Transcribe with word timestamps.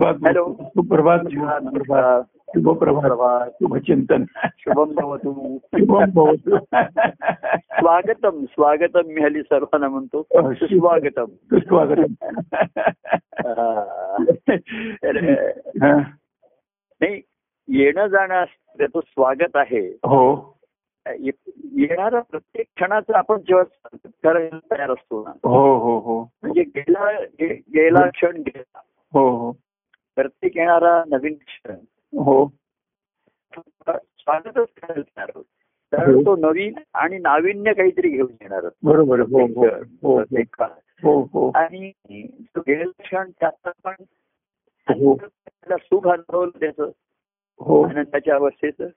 सुप्रभात 0.00 0.26
हॅलो. 0.26 0.56
सुप्रभात 0.60 1.18
शुभप्रभात 2.48 3.02
प्रभात 3.02 3.50
शुभचिंतन. 3.50 4.24
शुभम 4.58 4.94
भवतु. 4.94 5.58
शुभम 5.64 6.04
भवतु. 6.14 6.56
स्वागतम 7.54 8.44
स्वागतम 8.44 9.00
मी 9.06 9.20
हल्ली 9.20 9.42
सर्वांना 9.42 9.88
म्हणतो. 9.88 10.22
सुस्वागतम. 10.32 11.24
सुस्वागतम. 11.24 12.26
हा. 13.46 13.86
हा. 15.82 15.96
नाही 17.00 17.20
येणं 17.68 18.06
जाणं 18.06 18.44
त्याचं 18.78 19.00
स्वागत 19.06 19.56
आहे. 19.56 19.86
हो. 19.86 20.56
येणारा 21.72 22.20
प्रत्येक 22.20 22.66
क्षणाचं 22.76 23.12
आपण 23.14 23.36
जेव्हा 23.36 23.64
स्वागत 23.64 24.12
करायला 24.24 24.58
तयार 24.58 24.90
असतो 24.90 25.22
ना 25.22 25.30
हो 25.48 25.78
हो 25.78 25.98
हो. 25.98 26.30
म्हणजे 26.42 26.62
गेला 26.62 27.20
गेला 27.50 28.10
क्षण 28.10 28.36
गेला. 28.36 28.78
हो 29.12 29.36
हो. 29.36 29.52
प्रत्येक 30.14 30.56
येणारा 30.56 31.02
नवीन 31.08 31.34
क्षण. 31.34 31.74
हो. 32.18 32.52
स्वागतच 33.96 34.54
करायला 34.54 35.02
तयार 35.02 35.30
आहोत 35.34 35.44
कारण 35.92 36.20
तो 36.20 36.36
नवीन 36.36 36.78
आणि 36.94 37.18
नाविन्य 37.18 37.72
काहीतरी 37.72 38.08
घेऊन 38.08 38.32
येणार 38.40 38.64
बरोबर. 38.82 39.20
हो 39.20 39.46
हो. 39.46 40.20
हो. 40.20 40.20
हो. 41.02 41.22
हो 41.22 41.50
आणि 41.54 41.92
तो 42.56 42.60
गेलेला 42.60 43.02
क्षण 43.02 43.30
हो. 44.90 45.16
त्याला 45.16 45.76
सुख 45.76 46.08
अनुभवलं 46.08 46.60
त्याचं. 46.60 46.90
हो. 47.58 47.82
आनंदाच्या 47.82 48.34
अवस्थेचं. 48.34 48.88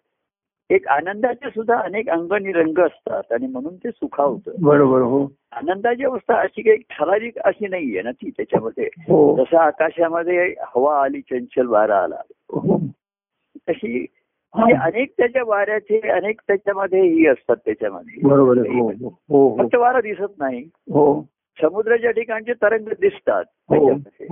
एक 0.73 0.88
आनंदाचे 0.88 1.50
सुद्धा 1.50 1.77
अनेक 1.80 2.09
अंग 2.09 2.32
आणि 2.32 2.52
रंग 2.52 2.80
असतात 2.80 3.31
आणि 3.31 3.48
म्हणून 3.48 3.76
ते 3.76 3.91
सुखावतं. 3.91 4.52
बरोबर 4.62 5.02
हो. 5.02 5.26
आनंदाची 5.52 6.05
अवस्था 6.05 6.36
अशी 6.36 6.62
काही 6.62 6.77
ठराविक 6.77 7.38
अशी 7.38 7.68
नाहीये 7.68 8.02
ना 8.02 8.12
ती 8.12 8.30
त्याच्यामध्ये. 8.30 8.90
हो. 8.98 9.38
जसं 9.38 9.58
आकाशामध्ये 9.58 10.55
हवा 10.62 11.04
आली 11.04 11.22
चंचल 11.22 11.67
वारा 11.67 12.04
आला. 12.04 12.16
हो. 12.50 12.81
तशी 13.70 14.05
अनेक 14.54 15.14
त्याच्या 15.17 15.42
वाऱ्याचे 15.45 16.09
अनेक 16.09 16.42
त्याच्यामध्ये 16.48 17.02
ही 17.02 17.28
असतात 17.28 17.55
त्याच्यामध्ये. 17.66 18.28
बरोबर. 18.28 18.58
हो 18.58 19.58
फक्त 19.58 19.76
वारा 19.76 20.02
दिसत 20.02 20.39
नाही. 20.39 20.70
हो. 20.76 21.22
समुद्राच्या 21.61 22.11
ठिकाणचे 22.11 22.53
तरंग 22.53 22.86
दिसतात 23.02 23.44
त्याच्यामध्ये. 23.44 24.28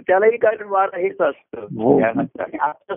त्यालाही 0.00 0.36
कारण 0.36 0.68
वारा 0.68 0.98
हेच 0.98 1.20
असतं. 1.20 2.02
आणि 2.04 2.56
आता 2.60 2.94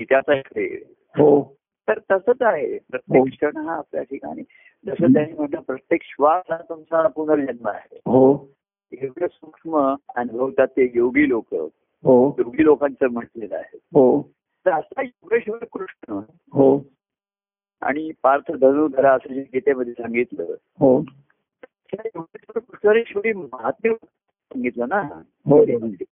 हो, 0.00 0.24
हो. 0.26 1.36
हो. 1.36 1.56
तर 1.88 1.98
तसंच 1.98 2.42
आहे. 2.42 2.72
हो. 2.72 2.78
प्रत्येक 2.90 3.24
क्षण 3.24 3.56
हा 3.56 3.74
आपल्या 3.74 4.02
ठिकाणी. 4.02 4.42
जसं 4.86 5.12
त्यांनी 5.12 5.32
म्हटलं 5.32 5.60
प्रत्येक 5.60 6.00
श्वास 6.04 6.42
हा 6.50 6.56
तुमचा 6.68 7.06
पुनर्जन्म 7.06 7.68
आहे. 7.68 7.96
हो. 7.96 8.48
एवढं 8.92 9.26
सूक्ष्म 9.26 9.94
अनुभवतात 10.16 10.66
ते 10.66 10.92
योगी 10.94 11.28
लोक. 11.28 11.54
हो. 12.04 12.36
योगी 12.38 12.64
लोकांचं 12.64 13.06
म्हटलेलं 13.06 13.56
आहे. 13.56 13.76
हो. 13.76 14.30
तर 14.66 14.70
असा 14.70 15.02
योगेश्वर 15.02 15.64
कृष्ण 15.64 16.12
हो. 16.52 16.78
आणि 17.80 18.10
पार्थ 18.22 18.52
धनुधरा 18.52 19.14
असं 19.14 19.34
जे 19.34 19.40
गीतेमध्ये 19.40 19.92
सांगितलं. 19.92 20.44
हो. 20.78 21.04
योगेश्वर 21.92 22.58
कृष्णेश्वरी 22.58 23.32
महात्म्य 23.32 23.94
सांगितलं 24.04 24.88
ना. 24.88 25.22
हो 25.46 25.58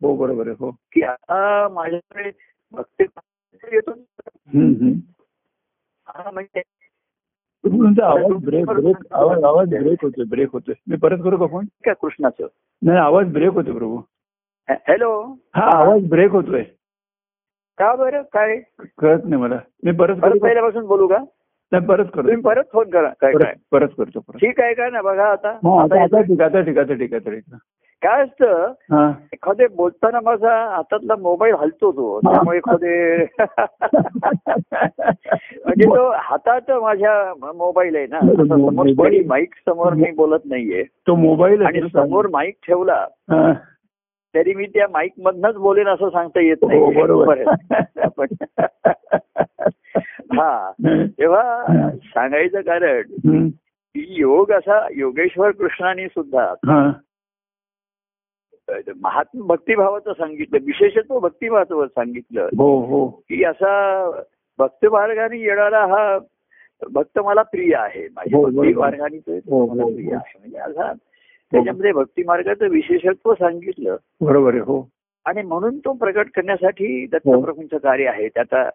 हो 0.02 0.16
बरोबर 0.16 0.46
आहे. 0.46 0.56
हो. 0.58 0.70
की 0.70 1.02
आता 1.02 1.68
माझ्याकडे 1.68 2.30
भक्ती 2.72 3.04
येतो. 3.72 3.92
हा 6.06 6.30
म्हणजे 6.30 6.60
तुमचा 7.64 8.06
आवाज 8.06 8.44
ब्रेक 8.44 8.66
ब्रेक 8.66 8.96
आवाज 9.12 9.44
आवाज 9.44 9.68
ब्रेक 9.68 10.04
होतोय 10.04 10.24
ब्रेक 10.24 10.48
होतोय. 10.52 10.74
मी 10.88 10.96
परत 10.96 11.18
करू 11.24 11.36
का 11.36 11.46
फोन 11.46 11.64
काय 11.84 11.94
कृष्णाचं. 12.02 12.46
नाही 12.82 12.98
आवाज 12.98 13.32
ब्रेक 13.32 13.50
होतोय 13.50 13.74
प्रभू. 13.74 14.00
हॅलो. 14.68 15.10
हा 15.54 15.64
आवाज 15.78 16.08
ब्रेक 16.08 16.30
होतोय. 16.30 16.62
का 17.78 17.94
बरं? 17.96 18.22
काय? 18.22 18.56
कळत 18.98 19.24
नाही 19.24 19.42
मला. 19.42 19.58
मी 19.84 19.92
परत? 19.92 20.16
पहिल्यापासून 20.16 20.86
बोलू 20.86 21.06
का? 21.08 21.18
नाही 21.72 21.86
परत 21.86 22.06
तुम्ही 22.16 22.34
करतो 22.34 22.48
परत 22.48 22.64
फोन 22.72 22.90
करा. 22.90 23.08
काय 23.20 23.32
काय? 23.32 23.54
परत 23.72 23.88
करतो 23.98 24.20
ठीक 24.20 24.60
आहे 24.60 24.74
का? 24.74 24.88
ना 24.90 25.02
बघा 25.02 25.24
आता. 25.24 25.48
आता. 25.48 26.20
ठीक 26.22 26.40
आता 26.40 26.60
ठीक 26.60 26.78
आता 26.78 26.94
ठीक 26.94 27.14
आता 27.14 27.30
ठीक 27.30 27.54
काय 28.02 28.22
असतं 28.22 28.72
एखादे 29.32 29.66
बोलताना 29.66 30.20
माझा 30.24 30.74
हातातला 30.76 31.16
मोबाईल 31.16 31.54
हलतो 31.54 31.92
तो 31.92 32.20
त्यामुळे 32.20 32.56
एखादे 32.58 33.16
म्हणजे 35.64 35.84
तो 35.84 36.12
हातात 36.16 36.70
माझ्या 36.70 37.34
मोबाईल 37.54 37.96
आहे 37.96 38.06
ना 38.06 38.20
समोर 38.20 38.86
कोणी 38.96 39.20
माईक 39.26 39.54
समोर 39.54 39.92
मी 39.92 40.10
बोलत 40.10 40.40
नाहीये. 40.44 40.82
तो 40.82 41.14
मोबाईल 41.14 41.62
आणि 41.62 41.80
समोर 41.80 42.26
माईक 42.26 42.54
ठेवला. 42.66 43.06
तरी 44.34 44.54
मी 44.54 44.66
त्या 44.66 44.86
माईक 44.90 45.12
मधनच 45.22 45.54
बोलेन 45.54 45.88
असं 45.88 46.08
सांगता 46.08 46.40
येत 46.40 46.56
हो 46.62 46.68
नाही 46.68 47.02
बरोबर. 47.02 47.38
हा. 50.32 50.72
तेव्हा 51.18 51.66
सांगायचं 51.92 52.60
कारण. 52.60 53.02
की 53.96 54.06
योग 54.08 54.52
असा 54.52 54.86
योगेश्वर 54.96 55.50
कृष्णाने 55.50 56.06
सुद्धा. 56.06 56.54
महात्म 59.02 59.46
भक्तिभावाचं 59.46 60.12
सांगितलं 60.12 60.58
विशेषत्व 60.62 61.18
भक्तिभावाचं 61.18 61.86
सांगितलं 61.86 62.42
हो 62.42 62.80
हो. 62.80 63.08
की 63.08 63.44
असा 63.44 64.10
भक्त 64.58 64.86
मार्गाने 64.86 65.38
येणारा 65.38 65.86
हा 65.86 66.18
भक्त 66.90 67.18
मला 67.18 67.42
प्रिय 67.42 67.74
आहे. 67.76 68.08
माझ्या 68.16 68.38
हो, 68.38 68.44
भक्ती 68.44 68.56
बरोबर. 68.56 68.78
मार्गाने 68.78 69.18
तो 69.18 69.66
हो, 69.66 69.74
मला 69.74 69.84
प्रिय. 69.84 70.14
आहे. 70.14 70.38
म्हणजे 70.38 70.58
असा 70.58 70.92
त्याच्यामध्ये 71.52 71.92
भक्ती 71.92 72.22
मार्गाचं 72.22 72.68
विशेषत्व 72.68 73.34
सांगितलं. 73.34 73.96
बरोबर 74.20 74.50
आहे 74.50 74.60
हो. 74.60 74.88
आणि 75.24 75.42
म्हणून 75.42 75.78
तो 75.78 75.92
प्रकट 75.92 76.26
करण्यासाठी 76.36 77.06
दत्तप्रभूंचं 77.06 77.76
कार्य 77.78 78.06
आहे. 78.06 78.28
त्याचा 78.28 78.70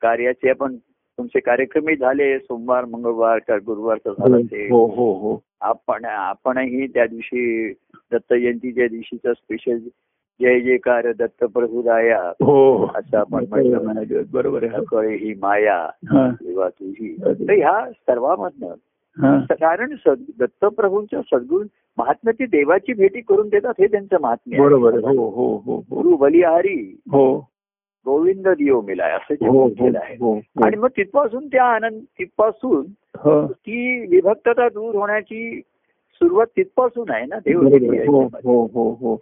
कार्याचे 0.00 0.50
आपण 0.50 0.76
तुमचे 1.18 1.40
कार्यक्रमही 1.40 1.96
झाले 1.96 2.38
सोमवार 2.38 2.84
मंगळवार 2.84 3.38
का 3.38 3.56
गुरुवारचं 3.56 4.10
झालं 4.18 4.40
ते 4.40 4.64
हो 4.70 4.86
हो 4.86 5.12
हो. 5.12 5.42
आपण 5.60 6.04
आपणही 6.04 6.86
त्या 6.86 7.06
दिवशी 7.06 7.72
दत्त 8.12 8.34
जयंतीच्या 8.34 8.86
दिवशीचा 8.86 9.32
स्पेशल 9.32 9.78
जय 10.40 10.60
जयकार 10.60 11.12
दत्त 11.12 11.44
प्रभुराया 11.44 12.22
हो. 12.28 12.86
असं 12.94 13.18
आपण 13.18 13.44
म्हटलं 13.48 14.22
बरोबर 14.32 14.62
आहे. 14.64 14.84
कळे 14.84 15.14
ही 15.16 15.34
माया 15.42 15.76
हा. 16.10 16.28
किंवा 16.30 16.68
तुझी. 16.68 17.16
तर 17.20 17.52
ह्या 17.52 17.90
सर्वांमधनं 17.90 18.74
हा. 19.22 19.40
कारण 19.50 19.94
सद- 19.94 20.30
दत्तप्रभूंच्या 20.38 21.20
सद्गुण 21.22 21.66
महात्म्य 21.98 22.32
ती 22.32 22.46
देवाची 22.46 22.92
भेटी 22.92 23.20
करून 23.20 23.48
देतात 23.48 23.74
हे 23.78 23.86
त्यांचं 23.86 24.16
महात्म्य. 24.20 24.58
बरोबर 24.58 24.94
हो 24.94 25.08
हो 25.08 25.28
हो 25.28 25.56
हो. 25.56 25.76
गुरु 25.78 26.16
बलिहारी. 26.16 27.00
हो. 27.10 27.48
गोविंद 28.08 28.48
दियो 28.48 28.80
मिलाय 28.80 29.12
असं 29.12 29.34
जे 29.34 29.46
हो 29.46 29.66
हो 29.78 29.88
आहे 29.96 30.14
हो 30.14 30.34
आणि 30.64 30.76
मग 30.76 30.88
तिथपासून 30.96 31.46
त्या 31.46 31.64
आनंद 31.64 32.02
तिथपासून 32.18 32.84
ती 33.52 34.06
विभक्तता 34.06 34.68
दूर 34.68 34.94
होण्याची 34.94 35.60
सुरुवात 36.20 36.46
तिथपासून 36.56 37.10
आहे 37.10 37.26
ना 37.26 37.38
देव. 37.38 37.60
हो 38.06 38.22
हो 38.44 38.60
हो 38.74 38.90
हो 39.00 39.16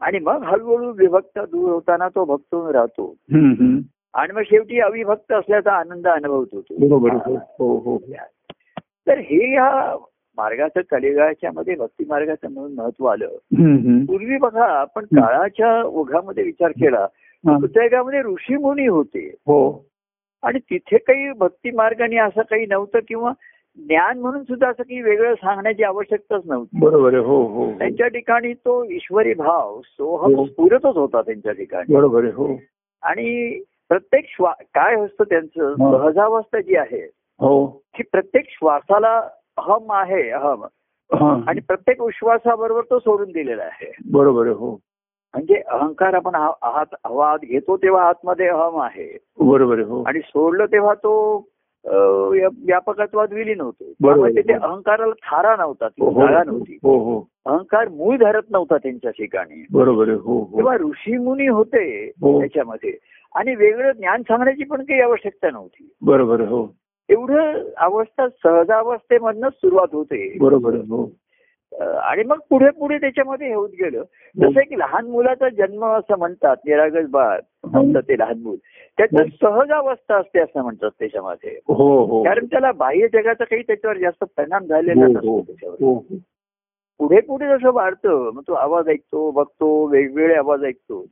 आणि 0.00 0.18
मग 0.18 0.42
हळूहळू 0.44 0.92
विभक्ता 0.92 1.44
दूर 1.44 1.70
होताना 1.70 2.08
तो 2.08 2.24
भक्त 2.24 2.54
राहतो. 2.74 3.14
आणि 4.14 4.32
मग 4.32 4.42
शेवटी 4.42 4.80
अविभक्त 4.80 5.32
असल्याचा 5.32 5.72
आनंद 5.72 6.08
अनुभवतो 6.08 6.60
तो. 6.60 6.74
बरोबर 6.78 7.10
आहे. 7.10 7.34
हो 7.58 7.76
हो 7.76 7.76
हो 7.84 7.98
तर 9.06 9.18
हे 9.18 9.52
या 9.54 9.96
मार्गाचं 10.38 10.80
कलिगाच्या 10.90 11.50
मध्ये 11.54 11.74
भक्ती 11.74 12.04
मार्गाचं 12.08 12.50
म्हणून 12.50 12.74
महत्त्व 12.74 13.06
आलं. 13.06 13.28
पूर्वी 14.06 14.38
बघा 14.38 14.64
आपण 14.80 15.04
काळाच्या 15.04 15.82
ओघामध्ये 15.82 16.44
विचार 16.44 16.70
केला 16.70 17.06
हा. 17.46 17.58
जगामध्ये 17.74 18.22
ऋषी 18.22 18.56
मुनी 18.56 18.86
होते. 18.86 19.34
हो. 19.40 19.86
आणि 20.42 20.58
तिथे 20.58 20.98
काही 20.98 21.32
भक्ती 21.32 21.70
मार्गाने 21.70 22.16
असं 22.16 22.42
काही 22.42 22.66
नव्हतं 22.66 22.98
किंवा 23.08 23.32
ज्ञान 23.76 24.18
म्हणून 24.18 24.42
सुद्धा 24.42 24.68
असं 24.68 24.82
काही 24.82 25.02
वेगळं 25.02 25.34
सांगण्याची 25.34 25.82
आवश्यकताच 25.82 26.42
नव्हती. 26.44 26.78
बरोबर 26.78 27.14
हो 27.14 27.46
हो. 27.46 27.72
त्यांच्या 27.72 28.08
ठिकाणी 28.08 28.52
तो 28.54 28.84
ईश्वरी 28.84 29.34
भाव 29.34 29.80
सोहम 29.84 30.34
हो. 30.34 30.46
स्फुरतच 30.46 30.96
होता 30.96 31.20
त्यांच्या 31.22 31.52
ठिकाणी. 31.52 31.94
बरोबर 31.94 32.24
हो. 32.24 32.60
आणि 33.02 33.60
प्रत्येक 33.88 34.24
श्वा 34.28 34.52
काय 34.60 34.94
असतं 34.94 35.24
त्यांचं. 35.24 35.74
सहजावस्था 35.74 36.60
जी 36.60 36.76
आहे 36.76 37.10
हो. 37.40 37.66
की 37.66 38.02
प्रत्येक 38.02 38.44
श्वासाला 38.48 39.28
अहम 39.56 39.92
आहे 39.92 40.30
अहम. 40.30 40.66
आणि 41.48 41.60
प्रत्येक 41.60 42.00
विश्वासाबरोबर 42.00 42.80
तो 42.80 42.98
सोडून 42.98 43.32
दिलेला 43.32 43.62
आहे. 43.62 43.96
बरोबर 44.10 44.46
हो. 44.46 44.78
म्हणजे 45.34 45.62
अहंकार 45.66 46.14
आपण 46.14 46.34
हा- 46.34 46.80
आत 46.80 46.86
हवा 47.06 47.30
आत 47.30 47.38
घेतो 47.42 47.76
तेव्हा 47.76 48.08
आतमध्ये 48.08 48.48
अहम 48.48 48.80
आहे. 48.80 49.18
बरोबर 49.40 49.78
हो. 49.78 50.02
आणि 50.06 50.18
सोडलं 50.18 50.64
तेव्हा 50.64 50.94
तो 50.94 51.44
व्यापकत्वात 51.84 53.32
विलीन 53.32 53.60
होतो. 53.60 53.84
बरोबर. 54.00 54.14
त्यामुळे 54.14 54.32
तिथे 54.32 54.52
अहंकाराला 54.52 55.12
थारा 55.12 55.56
नव्हता 55.56 55.88
ती 55.88 56.04
हो 56.04 56.28
नव्हती. 56.28 56.78
हो 56.82 56.98
हो. 56.98 57.28
अहंकार 57.46 57.88
मूळ 57.88 58.16
धरत 58.16 58.42
नव्हता 58.50 58.76
त्यांच्या 58.76 59.10
ठिकाणी. 59.10 59.66
बरोबर 59.72 60.08
हो 60.08 60.38
हो. 60.38 60.56
तेव्हा 60.56 60.76
ऋषीमुनी 60.76 61.46
होते 61.46 62.12
हो. 62.20 62.40
त्याच्यामध्ये. 62.40 62.94
आणि 63.34 63.54
वेगळं 63.54 63.92
ज्ञान 63.92 64.22
सांगण्याची 64.22 64.64
पण 64.64 64.82
काही 64.82 65.00
आवश्यकता 65.00 65.50
नव्हती. 65.50 65.94
बरोबर 66.02 66.40
हो. 66.40 66.74
एवढं 67.08 67.62
अवस्था 67.76 68.28
सहजावस्थेमधनच 68.28 69.52
सुरुवात 69.52 69.94
होते. 69.94 70.36
बरोबर 70.40 70.74
हो. 70.74 71.12
आणि 71.78 72.22
मग 72.22 72.38
पुढे 72.50 72.70
पुढे 72.70 72.96
त्याच्यामध्ये 72.98 73.52
होत 73.54 73.68
गेलं. 73.70 74.02
जसं 74.36 74.60
की 74.60 74.78
लहान 74.78 75.06
मुलाचा 75.06 75.48
जन्म 75.48 75.84
असं 75.84 76.18
म्हणतात 76.18 76.56
निरागस 76.66 77.08
बाळ 77.10 77.38
असतं 77.64 78.00
ते 78.00 78.18
लहान 78.18 78.38
मूल. 78.38 78.56
त्याचं 78.98 79.24
सहज 79.42 79.70
अवस्था 79.72 80.16
असते 80.16 80.40
असं 80.40 80.62
म्हणतात 80.62 80.90
त्याच्यामध्ये. 80.98 81.50
हो 81.68 82.04
हो. 82.04 82.22
कारण 82.22 82.46
त्याला 82.46 82.72
बाह्य 82.72 83.08
जगाचा 83.12 83.44
काही 83.44 83.62
त्याच्यावर 83.62 83.96
जास्त 83.96 84.24
परिणाम 84.36 84.64
झालेला 84.64 85.06
हो, 85.06 85.12
नसतो. 85.12 85.40
त्याच्यावर 85.40 86.00
पुढे 86.98 87.20
पुढे 87.20 87.46
जसं 87.46 87.72
वाढतं 87.72 88.30
मग 88.34 88.42
तो 88.48 88.52
आवाज 88.52 88.88
ऐकतो 88.88 89.30
बघतो 89.30 89.86
वेगवेगळे 89.86 90.34
आवाज 90.34 90.64
ऐकतो. 90.64 91.02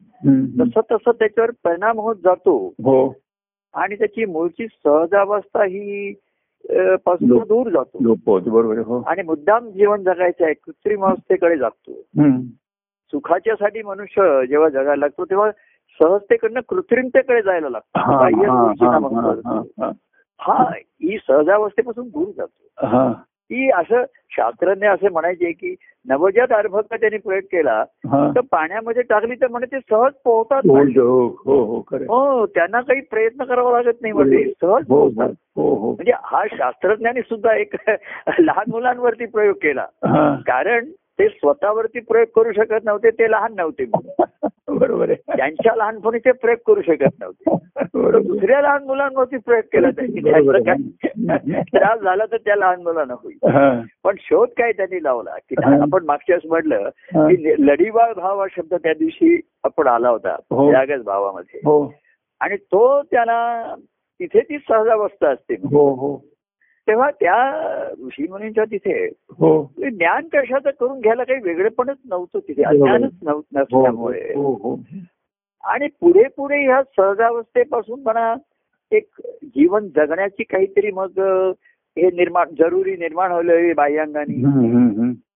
तसं 0.61 0.81
तसं 0.93 1.11
त्याच्यावर 1.11 1.51
परिणाम 1.65 2.01
होत 2.01 2.17
जातो. 2.17 3.15
आणि 3.75 3.95
त्याची 3.95 4.25
मूळची 4.25 4.67
सहजावस्था 4.67 5.65
ही 5.65 6.15
पासून 7.07 7.29
दूर 7.49 7.71
जातो. 7.71 7.99
बरोबर 8.51 8.79
हो. 8.79 9.03
आणि 9.07 9.23
मुद्दाम 9.23 9.71
जीवन 9.71 10.03
जगायचं 10.03 10.45
आहे 10.45 10.55
कृत्रिम 10.55 11.05
अवस्थेकडे 11.05 11.57
जातो. 11.57 11.93
सुखाच्यासाठी 13.11 13.83
मनुष्य 13.83 14.47
जेव्हा 14.47 14.69
जगायला 14.69 14.97
लागतो 14.97 15.25
तेव्हा 15.25 15.51
सहजतेकडनं 16.01 16.61
कृत्रिमतेकडे 16.69 17.43
जायला 17.43 17.69
लागतो. 17.69 18.01
हा, 18.01 18.29
हा, 18.91 18.99
हा, 19.27 19.31
हा. 19.31 19.63
हा, 19.79 19.93
हा 20.41 20.65
ही 20.79 21.19
सहजावस्थेपासून 21.27 22.09
दूर 22.09 22.29
जातो. 22.37 22.87
की 23.51 23.71
असं 23.71 24.05
शास्त्रज्ञ 24.37 24.87
असे 24.89 25.09
म्हणायचे 25.09 25.53
की 25.53 25.75
नवजात 26.07 26.53
अर्भक 26.53 26.95
त्यांनी 26.95 27.17
प्रयोग 27.17 27.43
केला. 27.43 27.85
तर 28.35 28.41
पाण्यामध्ये 28.41 29.03
टाकली 29.03 29.35
तर 29.35 29.47
म्हणे 29.47 29.67
ते 29.67 29.79
सहज 29.81 30.13
पोहतात 30.25 30.61
हो. 30.67 30.75
हो 31.45 31.59
हो 31.65 31.77
हो 32.09 32.47
त्यांना 32.47 32.81
काही 32.81 33.01
प्रयत्न 33.01 33.45
करावा 33.45 33.83
लागत 33.83 34.03
नाही 34.03 34.13
म्हणजे 34.13 34.45
सहज 34.63 34.85
पोहोचतात 34.85 35.29
हो 35.57 35.75
म्हणजे 35.93 36.13
हा 36.25 36.45
शास्त्रज्ञांनी 36.53 37.21
सुद्धा 37.21 37.55
एक 37.55 37.75
लहान 38.39 38.71
मुलांवरती 38.71 39.27
प्रयोग 39.27 39.55
केला. 39.55 39.87
कारण 40.47 40.85
ते 41.21 41.29
स्वतःवरती 41.29 42.01
प्रयोग 42.01 42.27
करू 42.35 42.53
शकत 42.53 42.85
नव्हते 42.85 43.11
ते 43.11 43.31
लहान 43.31 43.55
नव्हते 43.57 43.85
बरोबर 44.69 45.11
आहे. 45.11 45.37
त्यांच्या 45.37 45.77
लहानपणी 45.77 46.19
ते 46.19 46.33
प्रयोग 46.33 46.59
करू 46.67 46.83
शकत 46.83 47.21
नव्हते. 47.21 47.55
दुसऱ्या 48.29 48.61
लहान 48.63 48.85
मुलांवरती 48.85 49.37
प्रयोग 49.37 49.63
केला 49.73 49.91
त्यांनी 49.91 50.91
त्रास 51.61 52.01
झाला 52.01 52.25
तर 52.25 52.37
त्या 52.37 52.57
लहान 52.57 52.83
मुलांना 52.83 53.15
होईल. 53.15 53.39
पण 54.05 54.15
शोध 54.21 54.49
काय 54.49 54.73
त्यांनी 54.73 55.03
लावला? 55.03 55.31
की. 55.31 55.55
आपण 55.67 56.05
मागच्या 56.05 56.37
वेळेस 56.37 56.51
म्हटलं. 56.51 56.89
की 57.29 57.67
लढीवाळ 57.67 58.13
भाव 58.13 58.41
हा 58.41 58.47
शब्द 58.57 58.75
त्या 58.75 58.93
दिवशी 58.95 59.41
आपण 59.65 59.87
आला 59.87 60.09
होता 60.09 60.37
हो. 60.51 60.73
त्यागच 60.73 61.05
भावामध्ये. 61.05 61.61
हो. 61.65 61.93
आणि 62.41 62.57
तो 62.57 63.03
त्याला 63.03 63.75
तिथे 63.91 64.41
ती 64.41 64.59
सहजावस्था 64.59 65.29
असते. 65.29 65.55
हो 65.55 65.95
हो. 65.95 66.28
तेव्हा 66.89 67.11
त्या 67.11 67.35
ऋषीमुनींच्या 68.07 68.65
तिथे 68.65 69.07
हो 69.39 69.73
ज्ञान 69.79 70.29
कशाचं 70.33 70.71
करून 70.81 71.01
घ्यायला 71.01 71.25
काही 71.25 71.41
वेगळेपणच 71.43 71.97
नव्हतं 72.11 72.39
तिथे. 72.39 72.63
अज्ञानच 72.63 73.13
नव्हतं 73.23 73.61
नसल्यामुळे 73.61 74.33
हो 74.37 74.53
हो 74.53 74.81
आणि 75.65 75.87
पुढे 76.01 76.23
पुढे 76.37 76.65
ह्या 76.65 76.83
सहजावस्थेपासून 76.83 78.01
म्हणा 78.01 78.35
एक 78.93 79.07
जीवन 79.43 79.89
जगण्याची 79.97 80.43
काहीतरी 80.43 80.91
मग 80.91 81.21
हे 81.97 82.07
निर्माण 82.07 82.49
जरुरी 82.59 82.97
निर्माण 82.97 83.33
होलं 83.33 83.73
बाह्यांगाने. 83.77 84.37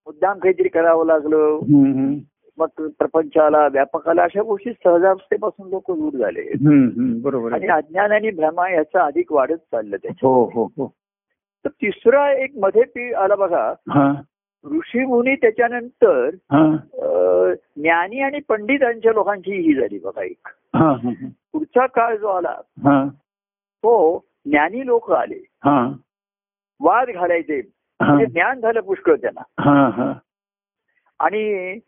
मुद्दाम 0.07 0.39
काहीतरी 0.39 0.69
करावं 0.69 1.07
लागलं. 1.07 1.59
मग 2.59 2.67
प्रपंचाला 2.99 3.67
व्यापकाला 3.67 4.23
अशा 4.23 4.43
गोष्टी 4.43 4.71
सहजावस्थेपासून 4.71 5.69
लोक 5.69 5.91
दूर 5.91 6.13
झाले. 6.13 6.43
बरोबर 7.23 7.53
आणि 7.53 7.67
अज्ञान 7.67 8.13
आणि 8.13 8.31
भ्रमा 8.31 8.71
याचं 8.71 8.99
अधिक 8.99 9.33
वाढत 9.33 9.55
चाललं 9.55 9.97
त्याच्या 9.97 10.87
तर 11.65 11.69
तिसरा 11.69 12.31
एक 12.33 12.53
मध्ये 12.57 12.83
पी 12.85 13.13
आला 13.13 13.35
बघा. 13.35 13.73
ऋषी 14.65 15.05
मुनी 15.05 15.35
त्याच्यानंतर 15.35 16.31
ज्ञानी 17.77 18.21
आणि 18.21 18.41
पंडितांच्या 18.49 19.13
लोकांची 19.13 19.53
ही 19.53 19.75
झाली 19.75 19.99
बघा 19.99 20.23
एक. 20.23 20.49
पुढचा 21.53 21.87
काळ 21.87 22.17
जो 22.17 22.27
आला 22.27 22.55
तो 23.85 24.25
ज्ञानी 24.47 24.87
लोक 24.87 25.11
आले. 25.13 25.41
वाद 26.81 27.11
घालायचे. 27.11 27.61
म्हणजे 28.01 28.27
ज्ञान 28.27 28.61
झालं 28.61 28.81
पुष्कळ 28.81 29.17
त्यांना. 29.17 30.13
आणि 31.19 31.79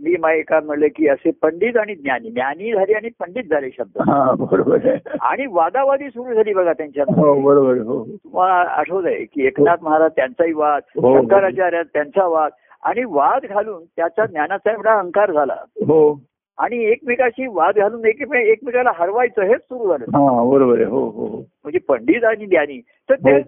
मी 0.00 0.38
एका 0.38 0.60
म्हणलं 0.60 0.86
की 0.86 1.08
असे 1.08 1.30
पंडित 1.42 1.76
आणि 1.76 1.94
ज्ञानी 1.94 2.30
ज्ञानी 2.30 2.72
झाले 2.72 2.92
आणि 2.92 3.08
पंडित 3.08 3.44
झाले 3.50 3.70
शब्द. 3.78 4.10
हा 4.10 4.32
बरोबर 4.38 4.78
आणि 5.20 5.46
वादावादी 5.50 6.08
सुरू 6.08 6.34
झाली 6.34 6.54
बघा 6.54 6.72
त्यांच्या 6.72 7.04
हो 7.08 7.40
बरोबर 7.40 7.70
आहे, 7.70 7.80
हो 7.80 8.04
तुम्हाला 8.04 8.54
आठवत 8.54 9.06
आहे 9.06 9.24
की 9.24 9.46
एकनाथ 9.46 9.76
महाराज 9.82 10.10
त्यांचाही 10.16 10.52
वाद 10.52 10.82
हो. 10.96 11.18
शंकराचार्य 11.18 11.82
त्यांचा 11.92 12.26
वाद 12.26 12.50
आणि 12.82 13.04
वाद 13.04 13.46
घालून 13.46 13.84
त्याचा 13.96 14.26
ज्ञानाचा 14.26 14.72
एवढा 14.72 14.94
अहंकार 14.94 15.32
झाला. 15.32 15.56
हो. 15.80 16.20
आणि 16.58 16.84
एकमेकाशी 16.84 17.46
वाद 17.46 17.78
घालून 17.78 18.06
एकमे- 18.06 18.46
एकमेकाला 18.46 18.90
हरवायचं 18.94 19.42
हेच 19.42 19.60
सुरू 19.60 19.88
झालं. 19.88 20.04
हा 20.04 20.50
बरोबर 20.50 20.74
आहे 20.74 20.84
हो 20.84 21.00
हो 21.00 21.26
हो. 21.26 21.36
म्हणजे 21.36 21.78
पंडित 21.78 22.24
आणि 22.24 22.46
ज्ञानी. 22.46 22.80
तर 22.80 23.14
ते 23.14 23.42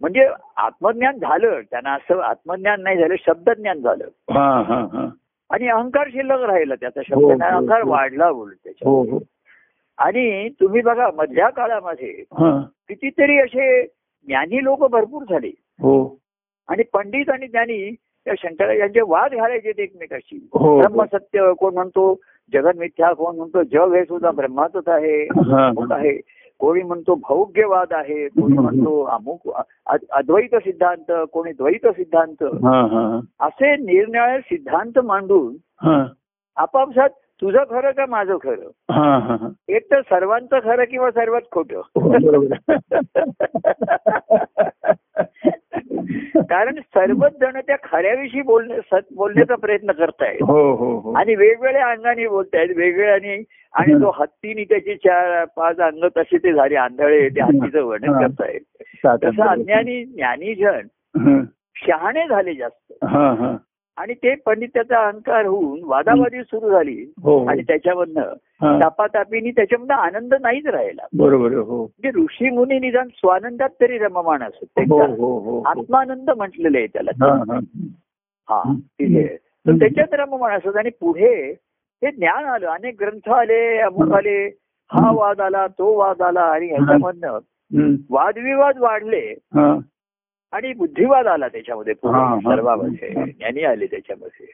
म्हणजे 0.00 0.28
आत्मज्ञान 0.56 1.16
झालं 1.16 1.60
त्यांना 1.70 1.92
असं 1.94 2.20
आत्मज्ञान 2.20 2.82
नाही 2.82 2.98
झालं 2.98 3.14
शब्दज्ञान 3.26 3.80
झालं. 3.80 4.04
आणि 5.50 5.68
अहंकार 5.68 6.08
शिल्लक 6.08 6.40
राहिला 6.40 6.74
त्याचा 6.74 7.00
हो, 7.14 7.30
शब्द 7.30 7.42
हो, 7.42 7.50
अहंकार 7.50 7.82
हो. 7.82 7.90
वाढला 7.90 8.30
उलट 8.30 8.54
त्याच्या 8.64 9.18
आणि 9.98 10.48
तुम्ही 10.48 10.80
बघा 10.80 11.10
मधल्या 11.14 11.48
काळामध्ये 11.48 12.24
हा. 12.32 12.60
कितीतरी 12.88 13.38
असे 13.38 13.82
ज्ञानी 14.26 14.64
लोक 14.64 14.84
भरपूर 14.84 15.22
झाले. 15.30 15.50
हो. 15.58 16.18
आणि 16.68 16.82
पंडित 16.92 17.30
आणि 17.30 17.46
ज्ञानी 17.46 17.94
त्या 18.24 18.34
शंकराचार्यांचे 18.38 19.00
वाद 19.00 19.34
घालायचे 19.34 19.72
एकमेकाशी. 19.78 20.48
हो. 20.52 20.78
ब्रह्मसत्य 20.78 21.52
कोण 21.58 21.74
म्हणतो 21.74 22.20
जगन 22.52 22.78
मिथ्या 22.78 23.12
कोण 23.12 23.36
म्हणतो 23.36 23.62
जग 23.62 23.94
हे 23.94 24.04
सुद्धा 24.04 24.30
ब्रह्माचंच 24.30 24.88
आहे. 24.88 25.22
आहे. 25.90 26.20
कोणी 26.58 26.82
म्हणतो 26.82 27.14
भौग्यवाद 27.14 27.92
आहे 27.92 28.28
कोणी 28.28 28.58
म्हणतो 28.58 29.02
अमुक 29.04 29.50
अद्वैत 30.12 30.54
सिद्धांत 30.54 31.12
कोणी 31.32 31.52
द्वैत 31.52 31.86
सिद्धांत. 31.86 32.44
असे 33.40 33.76
निरनिराळे 33.76 34.40
सिद्धांत 34.40 34.98
मांडून 34.98 35.56
आपापसात 36.56 37.10
तुझं 37.42 37.64
खरं 37.70 37.90
का 37.90 38.06
माझं 38.06 38.36
खरं? 38.36 38.70
एक 39.68 39.90
तर 39.90 40.00
सर्वांचं 40.00 40.58
खरं 40.58 40.84
किंवा 40.84 41.10
सर्वात 41.10 41.40
खोटं. 41.50 41.76
हो, 41.76 42.44
कारण 46.42 46.74
सर्वच 46.74 47.32
जण 47.40 47.60
त्या 47.66 47.76
खऱ्याविषयी 47.84 48.42
बोलण्याचा 48.42 49.54
प्रयत्न 49.54 49.92
करतायत. 49.92 50.38
हो 50.42 50.74
हो 50.74 51.12
आणि 51.12 51.34
वेगवेगळ्या 51.34 51.86
अंगाने 51.86 52.28
बोलतायत 52.28 52.68
वेगवेगळ्याने. 52.76 53.44
आणि 53.74 53.94
तो 53.94 54.10
हत्तीने 54.10 54.64
त्याची 54.64 54.94
चार 54.94 55.44
पाच 55.44 55.78
अंग 55.78 56.08
तसे 56.16 56.38
ते 56.38 56.52
झाले 56.52 56.76
आंधळे 56.76 57.28
ते 57.28 57.40
हत्तीचं 57.40 57.82
वर्णन. 57.82 58.26
करतायत. 58.26 58.60
तसं 59.06 59.42
अज्ञानी 59.42 60.04
ज्ञानीजन 60.04 60.80
शहाणे 61.76 62.28
झाले 62.28 62.54
जास्त. 62.54 62.92
आणि 63.98 64.14
ते 64.14 64.34
पंडित 64.34 64.68
त्याचा 64.74 64.98
अहंकार 64.98 65.46
होऊन 65.46 65.80
वादावादी 65.84 66.42
सुरू 66.42 66.70
झाली. 66.70 67.12
हो 67.22 67.46
आणि 67.46 67.62
त्याच्यामधनं 67.62 68.20
हा. 68.62 68.78
तापातापीनी 68.82 69.50
त्याच्यामधनं 69.50 69.94
आनंद 69.94 70.34
नाहीच 70.40 70.66
राहिला. 70.66 71.06
बरोबर 71.16 71.52
हो. 71.52 71.82
म्हणजे 71.82 72.20
ऋषी 72.22 72.50
मुनी 72.50 72.78
निदान 72.78 73.08
स्वानंदात 73.08 73.68
तरी 73.80 73.98
रममाण 73.98 74.42
असत. 74.42 74.78
हो 74.78 75.06
हो 75.06 75.38
हो 75.38 75.38
हो. 75.38 75.62
आत्मानंद 75.66 76.30
म्हटलेलं 76.30 76.78
आहे 76.78 76.86
त्याला. 76.86 77.10
हा 77.14 77.36
हा. 77.36 77.58
हा 78.50 78.72
तिथे 78.78 79.36
तर 79.36 79.72
त्याच्यात 79.72 80.14
रममाण 80.14 80.58
असत 80.58 80.76
आणि 80.76 80.90
पुढे 80.90 81.50
हे 82.04 82.10
ज्ञान 82.10 82.44
आलं. 82.44 82.66
अनेक 82.66 82.96
ग्रंथ 83.00 83.28
आले 83.28 83.78
अमुक 83.78 84.14
आले. 84.14 84.46
हा 84.92 85.10
वाद 85.12 85.40
आला 85.40 85.66
तो 85.66 85.98
वाद 85.98 86.22
आला 86.22 86.40
आणि 86.40 86.66
ह्याच्यामधनं. 86.66 87.38
वादविवाद 88.10 88.78
वाढले. 88.78 89.34
हा. 89.54 89.78
आणि 90.52 90.72
बुद्धिवाद 90.72 91.26
आला 91.26 91.48
त्याच्यामध्ये. 91.48 91.94
पुढे 91.94 92.40
सर्वांमध्ये. 92.40 93.08
ज्ञानी 93.08 93.64
आले 93.64 93.86
त्याच्यामध्ये. 93.86 94.46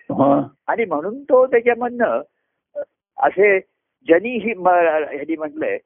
आणि 0.69 0.85
म्हणून 0.85 1.23
तो 1.23 1.47
त्याच्यामधनं 1.47 2.21
असे 3.19 3.59
जनी 4.09 4.37
ही 4.37 4.53
ह्यांनी 4.53 5.37
म्हटलंय 5.37 5.79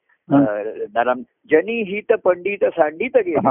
नरम 0.95 1.21
जनी 1.53 1.83
हित 1.83 2.13
पंडित 2.25 2.65
सांडित 2.65 3.17
गेले. 3.17 3.49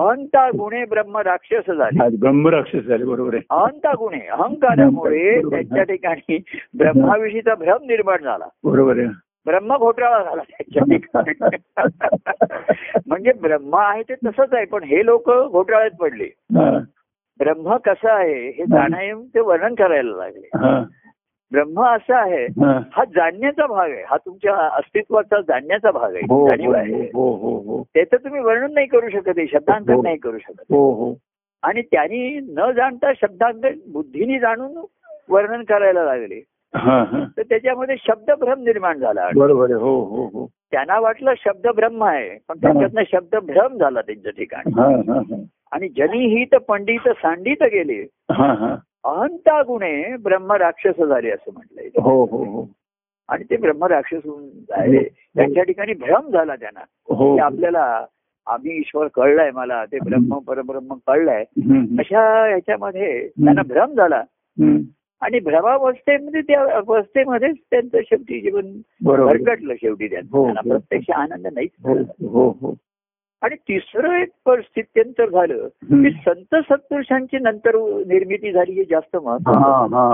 अहंता 0.00 0.48
गुणे 0.48 0.84
ब्रह्म 0.84 1.16
राक्षस 1.18 1.70
झाले. 1.70 2.04
आज 2.04 2.14
ब्रह्मराक्षस 2.20 2.78
झाले 2.78 3.04
बरोबर 3.04 3.34
आहे. 3.34 3.42
अहंता 3.50 3.92
गुणे 3.92 4.26
अहंकारामुळे. 4.26 5.40
त्यांच्या 5.50 5.82
ठिकाणी 5.82 6.38
ब्रह्माविषयीचा 6.78 7.54
भ्रम 7.54 7.78
निर्माण 7.82 8.22
झाला. 8.22 8.48
बरोबर 8.64 8.98
आहे. 8.98 9.06
ब्रह्म 9.46 9.76
घोटाळा 9.76 10.22
झाला 10.24 10.42
त्यांच्या. 10.42 10.82
म्हणजे 13.06 13.32
ब्रह्म 13.32 13.76
आहे 13.76 14.02
ते 14.02 14.14
तसंच 14.14 14.54
आहे 14.54 14.64
पण 14.64 14.84
हे 14.84 15.04
लोक 15.06 15.30
घोटाळ्यात 15.30 15.90
पडले. 15.90 16.28
ब्रह्म 17.38 17.76
कसं 17.76 18.10
आहे 18.10 18.48
हे 18.48 18.64
जाणून 18.64 19.26
ते 19.26 19.40
वर्णन 19.40 19.74
करायला 19.74 20.16
लागले. 20.16 20.48
ब्रह्म 21.52 21.84
असं 21.84 22.14
आहे 22.14 22.44
हा. 22.44 23.04
जाणण्याचा 23.04 23.66
भाग 23.66 23.90
आहे 23.90 24.02
हा 24.02 24.16
तुमच्या 24.16 24.54
अस्तित्वाचा 24.54 25.40
जाणण्याचा 25.40 25.90
भाग 25.90 26.14
आहे 26.14 26.22
हो 26.30 26.48
जाणीव 26.48 26.70
हो 26.70 26.76
आहे 26.76 27.08
हो 27.12 27.82
त्याचं 27.94 28.16
तुम्ही 28.16 28.40
वर्णन 28.40 28.72
नाही 28.74 28.86
करू 28.86 29.08
शकत 29.08 29.32
आहे 29.38 29.46
शब्दांकन. 29.46 30.00
नाही 30.02 30.16
करू 30.16 30.38
शकत. 30.38 30.72
आणि 31.62 31.82
त्यांनी 31.82 32.40
न 32.48 32.70
जाणता 32.72 33.12
शब्दांत 33.12 33.66
बुद्धीने 33.92 34.38
जाणून 34.38 34.84
वर्णन 35.28 35.64
करायला 35.64 36.04
लागले. 36.04 36.40
तर 36.76 37.42
त्याच्यामध्ये 37.42 37.96
शब्दभ्रम 37.98 38.62
निर्माण 38.62 38.98
झाला 38.98 39.28
बरोबर 39.36 39.72
हो 39.72 39.94
हो 40.04 40.24
हो. 40.32 40.46
त्यांना 40.70 40.98
वाटलं 41.00 41.34
शब्द 41.38 41.66
ब्रह्म 41.76 42.04
आहे 42.04 42.28
पण 42.48 42.58
त्याच्यातनं 42.58 43.02
शब्द 43.12 43.36
भ्रम 43.46 43.76
झाला 43.78 44.00
त्यांच्या 44.00 44.32
ठिकाणी. 44.32 44.72
हा 44.76 44.86
हा 45.08 45.18
हा. 45.20 45.42
आणि 45.72 45.88
जनी 45.88 46.26
हित 46.36 46.54
पंडित 46.68 47.08
सांडित 47.22 47.62
गेले 47.62 48.00
हा 48.32 48.52
हा. 48.52 48.74
अहंता 49.04 49.60
गुणे 49.62 50.16
ब्रह्म 50.16 50.52
राक्षस 50.52 51.02
झाले 51.02 51.30
असं 51.30 51.52
म्हटलंय 51.54 51.88
हो 52.02 52.24
हो 52.24 52.44
हो. 52.44 52.66
आणि 53.28 53.44
ते 53.50 53.56
ब्रह्म 53.56 53.84
राक्षस 53.84 54.20
होऊन 54.24 54.48
झाले 54.48 55.02
त्यांच्या 55.36 55.62
ठिकाणी 55.62 55.92
भ्रम 55.94 56.30
झाला 56.30 56.54
त्यांना. 56.56 56.80
हो 57.08 57.36
आपल्याला 57.38 57.84
आम्ही 58.46 58.76
ईश्वर 58.78 59.08
कळलाय 59.14 59.50
मला 59.50 59.84
ते 59.84 59.98
ब्रह्म 60.04 60.38
परब्रह्म 60.38 60.94
कळलंय. 61.06 61.44
अशा 61.98 62.22
ह्याच्यामध्ये 62.46 63.28
त्यांना 63.28 63.62
भ्रम 63.62 63.94
झाला. 63.94 64.22
आणि 65.24 65.38
भ्रमावस्थेमध्ये 65.40 66.40
त्या 66.40 66.62
अवस्थेमध्येच 66.76 67.56
त्यांचं 67.70 68.00
शेवटी 68.00 68.40
जीवन 68.40 68.72
भरकटलं 69.04 69.74
शेवटी 69.74 70.08
त्यांचं. 70.08 70.36
हो, 70.36 70.44
त्यांना 70.44 70.60
हो. 70.64 70.70
प्रत्यक्ष 70.70 71.10
आनंद 71.10 71.46
नाहीच 71.46 71.70
हो 72.32 72.74
आणि 73.42 73.56
तिसरं 73.68 74.12
एक 74.12 74.28
परिस्थित्यंतर 74.44 75.28
झालं. 75.30 75.66
की 75.82 76.10
संत 76.26 76.54
सत्पुरुषांची 76.68 77.38
नंतर 77.38 77.76
निर्मिती 78.06 78.52
झाली 78.52 78.72
हे 78.72 78.84
जास्त 78.84 79.16
महत्त्व 79.16 79.50
हा 79.52 79.72
हा 79.92 80.04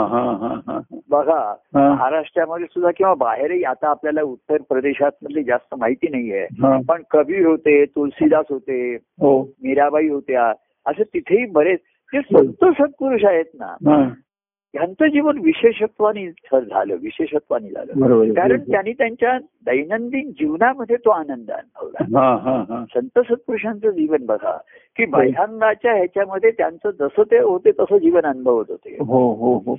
हा 0.40 0.54
हा 0.66 0.78
बघा 1.10 1.54
महाराष्ट्रामध्ये 1.74 2.66
सुद्धा 2.66 2.90
किंवा 2.96 3.14
बाहेरही 3.14 3.62
आता 3.64 3.88
आपल्याला 3.88 4.22
उत्तर 4.22 4.62
प्रदेशात 4.68 5.12
मधली 5.22 5.42
जास्त 5.42 5.74
माहिती 5.78 6.08
नाहीये. 6.08 6.46
पण 6.88 7.02
कबीर 7.10 7.46
होते 7.46 7.84
तुलसीदास 7.84 8.44
होते 8.50 8.94
हो. 8.94 9.40
मीराबाई 9.62 10.08
होत्या 10.08 10.52
असं 10.86 11.02
तिथेही 11.14 11.46
बरेच 11.52 11.80
जे 12.12 12.20
संत 12.20 12.64
सत्पुरुष 12.72 13.24
आहेत 13.24 13.54
ना 13.54 13.74
हा 14.76 14.82
यांचं 14.82 15.06
जीवन 15.06 15.38
विशेषत्वाने 15.38 16.30
झालं 16.52 16.94
विशेषत्वाने 16.94 17.70
झालं. 17.70 17.92
कारण 18.32 18.58
त्यांनी 18.70 18.92
त्यांच्या 18.92 19.38
दैनंदिन 19.38 20.30
जीवनामध्ये 20.30 20.96
तो 20.96 21.10
आनंद 21.10 21.50
अनुभवला. 21.50 22.20
हा 22.20 22.36
हा 22.36 22.64
हा. 22.68 22.84
संत 22.94 23.18
सत्पुरुषांचं 23.18 23.90
जीवन 23.90 24.26
बघा 24.26 24.58
की 24.96 25.04
बाह्यांगाच्या 25.04 25.94
ह्याच्यामध्ये 25.94 26.50
त्यांचं 26.50 26.90
जसं 26.90 27.22
ते 27.22 27.38
होते 27.38 27.70
तसं 27.70 27.96
जीवन 27.96 28.22
अनुभवत 28.22 28.64
होते. 28.68 28.96
हो 29.00 29.34
हो 29.34 29.58
हो. 29.58 29.76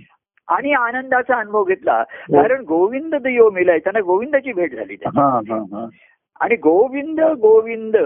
आणि 0.47 0.73
आनंदाचा 0.73 1.39
अनुभव 1.39 1.63
घेतला. 1.63 2.03
कारण 2.03 2.65
गोविंद 2.65 3.15
देव 3.15 3.49
मिलाय 3.49 3.79
त्यांना 3.79 3.99
गोविंदाची 3.99 4.53
भेट 4.53 4.75
झाली. 4.75 4.93
हा 4.93 5.39
हा 5.49 5.57
हा. 5.57 5.87
आणि 6.39 6.55
गोविंद 6.55 7.21
गोविंद 7.21 7.97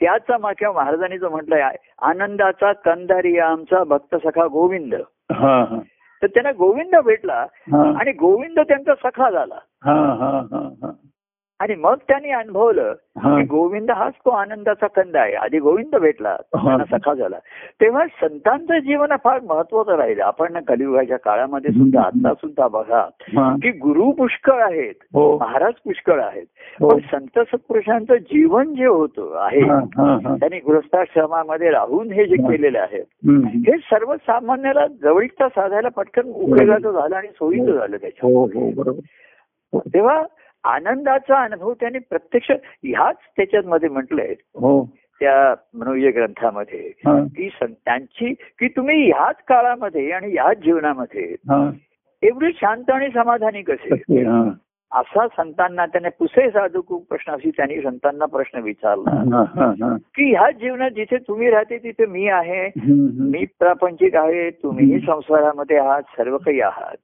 त्याचा 0.00 0.38
मा- 0.38 0.54
किंवा 0.58 0.74
महाराजांनी 0.74 1.18
जो 1.18 1.28
म्हटलंय 1.28 1.62
आनंदाचा 2.02 2.72
कंदारी 2.72 3.38
आमचा 3.38 3.84
भक्त 3.84 4.16
सखा 4.16 4.46
गोविंद. 4.46 4.94
हा 5.32 5.64
हा. 5.70 5.78
तर 6.22 6.26
त्यांना 6.26 6.50
गोविंद 6.58 6.96
भेटला 7.04 7.46
आणि 7.98 8.12
गोविंद 8.12 8.58
त्यांचा 8.58 8.94
सखा 8.94 9.30
झाला. 9.30 9.58
आणि 11.60 11.74
मग 11.74 11.94
त्यांनी 12.08 12.30
अनुभवलं 12.30 12.92
की 12.92 13.44
गोविंद 13.44 13.90
हाच 13.90 14.12
तो 14.24 14.30
आनंदाचा 14.30 14.86
कंद 14.86 15.16
आहे. 15.16 15.34
आधी 15.34 15.58
गोविंद 15.58 15.96
भेटला 15.96 16.36
सखा 16.90 17.14
झाला. 17.14 17.38
तेव्हा 17.80 18.04
संतांचं 18.20 18.78
जीवन 18.78 19.16
फार 19.24 19.40
महत्वाचं 19.48 19.96
राहिलं. 19.96 20.24
आपण 20.24 20.52
ना 20.52 20.60
कलियुगाच्या 20.68 21.18
काळामध्ये 21.18 21.70
सुद्धा 21.70 22.02
आता 22.02 22.34
सुद्धा 22.34 22.68
बघा 22.68 23.04
की 23.62 23.70
गुरु 23.78 24.10
पुष्कळ 24.12 24.62
आहेत 24.62 24.94
हो. 25.14 25.38
महाराज 25.38 25.72
पुष्कळ 25.84 26.20
आहेत. 26.22 26.46
पण 26.80 26.98
संत 27.12 27.38
सत्पुरुषांचं 27.38 28.16
जीवन 28.16 28.74
जे 28.74 28.86
होतं 28.86 29.36
आहे 29.38 29.60
हा 29.60 29.78
हा 29.96 30.12
हा. 30.24 30.36
त्यांनी 30.36 30.58
गृहस्थाश्रमामध्ये 30.58 31.70
राहून 31.70 32.12
हे 32.12 32.26
जे 32.26 32.36
केलेलं 32.36 32.78
आहे. 32.78 33.00
हे 33.66 33.76
सर्वसामान्याला 33.78 34.86
जवळीकता 35.02 35.48
साधायला 35.48 35.88
पटकन 35.88 36.28
उपयोगाचं 36.28 36.92
झालं 36.92 37.16
आणि 37.16 37.28
सोयीचं 37.28 37.72
झालं 37.72 37.96
त्याच्या 37.96 38.30
हो 38.30 38.44
हो 38.44 38.70
बरोबर. 38.70 39.78
तेव्हा 39.94 40.22
आनंदाचा 40.64 41.42
अनुभव 41.42 41.72
त्यांनी 41.72 41.98
प्रत्यक्ष 41.98 42.50
ह्याच 42.84 43.16
त्याच्यामध्ये 43.36 43.88
म्हटलंय 43.88 44.34
हो. 44.54 44.84
त्या 45.20 45.54
मनोय 45.74 46.10
ग्रंथामध्ये 46.10 46.92
हा. 47.06 47.24
की 47.36 47.48
त्यांची 47.62 48.32
की 48.32 48.68
तुम्ही 48.68 49.06
ह्याच 49.10 49.36
काळामध्ये 49.48 50.10
आणि 50.12 50.32
ह्याच 50.32 50.58
जीवनामध्ये 50.58 51.34
हा. 51.48 51.70
एवढे 52.22 52.50
शांत 52.52 52.90
आणि 52.90 53.08
समाधानी 53.14 53.62
कसे? 53.62 53.94
हा. 54.24 54.50
असा 54.92 55.26
संतांना 55.28 55.86
त्याने 55.86 56.08
पुसे 56.08 56.50
साधू 56.50 56.80
प्रश्न 56.80 57.32
अशी 57.32 57.50
त्यांनी 57.50 57.82
संतांना 57.82 58.24
प्रश्न 58.24 58.60
विचारला. 58.60 59.10
हा 59.10 59.42
हा 59.56 59.66
हा 59.66 59.96
की 59.96 60.30
ह्या 60.30 60.50
जीवनात 60.50 60.90
जिथे 60.90 61.16
तुम्ही 61.16 61.50
राहते 61.50 61.78
तिथे 61.78 62.06
मी 62.06 62.28
आहे. 62.28 62.70
मी 63.30 63.44
प्रापंचिक 63.58 64.16
आहे 64.16 64.50
तुम्हीही 64.50 65.00
संसारामध्ये 65.00 65.76
आहात 65.76 66.02
सर्व 66.02 66.36
काही 66.36 66.60
आहात. 66.60 66.96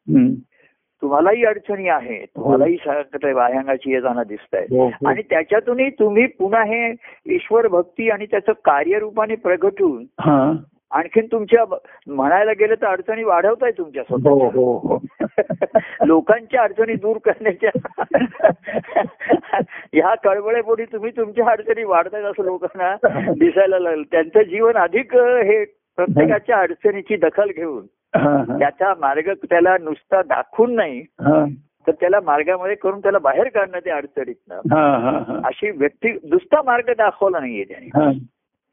तुम्हालाही 1.02 1.44
अडचणी 1.44 1.88
आहेत 1.88 2.26
तुम्हालाही 2.36 2.76
संकट 2.76 3.26
बाह्यांगाची 3.34 3.92
येताना 3.92 4.22
दिसत 4.24 4.54
आहे 4.54 4.66
हो, 4.70 4.86
हो. 4.86 5.08
आणि 5.08 5.22
त्याच्यातूनही 5.22 5.90
तुम्ही 5.90 6.26
पुन्हा 6.26 6.62
हे 6.62 6.94
ईश्वर 7.26 7.68
भक्ती 7.68 8.10
आणि 8.10 8.26
त्याचं 8.26 8.52
कार्यरूपाने 8.52 9.34
प्रगट 9.34 9.82
होऊन 9.82 10.04
हा. 10.20 10.52
आणखीन 10.94 11.26
तुमच्या 11.32 11.64
म्हणायला 12.06 12.52
गेलं 12.52 12.74
तर 12.74 12.86
अडचणी 12.86 13.24
वाढवताय 13.24 13.70
तुमच्या 13.70 14.02
हो 14.10 14.18
स्वतः 14.18 14.58
हो 14.58 14.76
हो. 14.78 14.98
लोकांच्या 16.06 16.62
अडचणी 16.62 16.94
दूर 16.94 17.16
करण्याच्या. 17.24 17.70
ह्या 19.92 20.14
कळवळेपोटी 20.14 20.84
तुम्ही 20.84 21.10
तुमच्या 21.10 21.50
अडचणी 21.50 21.84
वाढताय 21.84 22.22
असं 22.22 22.44
लोकांना 22.44 22.94
दिसायला 23.32 23.78
लागलं. 23.78 24.02
त्यांचं 24.02 24.42
जीवन 24.42 24.76
अधिक 24.76 25.16
हे 25.16 25.64
प्रत्येकाच्या 25.98 26.56
अडचणीची 26.56 27.16
दखल 27.16 27.50
घेऊन 27.56 27.84
हा, 28.16 28.36
हा. 28.48 28.58
त्याचा 28.58 28.94
मार्ग 29.00 29.32
त्याला 29.32 29.76
नुसता 29.78 30.22
दाखवून 30.22 30.74
नाही 30.74 31.00
हा, 31.00 31.44
तर 31.86 31.92
त्याला 31.92 32.20
मार्गामध्ये 32.20 32.74
करून 32.74 32.98
त्याला 32.98 33.18
बाहेर 33.18 33.48
काढणं 33.48 33.78
त्या 33.78 33.96
अडचणीतनं 33.96 34.54
हा, 34.54 34.96
हा, 34.98 35.10
हा. 35.10 35.40
अशी 35.44 35.70
व्यक्ती 35.70 36.12
नुसता 36.12 36.62
मार्ग 36.62 36.90
दाखवला 36.98 37.40
नाहीये 37.40 37.64
त्याने. 37.64 37.86
हा. 37.86 38.10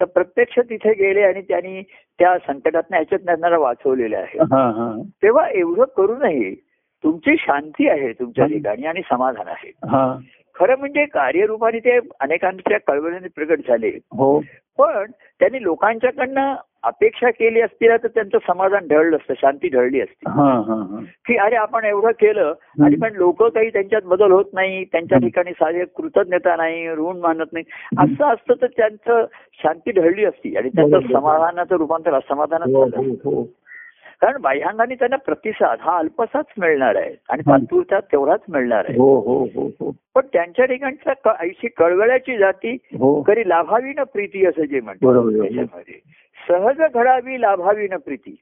तर 0.01 0.05
प्रत्यक्ष 0.05 0.60
तिथे 0.60 0.93
गेले 0.93 1.22
आणि 1.22 1.41
त्यांनी 1.41 1.81
त्या 2.20 2.38
संकटात 2.38 2.84
ह्याच्यात 2.89 3.20
त्यांना 3.20 3.58
वाचवलेले 3.58 4.15
आहे 4.15 4.39
हा, 4.39 4.70
हा. 4.70 5.01
तेव्हा 5.24 5.50
एवढं 5.50 5.84
करूनही 5.84 6.55
तुमची 7.03 7.36
शांती 7.39 7.89
आहे 7.89 8.12
तुमच्या 8.13 8.46
ठिकाणी 8.46 8.86
आणि 8.86 9.01
समाधान 9.10 9.48
आहे 9.48 9.72
हा. 9.86 10.17
खरं 10.60 10.75
म्हणजे 10.77 11.05
कार्यरूपाने 11.05 11.79
ते 11.79 12.00
अनेकांच्या 12.20 12.77
कळवळीने 12.88 13.27
प्रगट 13.36 13.60
झाले. 13.67 13.88
हो. 13.88 14.39
पण 14.77 15.12
त्यांनी 15.39 15.63
लोकांच्याकडनं 15.63 16.55
अपेक्षा 16.84 17.29
केली 17.29 17.62
असती 17.62 17.88
तर 17.88 18.08
त्यांचं 18.08 18.38
समाधान 18.48 18.88
ढळलं 18.88 19.15
असतं 19.15 19.34
शांती 19.38 19.70
ढळली 19.70 20.01
असती. 20.01 20.29
हा, 20.29 20.43
हा, 20.43 20.74
हा. 20.74 21.00
की 21.25 21.38
अरे 21.38 21.55
आपण 21.55 21.86
एवढं 21.86 22.12
केलं 22.12 22.53
आणि 22.86 22.96
पण 22.96 23.13
लोक 23.13 23.43
काही 23.43 23.70
त्यांच्यात 23.70 24.01
बदल 24.05 24.31
होत 24.31 24.46
नाही 24.53 24.86
त्यांच्या 24.86 25.17
ठिकाणी 25.17 25.51
साधे 25.51 25.86
कृतज्ञता 25.86 26.55
नाही 26.55 26.89
ऋण 26.89 27.20
मानत 27.20 27.53
नाही. 27.53 27.65
असं 27.98 28.34
असतं 28.34 28.53
तर 28.62 28.67
त्यांचं 28.67 29.25
शांती 29.63 29.91
ढळली 29.91 30.25
असती 30.25 30.58
आणि 30.58 30.70
त्यांचं 30.70 31.00
समाधानाचं 31.00 31.75
रूपांतर 31.75 32.13
असमाधानात 32.13 32.75
हो, 32.75 32.89
झालं 32.89 33.10
हो, 33.10 33.31
हो. 33.31 33.43
कारण 34.22 34.42
बाह्यांगाने 34.42 34.96
त्यांना 34.96 35.16
प्रतिसाद 35.16 35.78
हा 35.82 35.98
अल्पसाच 35.98 36.46
मिळणार 36.58 36.96
आहे 36.96 37.16
आणि 37.30 37.42
तात्पुरता 37.42 38.00
तेवढाच 38.00 38.40
मिळणार 38.50 38.86
आहे 38.90 38.98
हो 38.98 39.20
हो 39.20 39.44
हो 39.56 39.92
पण 40.16 40.22
त्यांच्या 40.34 40.66
ठिकाणच्या 40.66 41.34
ऐशी 41.40 41.68
कळवळ्याची 41.68 42.38
जाती 42.38 42.78
कधी 43.28 43.50
लाभावी 43.50 43.94
न 43.98 44.04
प्रीती 44.04 44.46
असं 44.46 44.63
जे 44.63 44.80
म्हणतो 44.80 45.08
बरोबर 45.08 45.30
आहे. 45.30 45.42
त्याच्यामध्ये 45.42 46.00
सहज 46.50 46.94
घडावी 46.94 47.42
लाभावी 47.42 47.88
न 47.92 47.98
प्रीती. 47.98 48.36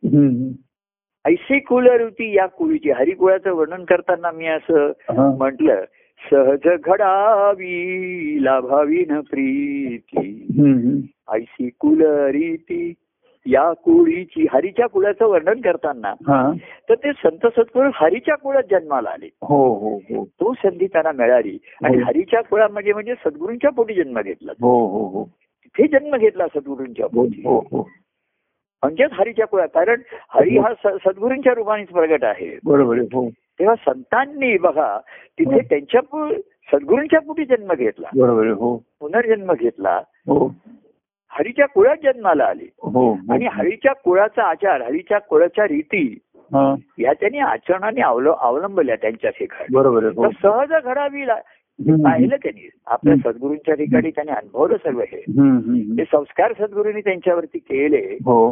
ऐशी 1.26 1.60
कुलरुती 1.60 2.36
या 2.36 2.46
कुळीची 2.46 2.92
हरिकुळाचं 2.92 3.52
वर्णन 3.52 3.84
करताना 3.84 4.32
मी 4.32 4.48
असं. 4.48 4.92
म्हटलं 5.38 5.84
सहज 6.32 6.68
घडावी 6.86 8.44
लाभावी 8.44 9.06
न 9.10 9.20
प्रीती. 9.20 10.48
ऐशी 11.34 11.70
कुलरीती 11.80 12.94
या 13.46 13.74
कुळीची 13.74 14.46
हरीच्या 14.54 14.88
कुळाचं 14.88 15.26
वर्णन 15.26 15.62
करताना 15.62 16.08
हा. 16.08 16.52
तर 16.90 16.96
ते 16.96 17.12
संत 17.14 17.48
सत्पुरुष 17.48 17.92
हरीच्या 17.96 18.36
कुळात 18.36 18.64
जन्माला 18.72 19.10
आले. 19.10 19.30
हो 19.42 19.76
हो 19.76 19.96
हो. 19.96 20.26
तो 20.26 20.54
संधी 20.54 20.88
त्यांना 20.88 21.12
मिळाली 21.12 21.58
आणि 21.84 21.98
हो. 21.98 22.04
हरीच्या 22.06 22.42
कुळामध्ये 22.42 22.94
म्हणजे 22.94 23.14
सद्गुरूंच्या 23.26 23.72
पोटी 23.72 23.94
जन्म 23.94 24.22
घेतला. 24.22 24.52
हो 24.62 24.88
हो 24.88 25.08
हो. 25.08 25.24
तिथे 25.66 26.00
जन्म 26.00 26.16
घेतला 26.16 26.48
सद्गुरूंच्या 26.48 27.06
हो 27.06 27.20
पोटी. 27.20 27.42
हो 27.46 27.60
हो. 27.60 27.90
म्हणजेच 28.84 29.12
हरीच्या 29.12 29.48
कुळात. 29.48 29.68
कारण 29.74 30.02
हरी 30.30 30.58
हा. 30.58 30.74
स- 30.74 31.02
सद्गुरूंच्या 31.06 31.54
रूपानेच 31.54 31.88
प्रगट 31.88 32.24
आहे. 32.24 32.60
बरोबर 32.64 32.98
हो. 32.98 33.30
तेव्हा 33.30 33.76
संतांनी 33.76 34.58
बघा 34.58 35.00
तिथे 35.40 35.54
हो. 35.54 35.60
त्यांच्या 35.60 36.02
सद्गुरूंच्या 36.74 37.22
पोटी 37.22 37.46
जन्म 37.46 37.74
घेतला. 37.74 38.08
बरोबर 38.16 38.48
हो. 38.48 38.78
पुनर्जन्म 39.00 39.54
घेतला. 39.54 40.02
हो. 40.28 40.54
हरीच्या 41.32 41.66
कुळात 41.66 41.96
जन्माला 42.04 42.44
आले. 42.44 42.64
हो 42.64 43.14
आणि 43.30 43.48
हरीच्या 43.54 43.94
कुळाचा 43.94 44.50
आचार 44.50 44.82
हरीच्या 44.82 45.20
कुळाच्या 45.20 45.66
रीती 45.66 46.20
हा. 46.54 46.76
या 47.00 47.14
त्यांनी 47.14 47.38
आचरणाने 47.38 48.02
अवल 48.02 48.28
अवलंबल्या 48.40 48.96
त्यांच्या 48.96 49.32
ठिकाणी 49.32 49.76
बरोबर 49.76 50.04
हो 50.04 50.30
सहज 50.44 50.74
घडावी. 50.84 51.26
पाहिलं 52.04 52.36
त्यांनी. 52.36 52.70
आपल्या 52.88 53.16
सद्गुरूंच्या 53.16 53.76
ठिकाणी 53.76 54.10
त्यांनी 54.10 54.32
अनुभवलं 54.32 54.78
सर्व 54.78 55.00
हे. 55.00 55.22
संस्कार 56.04 56.54
सद्गुरूंनी 56.60 57.02
त्यांच्यावरती 57.02 57.58
केले. 57.58 58.18
हो. 58.26 58.52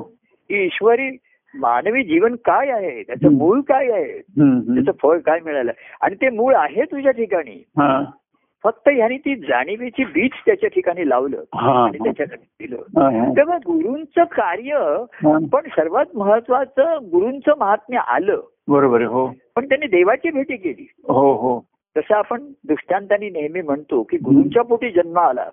की 0.49 0.65
ईश्वरी 0.65 1.17
मानवी 1.55 2.03
जीवन 2.03 2.35
काय 2.35 2.69
आहे? 2.69 3.03
त्याचं. 3.03 3.31
मूळ 3.31 3.59
काय 3.59 3.91
आहे. 3.91 4.19
त्याचं 4.75 4.91
फळ 5.01 5.19
काय 5.19 5.39
मिळालं? 5.45 5.71
आणि 6.01 6.15
ते 6.15 6.29
मूळ 6.29 6.55
आहे 6.55 6.81
तुझ्या 6.81 7.11
ठिकाणी. 7.11 7.63
हा. 7.69 8.03
फक्त 8.63 8.89
ह्यानी 8.89 9.17
ती 9.17 9.35
जाणीवेची 9.35 10.03
बीज 10.03 10.31
त्याच्या 10.45 10.69
ठिकाणी 10.69 11.09
लावलं 11.09 11.43
आणि 11.57 11.97
त्याच्याकडे 12.03 12.65
दिलं. 12.65 12.77
तेव्हा 13.35 13.57
गुरूंचं 13.57 14.23
कार्य. 14.23 15.03
पण 15.51 15.61
सर्वात 15.63 16.05
महत्वाचं 16.15 16.97
गुरूंचं 17.11 17.51
महात्म्य 17.57 17.97
आलं. 17.97 18.39
बरोबर 18.67 19.01
हो. 19.01 19.27
पण 19.55 19.65
त्यांनी 19.65 19.87
देवाची 19.87 20.31
भेटी 20.31 20.55
केली. 20.55 20.87
हो 21.07 21.33
हो. 21.33 21.59
तसं 21.97 22.15
आपण 22.15 22.41
दृष्टांतानी 22.67 23.29
नेहमी 23.29 23.61
म्हणतो 23.61 24.03
की 24.03 24.17
गुरूंच्या 24.17 24.63
पोटी 24.63 24.89
जन्म 24.89 25.19
आला. 25.19 25.45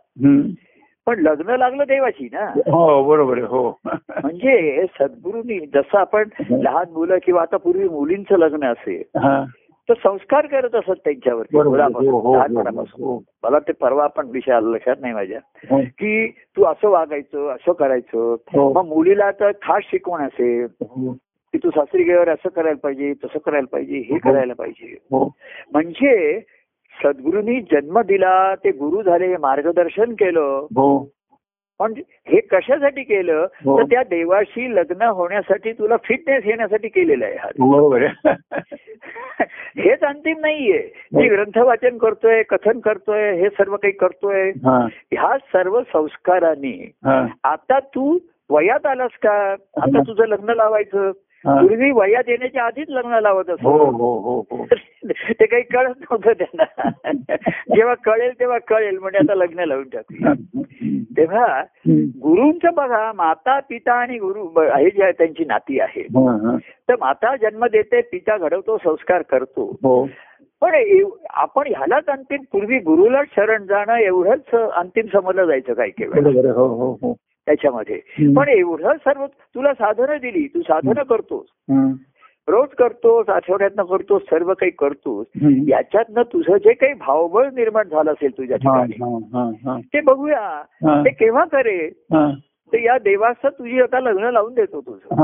पण 1.07 1.19
लग्न 1.19 1.55
लागलं 1.55 1.85
देवाची 1.89 2.25
ना? 2.25 2.47
हो 2.57 3.05
बरोबर 3.05 3.39
हो. 3.39 3.81
म्हणजे 3.87 4.85
सद्गुरूंनी 5.01 5.59
जसं 5.59 5.99
आपण 5.99 6.29
लहान 6.51 6.85
मुलं 6.93 7.17
किंवा 7.25 7.43
आता 7.43 7.57
पूर्वी 7.57 7.89
मुलींचं 7.89 8.37
लग्न 8.37 8.65
असेल 8.65 9.19
हा. 9.19 9.45
तर 9.89 9.95
संस्कार 9.95 10.47
करत 10.47 10.75
असत 10.75 11.01
त्यांच्यावरती. 11.05 11.57
मुलापासून, 11.69 12.09
हो, 12.09 12.21
हो, 12.21 12.35
हो, 13.05 13.23
मला 13.43 13.59
ते 13.59 13.73
परवा 13.73 14.05
आपण 14.05 14.31
विषय 14.31 14.59
लक्षात 14.63 14.97
नाही 15.01 15.15
माझ्या. 15.15 15.39
की 15.81 16.29
तू 16.29 16.65
असं 16.65 16.89
वागायचं 16.89 17.49
असं 17.49 17.73
करायचं. 17.73 18.37
मग 18.73 18.87
मुलीला 18.87 19.31
तर 19.31 19.51
खास 19.51 19.83
शिकवण 19.83 20.21
असेल. 20.21 20.67
की 21.53 21.59
तू 21.59 21.71
सासरी 21.71 22.03
गेल्यावर 22.03 22.29
असं 22.29 22.49
करायला 22.49 22.79
पाहिजे 22.83 23.13
तसं 23.13 23.39
करायला 23.39 23.67
पाहिजे 23.73 23.97
हे 23.99 24.19
करायला 24.19 24.55
पाहिजे 24.55 24.97
म्हणजे 25.73 26.41
सद्गुरूंनी 27.05 27.61
जन्म 27.61 28.01
दिला 28.01 28.55
ते 28.55 28.71
गुरु 28.71 29.03
झाले 29.03 29.37
मार्गदर्शन 29.37 30.13
केलं 30.13 30.67
पण 31.79 31.95
हे 32.29 32.41
कशासाठी 32.41 33.03
केलं? 33.03 33.47
हो. 33.65 33.79
तर 33.79 33.85
त्या 33.85 34.03
देवाशी 34.03 34.77
लग्न 34.77 35.03
होण्यासाठी 35.03 35.73
तुला 35.73 35.97
फिटनेस 35.97 36.43
येण्यासाठी 36.47 36.89
केलेलं 36.89 37.25
आहे 37.25 37.35
हा. 37.35 37.49
हेच 39.79 40.01
अंतिम 40.01 40.39
नाहीये. 40.39 40.91
मी 41.13 41.29
ग्रंथ 41.29 41.59
वाचन 41.59 41.99
करतोय 41.99 42.43
कथन 42.43 42.81
करतोय 42.81 43.33
हे 43.33 43.49
सर्व 43.49 43.77
काही 43.77 43.93
करतोय. 43.93 44.51
हा. 44.51 44.87
ह्या 45.13 45.39
सर्व 45.39 45.81
संस्कारांनी 45.81 46.93
हा. 47.05 47.27
आता 47.45 47.79
तू 47.79 48.19
वयात 48.51 48.87
आलास 48.87 49.11
का? 49.23 49.51
आता 49.53 50.01
तुझं 50.01 50.25
लग्न 50.25 50.51
लावायचं. 50.51 51.07
हा. 51.07 51.11
पूर्वी 51.47 51.91
वयात 51.91 52.25
येण्याच्या 52.29 52.65
आधीच 52.65 52.87
लग्न 52.89 53.19
लावत 53.21 53.51
असतो. 53.51 53.69
हो 53.69 53.85
हो 53.85 54.41
हो 54.51 54.67
ते 55.31 55.47
काही 55.47 55.63
कळत 55.63 55.95
नव्हतं 56.01 56.33
त्यांना. 56.33 56.91
जेव्हा 57.77 57.95
कळेल 57.95 58.41
तेव्हा 58.41 58.59
कळेल. 58.59 58.99
म्हणजे 58.99 59.19
आता 59.19 59.35
लग्न 59.35 59.61
लावून 59.61 59.89
टाकू 59.89 60.33
तेव्हा 61.17 61.63
गुरुंचं 61.99 62.69
बघा 62.75 63.13
माता 63.13 63.61
पिता 63.61 63.93
आणि 63.93 64.19
गुरु 64.19 64.61
हे 64.61 64.91
जे 64.91 65.03
आहे 65.03 65.13
त्यांची 65.13 65.45
नाती 65.45 65.81
आहे. 65.81 66.03
तर 66.89 66.95
माता 67.01 67.37
जन्म 67.37 67.67
देते 67.67 68.01
पिता 68.01 68.37
घडवतो 68.37 68.79
संस्कार 68.79 69.23
करतो. 69.23 69.77
हो. 69.83 70.09
पण 70.61 70.75
आपण 71.31 71.67
ह्यालाच 71.67 72.07
अंतिम 72.07 72.41
पूर्वी 72.53 72.79
गुरुला 72.79 73.21
शरण 73.37 73.67
जाणं 73.67 73.97
एवढंच 73.97 74.55
अंतिम 74.55 75.07
समजलं 75.13 75.45
जायचं 75.45 75.73
काही 75.73 75.91
काही 75.91 77.13
त्याच्यामध्ये. 77.47 78.01
पण 78.35 78.49
एवढं 78.49 78.97
सर्व 79.05 79.27
तुला 79.27 79.73
साधनं 79.75 80.17
दिली 80.17 80.47
तू 80.47 80.61
साधनं 80.63 81.03
करतोस. 81.03 81.47
रोज 82.49 82.69
करतोस 82.79 83.29
आठवड्यातनं 83.29 83.83
करतोस 83.85 84.23
सर्व 84.23 84.53
काही 84.55 84.71
करतोस. 84.71 85.27
याच्यातनं 85.69 86.23
तुझं 86.23 86.57
जे 86.57 86.73
काही 86.73 86.93
भावबळ 86.93 87.49
निर्माण 87.53 87.89
झालं 87.89 88.13
असेल 88.13 88.31
तुझ्या 88.39 88.57
ठिकाणी. 88.57 88.93
ते 89.95 90.01
बघूया. 90.01 90.63
ते 91.05 91.11
केव्हा 91.11 91.45
करेल 91.45 91.91
हा, 92.15 92.31
तर 92.73 92.79
या 92.79 92.99
देवाचं 92.99 93.49
तुझी 93.49 93.81
आता 93.81 94.01
लग्न 94.01 94.31
लावून 94.31 94.55
देतो 94.55 94.81
तुझं 94.81 95.15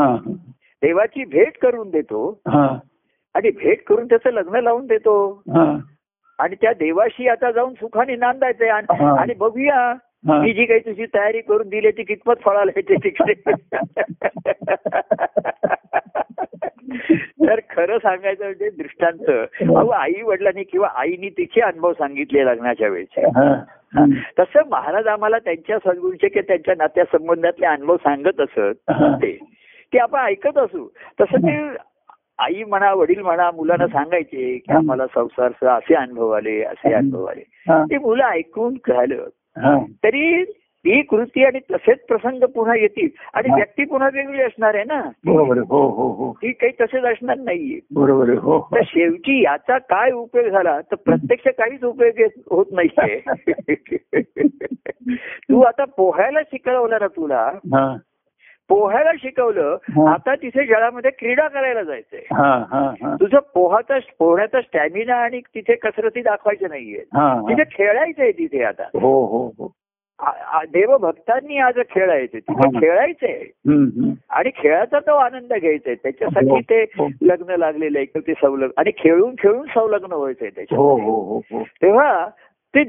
देवाची 0.82 1.24
भेट 1.24 1.58
करून 1.58 1.90
देतो 1.90 2.40
आणि 3.34 3.50
भेट 3.50 3.84
करून 3.84 4.06
त्याचं 4.06 4.30
लग्न 4.30 4.60
लावून 4.60 4.86
देतो. 4.86 5.42
आणि 6.38 6.54
त्या 6.54 6.72
देवाशी 6.72 7.28
आता 7.28 7.50
जाऊन 7.52 7.74
सुखाने 7.74 8.16
नांदायचंय 8.16 8.68
आणि 8.68 9.34
बघूया. 9.34 9.92
मी 10.25 10.52
जी 10.52 10.65
काही 10.65 10.80
तुझी 10.80 11.06
तयारी 11.06 11.41
करून 11.41 11.69
दिली 11.69 11.91
ती 11.91 12.02
कितपत 12.02 12.35
फळाला 12.45 12.73
येते 12.76 12.95
तिकडे? 12.95 13.35
तर 17.49 17.61
खरं 17.71 17.99
सांगायचं 17.99 18.45
म्हणजे 18.45 18.71
दृष्टांत 18.71 19.30
अहो 19.76 19.89
आई 19.89 20.23
वडिलांनी 20.23 20.63
किंवा 20.63 20.89
आईनी 20.95 21.28
तिचे 21.28 21.61
अनुभव 21.61 21.93
सांगितले 21.93 22.47
लग्नाच्या 22.47 22.89
वेळेचे. 22.89 23.21
हा, 23.21 23.54
हा. 23.95 24.04
तसं 24.39 24.61
महाराज 24.71 25.06
आम्हाला 25.06 25.39
त्यांच्या 25.39 25.78
सद्गुरूचे 25.78 26.28
की 26.28 26.41
त्यांच्या 26.41 26.75
नात्यासंबंधातले 26.78 27.67
अनुभव 27.67 27.97
सांगत 27.97 28.41
असत 28.41 28.91
हा. 28.91 29.17
ते. 29.17 29.39
की 29.93 29.99
आपण 29.99 30.19
ऐकत 30.19 30.59
असू. 30.59 30.89
तसं 31.21 31.37
ते 31.37 31.69
आई 32.39 32.65
म्हणा 32.65 32.93
वडील 32.93 33.21
म्हणा 33.21 33.50
मुलांना 33.50 33.87
सांगायचे 33.87 34.59
की 34.59 34.73
आम्हाला 34.73 35.06
संसार 35.06 35.67
असे 35.67 35.95
अनुभव 35.95 36.30
आले 36.30 36.63
असे 36.63 36.93
अनुभव 36.93 37.25
आले. 37.25 37.43
हा, 37.49 37.85
ते 37.85 37.99
मुलं 37.99 38.25
ऐकून 38.25 38.75
झालं. 38.75 39.15
हा. 39.15 39.28
तरी 40.04 40.44
ती 40.54 41.02
कृती 41.02 41.44
आणि 41.44 41.58
तसेच 41.58 41.99
प्रसंग 42.06 42.44
पुन्हा 42.44 42.76
येतील 42.76 43.08
आणि 43.34 43.49
हा. 43.49 43.56
व्यक्ती 43.56 43.84
पुन्हा 43.84 44.08
वेगळी 44.12 44.40
असणार 44.42 44.75
आहे 44.75 44.84
ना? 44.84 45.00
बरोबर. 45.25 45.58
हो 45.58 45.88
हो 45.88 46.12
हो. 46.12 46.32
ती 46.32 46.52
काही 46.52 46.73
तसेच 46.80 47.04
असणार 47.04 47.36
नाहीये. 47.36 47.80
बरोबर 47.94 48.28
आहे. 48.28 48.38
हो 48.38 48.68
तर 48.75 48.80
शेवटी 48.84 49.42
याचा 49.42 49.78
काय 49.78 50.10
उपयोग 50.12 50.46
झाला? 50.46 50.80
तर 50.80 50.94
प्रत्यक्ष 50.94 51.49
काहीच 51.49 51.84
उपयोग 51.84 52.30
होत 52.50 52.66
नाहीये. 52.73 53.20
तू 55.18 55.60
आता 55.62 55.84
पोहायला 55.84 56.42
शिकवलं 56.42 56.99
ना 57.00 57.06
तुला. 57.06 57.42
हा, 57.44 57.96
पोहायला 58.71 59.11
शिकवलं. 59.19 59.76
आता 60.09 60.35
तिथे 60.35 60.67
जळामध्ये 60.67 61.11
क्रीडा 61.11 61.49
करायला 61.49 61.83
जायचंय 61.83 62.21
हा, 62.33 62.65
हा, 62.71 62.80
हा. 63.02 63.15
तुझं 63.15 63.39
पोहाचा 63.54 63.99
पोहण्याचा 64.19 64.61
स्टॅमिना 64.61 65.15
आणि 65.15 65.41
तिथे 65.41 65.75
कसरती 65.75 66.21
दाखवायच्या 66.21 66.69
नाहीये. 66.69 67.00
तिथे 67.49 67.63
खेळायचंय 67.73 68.30
तिथे 68.33 68.63
आता 68.63 68.83
हो 68.95 69.25
हो 69.26 69.47
हो 69.59 69.73
देवभक्तांनी 70.73 71.59
आज 71.59 71.78
खेळायचे 71.91 72.39
तिथे. 72.39 72.80
खेळायचंय. 72.80 73.39
आणि 74.30 74.50
खेळाचा 74.56 74.99
तो 74.99 75.15
आनंद 75.15 75.52
घ्यायचा 75.52 75.91
आहे 75.91 75.95
त्याच्यासाठी 75.95 76.50
हो, 76.50 76.61
ते 76.61 76.83
हो. 76.83 77.09
लग्न 77.23 77.54
लागलेलं 77.59 77.99
आहे 77.99 78.21
ते 78.21 78.33
सवलग्न 78.33 78.71
आणि 78.76 78.91
खेळून 78.99 79.35
खेळून 79.39 79.67
सवलग्न 79.75 80.13
व्हायचंय 80.13 80.49
त्याच्या 80.49 80.78
हो 80.78 80.97
हो 80.97 81.39
हो 81.50 81.63
तेव्हा 81.83 82.28
ते 82.75 82.85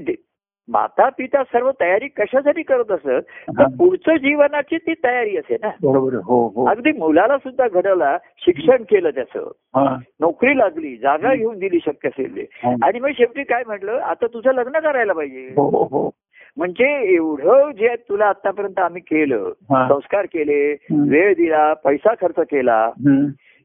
माता 0.71 1.09
पिता 1.09 1.43
सर्व 1.43 1.71
तयारी 1.71 2.07
कशासाठी 2.07 2.61
करत 2.61 2.91
असत 2.91 3.07
तर. 3.07 3.63
पुढचं 3.79 4.15
जीवनाची 4.15 4.77
ती 4.77 4.93
तयारी 4.93 5.37
असे 5.37 5.55
ना 5.61 5.69
बरोबर. 5.83 6.15
हो 6.15 6.47
हो 6.55 6.65
अगदी 6.65 6.91
मुलाला 6.91 7.37
सुद्धा 7.37 7.67
घडवला 7.67 8.17
शिक्षण 8.37 8.83
केलं 8.83 9.09
त्याचं 9.09 9.51
हा, 9.75 9.95
नोकरी 10.19 10.57
लागली 10.57 10.95
जागा 10.95 11.33
घेऊन 11.35 11.57
दिली 11.59 11.79
शक्य 11.85 12.09
असेल. 12.09 12.45
आणि 12.83 12.99
मग 12.99 13.09
शेवटी 13.17 13.43
काय 13.43 13.63
म्हटलं 13.67 13.91
आता 13.91 14.25
तुझं 14.25 14.51
लग्न 14.53 14.79
करायला 14.79 15.13
पाहिजे 15.13 15.47
हो 15.57 16.09
म्हणजे 16.57 17.13
एवढं 17.15 17.71
जे 17.71 17.95
तुला 18.09 18.25
आतापर्यंत 18.25 18.79
आम्ही 18.79 19.01
केलं. 19.01 19.51
संस्कार 19.71 20.25
केले. 20.25 20.75
वेळ 21.09 21.33
दिला 21.33 21.73
पैसा 21.73 22.13
खर्च 22.21 22.39
केला. 22.39 22.89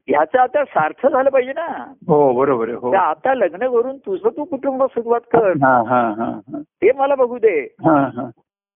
ह्याचं 0.07 0.39
आता 0.39 0.63
सार्थ 0.63 1.07
झालं 1.07 1.29
पाहिजे 1.29 1.51
ना. 1.51 1.65
हो 2.07 2.31
बरोबर. 2.33 2.69
हो. 2.69 2.91
आता 2.95 3.33
लग्न 3.33 3.67
करून 3.67 3.97
तुझं 3.97 4.29
तू 4.29 4.43
कुटुंब 4.43 4.83
सुरुवात 4.83 5.21
कर. 5.31 5.49
हा 5.61 5.75
हा 5.87 6.01
हा 6.17 6.25
हा. 6.25 6.59
ते 6.59 6.91
मला 6.91 7.15
बघू 7.15 7.37
दे. 7.37 7.59
हा 7.85 7.99
हा. 8.15 8.29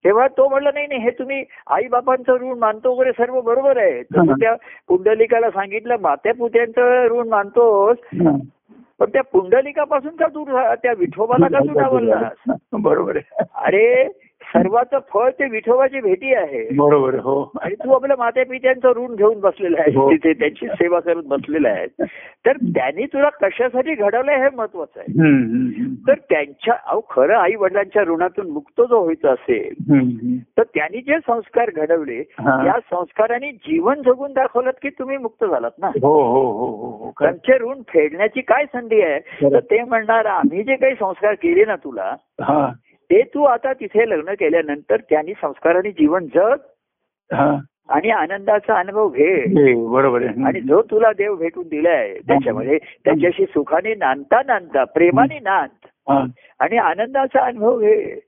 तेव्हा 0.06 0.28
तो 0.28 0.48
म्हणला 0.50 0.70
नाही 0.74 0.88
नाही 0.88 1.02
हे 1.02 1.10
तुम्ही 1.10 1.44
आई 1.68 1.88
बापांचं 1.88 2.34
ऋण 2.34 2.58
मानतो 2.60 2.94
वगैरे 2.96 3.12
सर्व 3.12 3.42
बरोबर 3.42 3.78
आहे. 3.78 4.02
त्या 4.04 4.56
पुंडलिकाला 4.88 5.50
सांगितलं 5.50 5.96
मात्या 6.02 6.34
पुत्यांचं 6.34 7.06
ऋण 7.08 7.28
मानतोस. 7.30 7.98
पण 9.00 9.10
त्या 9.10 9.22
पुंडलिकापासून 9.24 10.16
का 10.16 10.28
दूर 10.28 10.74
त्या 10.84 10.94
विठोबाला 10.98 11.48
का 11.48 11.60
तू 11.60 11.80
डावललास? 11.80 12.52
बरोबर 12.74 13.16
आहे. 13.16 13.44
अरे 13.66 14.04
सर्वाचं 14.44 15.00
फळ 15.10 15.30
ते 15.30 15.48
विठोबाची 15.50 16.00
भेटी 16.02 16.34
आहे 16.36 16.64
बरोबर. 16.76 17.16
हो 17.16 17.42
आणि 17.62 17.76
तू 17.76 17.92
आपल्या 17.94 18.16
माते 18.20 18.44
पित्यांचं 18.44 18.92
ऋण 18.96 19.16
घेऊन 19.16 19.40
बसलेला 19.40 19.78
आहे 19.80 19.96
हो. 19.96 20.10
तिथे 20.12 20.34
त्यांची 20.34 20.68
सेवा 20.70 21.00
करत 21.00 21.24
बसलेला 21.28 21.70
आहे 21.70 22.06
तर 22.46 22.58
त्यांनी 22.66 23.06
तुला 23.06 23.30
कशासाठी 23.42 23.94
घडवलंय 23.96 24.38
हे 24.38 24.50
महत्वाचं 24.56 25.00
आहे 25.00 25.86
तर 26.08 26.20
त्यांच्या 26.30 26.74
अहो 26.86 27.00
खरं 27.10 27.36
आई 27.38 27.56
वडिलांच्या 27.56 28.04
ऋणातून 28.04 28.50
मुक्त 28.50 28.82
जो 28.82 29.02
व्हायचा 29.02 29.32
असेल. 29.32 30.40
तर 30.58 30.64
त्यांनी 30.76 31.02
जे 31.02 31.18
संस्कार 31.20 31.70
घडवले 31.76 32.20
हा. 32.40 32.62
या 32.66 32.80
संस्कारांनी 32.92 33.52
जीवन 33.52 34.02
जगून 34.06 34.34
दाखवलं 34.34 34.72
की 34.82 34.90
तुम्ही 34.90 35.18
मुक्त 35.18 35.46
झालात 35.46 35.72
ना 35.80 35.88
हो 36.02 36.14
हो 36.24 36.48
हो. 36.52 37.12
त्यांचे 37.20 37.58
ऋण 37.60 37.82
फेडण्याची 37.90 38.42
काय 38.42 38.66
संधी 38.66 39.02
आहे. 39.02 39.20
तर 39.44 39.60
ते 39.72 39.84
म्हणणार 39.84 40.26
आम्ही 40.28 40.64
जे 40.64 40.76
काही 40.76 40.96
संस्कार 40.96 41.34
केले 41.34 41.66
ना 41.66 41.76
तुला 41.76 42.16
ते 43.12 43.22
तू 43.22 43.44
आता 43.44 43.74
तिथे 43.74 44.10
लग्न 44.10 44.34
केल्यानंतर 44.34 44.98
त्यांनी 44.98 45.34
संस्काराने 45.34 45.92
जीवन 45.92 46.26
जग 46.26 46.56
हा. 47.34 47.60
आणि 47.90 48.10
आनंदाचा 48.10 48.80
अनुभव 48.80 49.10
घे. 49.10 49.34
हे, 49.34 49.88
बरोबर 49.88 50.22
आणि 50.24 50.62
जो 50.62 50.82
तुला 50.82 51.12
देव 51.12 51.36
भेटून 51.36 51.68
दिलाय 51.68 52.14
त्याच्यामध्ये 52.28 52.78
त्याच्याशी 52.78 53.46
सुखाने 53.46 53.96
नांदता 53.96 54.42
नांदता 54.46 54.84
प्रेमाने 54.84 55.40
नांद 55.40 55.88
आणि 56.60 56.78
आनंदाचा 56.78 57.46
अनुभव 57.46 57.80
घे. 57.80 58.20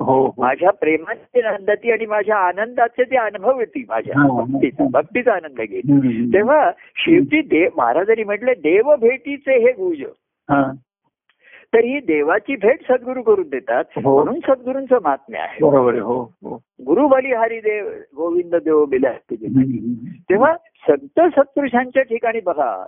हो 0.00 0.26
हो. 0.26 0.34
माझ्या 0.38 0.70
प्रेमाचे 0.70 1.40
आनंदाती 1.40 1.92
आणि 1.92 2.06
माझ्या 2.06 2.36
आनंदाचे 2.36 3.04
ते 3.04 3.16
अनुभव 3.16 3.60
येते 3.60 3.84
माझ्या. 3.88 4.44
भक्तीचा 4.44 4.84
भक्तीचा 4.92 5.32
आनंद 5.32 5.60
हम्म. 5.60 6.34
तेव्हा 6.34 6.70
शेवटी 6.96 7.40
देव 7.40 7.68
महाराजांनी 7.76 8.24
म्हटले 8.24 8.54
देव 8.54 8.96
भेटीचे 8.96 9.58
हे 9.58 9.72
गुज. 9.72 10.02
तर 11.76 11.84
ही 11.84 12.00
देवाची 12.00 12.56
भेट 12.56 12.92
सद्गुरू 12.92 13.22
करून 13.22 13.48
देतात. 13.48 13.84
हो. 14.04 14.24
म्हणून 14.24 14.40
सद्गुरूंचं 14.40 14.98
महात्म्य 15.04 15.38
आहे. 15.38 15.70
बरोबर 15.70 15.94
हो 15.94 16.22
हो. 16.22 16.60
गुरु 16.86 17.08
बली 17.08 17.32
हरिदेव 17.32 17.88
गोविंद 18.16 18.54
देव 18.54 18.84
हम्म. 18.84 20.08
तेव्हा 20.30 20.56
संत 20.88 21.20
सत्पुरुषांच्या 21.20 22.02
ठिकाणी 22.02 22.40
बघा. 22.40 22.86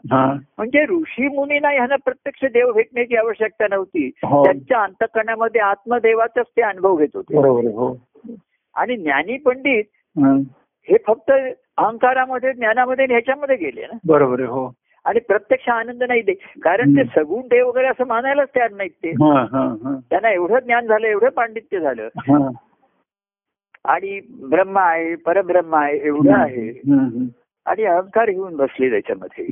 म्हणजे 0.56 0.82
ऋषी 0.82 1.28
मुनींना 1.28 1.68
ह्यांना 1.68 1.96
प्रत्यक्ष 1.96 2.44
देव 2.44 2.72
भेटण्याची 2.72 3.16
आवश्यकता 3.16 3.66
नव्हती. 3.70 4.10
त्यांच्या 4.24 4.82
अंतकरणामध्ये 4.82 5.60
आत्मदेवाचाच 5.60 6.46
ते 6.56 6.62
अनुभव 6.62 6.96
घेत 6.96 7.08
होते. 7.14 7.36
हो. 7.36 8.06
आणि 8.74 8.96
ज्ञानी 8.96 9.36
पंडित 9.36 9.84
हा. 9.94 10.42
फक्त 11.06 11.32
अहंकारामध्ये 11.76 12.52
ज्ञानामध्ये 12.52 13.06
ह्याच्यामध्ये 13.10 13.56
गेले 13.56 13.80
ना. 13.82 13.98
बरोबर 14.06 14.40
हो. 14.40 14.72
आणि 15.08 15.20
प्रत्यक्ष 15.20 15.68
आनंद 15.68 16.02
नाही 16.02 16.22
दे 16.22 16.32
कारण 16.62 16.96
ते 16.96 17.04
सगुण 17.04 17.40
देव 17.40 17.68
वगैरे 17.68 17.86
असं 17.86 18.06
मानायलाच 18.06 18.48
तयार 18.56 18.70
नाहीत 18.70 18.90
ते. 18.90 19.12
त्यांना 20.10 20.30
एवढं 20.30 20.58
ज्ञान 20.58 20.86
झालं 20.86 21.06
एवढं 21.06 21.28
पांडित्य 21.28 21.80
झालं. 21.80 22.08
आणि 23.84 24.20
ब्रह्म 24.50 24.78
आहे 24.78 25.14
परब्रह्म 25.14 25.74
आहे 25.74 26.06
एवढं 26.06 26.32
आहे. 26.34 26.68
आणि 27.66 27.84
अहंकार 27.84 28.30
घेऊन 28.30 28.56
बसले 28.56 28.90
त्याच्यामध्ये. 28.90 29.44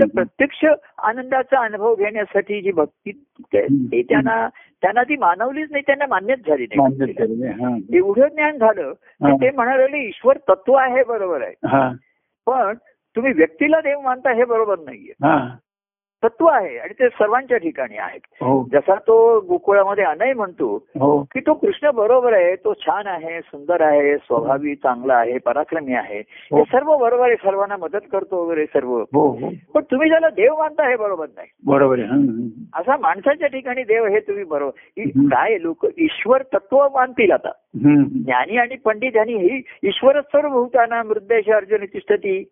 तर 0.00 0.06
प्रत्यक्ष 0.14 0.64
आनंदाचा 0.98 1.64
अनुभव 1.64 1.94
घेण्यासाठी 1.94 2.60
जी 2.60 2.72
भक्ती 2.72 3.10
ते 3.54 4.02
त्यांना 4.02 4.48
त्यांना 4.82 5.02
ती 5.02 5.16
मानवलीच 5.16 5.68
नाही 5.70 5.82
त्यांना 5.86 6.06
मान्यच 6.06 6.38
झाली 6.46 6.66
नाही. 6.66 7.02
हा. 7.50 7.76
एवढं 7.94 8.28
ज्ञान 8.28 8.58
झालं. 8.58 8.92
की 8.92 9.32
ते 9.32 9.50
म्हणाले 9.50 10.08
ईश्वर 10.08 10.36
तत्व 10.48 10.72
आहे 10.72 11.02
बरोबर 11.04 11.42
आहे. 11.42 11.54
पण 12.46 12.74
तुम्ही 13.16 13.32
व्यक्तीला 13.32 13.80
देव 13.80 14.00
मानता 14.00 14.30
हे 14.30 14.44
बरोबर 14.44 14.78
नाहीये. 14.78 15.12
तत्व 16.24 16.46
आहे 16.46 16.78
आणि 16.78 16.92
ते 16.92 17.08
सर्वांच्या 17.08 17.58
ठिकाणी 17.58 17.96
आहेत. 17.96 18.20
हो. 18.40 18.64
जसा 18.72 18.94
तो 18.94 19.40
गोकुळामध्ये 19.40 20.04
अनय 20.04 20.32
म्हणतो 20.32 20.86
हो. 20.98 21.22
की 21.22 21.40
तो 21.40 21.54
कृष्ण 21.54 21.90
बरोबर 21.90 22.32
आहे 22.32 22.54
तो 22.56 22.74
छान 22.74 23.06
आहे 23.06 23.40
सुंदर 23.40 23.80
आहे 23.80 24.16
स्वभावी 24.16 24.74
चांगला 24.74 25.14
आहे 25.14 25.38
पराक्रमी 25.38 25.94
आहे. 25.94 26.18
हो. 26.18 26.56
हे 26.56 26.62
सर्व 26.62 26.96
बरोबर 26.96 27.26
आहे 27.26 27.34
सर्वांना 27.34 27.76
मदत 27.76 28.04
करतो 28.12 28.44
वगैरे 28.44 28.66
सर्व. 28.66 29.04
पण 29.74 29.80
तुम्ही 29.90 30.08
ज्याला 30.08 30.28
देव 30.28 30.54
मानता 30.58 30.88
हे 30.88 30.96
बरोबर 30.96 31.26
नाही. 31.36 31.48
बरोबर. 31.66 32.00
असा 32.74 32.96
माणसाच्या 32.96 33.48
ठिकाणी 33.48 33.82
देव 33.82 34.06
हे 34.06 34.20
तुम्ही 34.20 34.44
बरोबर. 34.44 35.02
काय 35.18 35.56
लोक 35.60 35.86
ईश्वर 35.98 36.42
तत्व 36.42 36.88
मानतील 36.94 37.32
आता. 37.32 37.50
ज्ञानी 37.74 38.56
आणि 38.56 38.76
पंडित 38.76 39.16
यांनी 39.16 39.34
ही 39.34 39.62
ईश्वर 39.82 40.20
सर्व 40.20 40.48
भूताना 40.48 41.02
मृदेश 41.02 41.48
अर्जुन 41.50 41.84
तिष्ठती. 41.84 42.44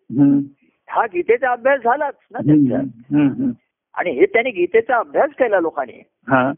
हा 0.89 1.05
गीतेचा 1.05 1.51
अभ्यास 1.51 1.79
झालाच 1.79 2.13
ना 2.31 2.39
त्यांचा. 2.39 2.77
आणि 3.93 4.11
हे 4.11 4.25
त्यांनी 4.25 4.51
गीतेचा 4.51 4.97
अभ्यास 4.97 5.29
केला 5.29 5.59
लोकांनी. 5.59 6.01
हा. 6.29 6.51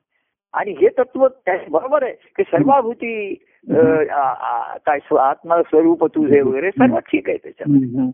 आणि 0.53 0.71
हे 0.71 0.87
तत्व 0.87 1.27
बरोबर 1.69 2.03
आहे 2.03 2.13
की 2.13 2.43
सर्वाभूती 2.43 3.33
काय 4.85 4.99
स्व- 4.99 5.19
आत्मस्वरूप 5.19 6.05
तुझे 6.05 6.41
वगैरे 6.41 6.71
सर्व 6.71 6.97
ठीक 6.99 7.29
आहे 7.29 7.37
त्याच्यात 7.37 7.69
हम्म. 7.69 8.09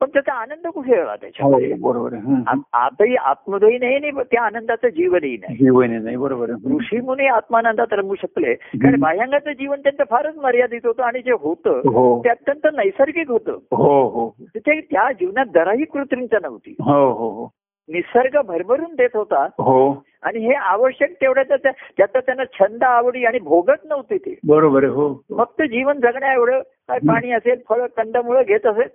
पण 0.00 0.08
त्याचा 0.08 0.32
आनंद 0.32 0.66
कुठे 0.66 1.00
आला 1.00 1.10
हो 1.10 1.16
त्याच्यामध्ये 1.16 1.74
बरोबर 1.74 2.12
हम्म. 2.12 2.42
आ- 2.46 2.86
आतही 2.86 3.16
आत्मदयी 3.16 3.78
नाही 3.78 4.10
त्या 4.10 4.42
आनंदाचं 4.42 4.88
जीवनही 4.88 5.36
नाही. 5.36 5.56
जीवन 5.56 5.92
नाही 5.92 6.16
बरोबर 6.16 6.50
ऋषी 6.50 7.00
मुनी 7.00 7.26
आत्मानंदात 7.26 7.86
रमू 7.92 8.14
शकले. 8.14 8.54
कारण 8.54 9.00
बाह्यांगाचं 9.00 9.52
जीवन 9.52 9.80
त्यांचं 9.80 10.04
फारच 10.10 10.36
मर्यादित 10.36 10.80
होतं 10.84 11.02
आणि 11.02 11.22
जे 11.22 11.32
होतं 11.32 11.70
हो. 11.70 12.22
ते 12.24 12.28
अत्यंत 12.28 12.66
नैसर्गिक 12.76 13.30
होतं. 13.30 13.52
हो 13.52 14.08
हो. 14.08 14.34
तिथे 14.40 14.80
त्या 14.80 15.12
जीवनात 15.12 15.46
जराही 15.54 15.84
कृत्रिमता 15.84 16.38
नव्हती. 16.42 16.76
हो 16.80 17.12
हो 17.12 17.28
हो. 17.30 17.48
निसर्ग 17.88 18.40
भरभरून 18.46 18.94
देत 18.94 19.08
होता. 19.14 19.44
हो. 19.44 20.04
आणि 20.22 20.38
हे 20.38 20.54
आवश्यक 20.54 21.12
तेवढ्या 21.20 21.44
त्याचा 21.44 21.70
त्याचा 21.70 22.20
त्यांना 22.20 22.44
छंद 22.44 22.84
आवडी 22.84 23.24
आणि 23.24 23.38
भोगत 23.38 23.84
नव्हते 23.84 24.18
ते. 24.18 24.38
बरोबर 24.46 24.84
हो. 24.84 25.14
फक्त 25.38 25.62
जीवन 25.62 26.00
जगण्या 26.00 26.32
एवढं 26.32 26.60
काय 26.60 26.98
पाणी 26.98 27.32
असेल 27.32 27.60
फळ 27.68 27.86
कंदमुळं 27.96 28.42
घेत 28.42 28.66
असेल. 28.66 28.88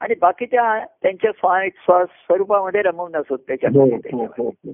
आणि 0.00 0.14
बाकी 0.20 0.46
त्या 0.46 0.84
त्यांच्या 1.02 1.32
स्वा- 1.32 1.68
स्वा- 1.68 2.04
स्वरूपामध्ये 2.04 2.82
रमवून 2.82 3.16
असत 3.16 3.30
हो 3.30 3.36
त्याच्यामध्ये 3.36 3.82
हो 3.82 3.88
त्याच्यामध्ये. 3.88 4.44
हो 4.44 4.50
हो. 4.50 4.72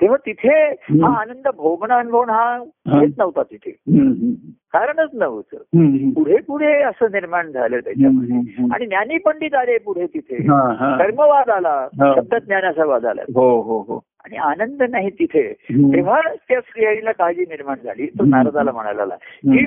तेव्हा 0.00 0.16
तिथे. 0.26 0.54
हा 0.70 1.20
आनंद 1.20 1.48
भोगणं 1.56 1.94
अनुभवणं 1.94 2.32
हा 2.32 2.56
येत 3.00 3.12
नव्हता 3.18 3.42
तिथे. 3.42 3.70
कारणच 4.72 5.10
नव्हतं. 5.12 5.56
पुढे 6.12 6.36
पुढे 6.36 6.82
असं 6.82 7.12
निर्माण 7.12 7.50
झालं 7.50 7.78
त्याच्यामध्ये. 7.78 8.66
आणि 8.72 8.86
ज्ञानी 8.86 9.18
पंडित 9.18 9.54
आले 9.54 9.78
पुढे 9.78 10.06
तिथे. 10.06 10.36
कर्मवाद 10.98 11.50
आला 11.50 11.88
हा. 12.00 12.12
शब्दज्ञानाचा 12.16 12.84
वाद 12.84 13.06
आला 13.06 13.22
हो 13.34 13.60
हो 13.62 13.78
हो 13.88 14.00
आणि 14.24 14.36
आनंद 14.36 14.82
नाही 14.82 15.10
तिथे. 15.10 15.42
तेव्हा 15.70 16.20
त्या 16.48 16.60
स्त्रियाला 16.60 17.12
काळजी 17.12 17.40
निर्माण 17.40 17.76
झाली 17.84 18.06
तो. 18.06 18.24
नारदाला 18.24 18.72
म्हणाला 18.72 19.04
की 19.46 19.64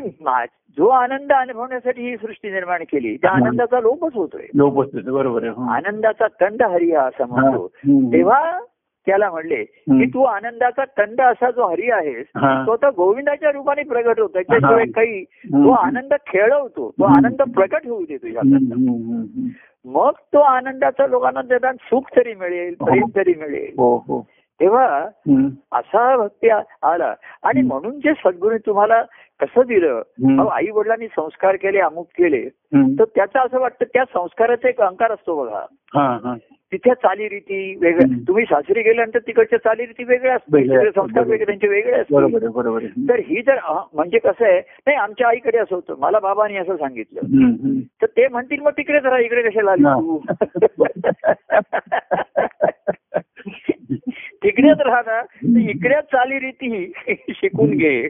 जो 0.78 0.88
आनंद 0.88 1.32
अनुभवण्यासाठी 1.32 2.10
ही 2.10 2.16
सृष्टी 2.18 2.52
निर्माण 2.52 2.84
केली 2.84 3.16
त्या. 3.16 3.32
आनंदाचा 3.32 3.80
लोपच 3.80 4.16
होतोय 4.16 4.46
लोप 4.56 4.82
असते 4.82 5.12
बरोबर. 5.12 5.48
आनंदाचा 5.70 6.28
कंद 6.40 6.62
हरी 6.64 6.92
हा 6.92 7.04
असं. 7.04 7.26
म्हणतो. 7.28 7.68
तेव्हा 8.12 8.60
त्याला 9.08 9.30
म्हणले. 9.30 9.64
की 9.64 10.06
तू 10.06 10.24
आनंदाचा 10.24 10.84
कंद 10.86 11.22
असा 11.22 11.52
जो 11.52 11.68
हरी 11.68 11.92
आहेस 11.92 12.26
हा. 12.36 12.64
तो 12.68 12.72
आता 12.72 12.90
गोविंदाच्या 12.90 13.52
रूपाने 13.52 13.84
प्रगट 13.84 14.20
होतो 14.20 14.40
त्याशिवाय 14.40 14.84
हा. 14.84 14.92
काही. 14.96 15.24
तो 15.24 15.72
आनंद 15.72 16.14
खेळवतो 16.28 16.92
तो. 17.00 17.04
आनंद 17.04 17.42
प्रकट 17.42 17.88
होऊ 17.88 18.06
दे 18.06 18.18
तुझ्या 18.18 18.42
हम्म. 18.46 18.56
हम्म. 18.56 19.22
हम्म. 19.22 19.48
मग 19.86 20.12
तो 20.34 20.40
आनंदाचा 20.40 21.08
लोकांना 21.08 21.42
देतात 21.42 21.74
सुख 21.74 22.02
तरी 22.16 22.34
मिळेल 22.34 22.74
प्रेम 22.74 23.04
तरी 23.16 23.34
मिळेल 23.38 23.74
हो 23.78 23.98
हो 23.98 24.28
तेव्हा. 24.62 25.06
असा 25.72 26.18
भक्ती 26.18 26.50
आला 26.50 27.14
आणि. 27.44 27.62
म्हणून 27.62 28.00
जे 28.00 28.14
सद्गुरू 28.14 28.58
तुम्हाला 28.66 29.02
कसं 29.42 29.62
दिलं. 29.68 30.02
आई 30.52 30.68
वडिलांनी 30.74 31.08
संस्कार 31.08 31.56
केले 31.56 31.80
अमुक 31.80 32.08
केले. 32.18 32.50
तर 33.00 33.04
त्याचं 33.16 33.40
असं 33.40 33.60
वाटतं 33.60 33.86
त्या 33.86 34.06
संस्काराचा 34.06 34.70
एक 34.70 34.82
अंकार 34.82 35.12
असतो 35.12 35.44
बघा. 35.44 35.66
हा 35.94 36.20
हा. 36.24 36.36
तिथे 36.72 36.94
चालीरीती 36.94 37.78
वेगळ्या. 37.82 38.18
तुम्ही 38.28 38.46
सासरी 38.46 38.82
गेल्यानंतर 38.82 39.20
तिकडच्या 39.20 39.60
चालीरीती 39.60 40.04
वेगळ्या 40.04 40.36
असतात. 40.36 40.60
तिकडे 40.60 40.90
संस्कार. 40.96 41.24
वेगळे 41.24 41.46
त्यांचे 41.46 41.68
वेगळे 41.68 42.04
बरोबर 42.12 42.78
असतात 42.78 43.10
तर 43.10 43.20
ही 43.20 43.42
जर 43.42 43.58
म्हणजे 43.94 44.18
कसं 44.18 44.46
आहे 44.46 44.60
नाही 44.60 44.98
आमच्या 44.98 45.28
आईकडे 45.28 45.58
असं 45.58 45.76
होतं. 45.76 45.96
मला 46.00 46.20
बाबांनी 46.20 46.58
असं 46.58 46.76
सांगितलं. 46.76 47.22
तर 48.02 48.06
ते 48.06 48.28
म्हणतील 48.28 48.60
मग 48.60 48.72
तिकडेच 48.72 49.04
राहा 49.04 49.20
इकडे 49.20 49.42
कशाला 49.42 49.76
तिकडेच 54.44 54.80
राहा 54.80 55.02
ना 55.06 55.20
इकडेच 55.70 56.04
चालीरीती 56.04 56.92
शिकून 57.30 57.70
घे. 57.70 58.08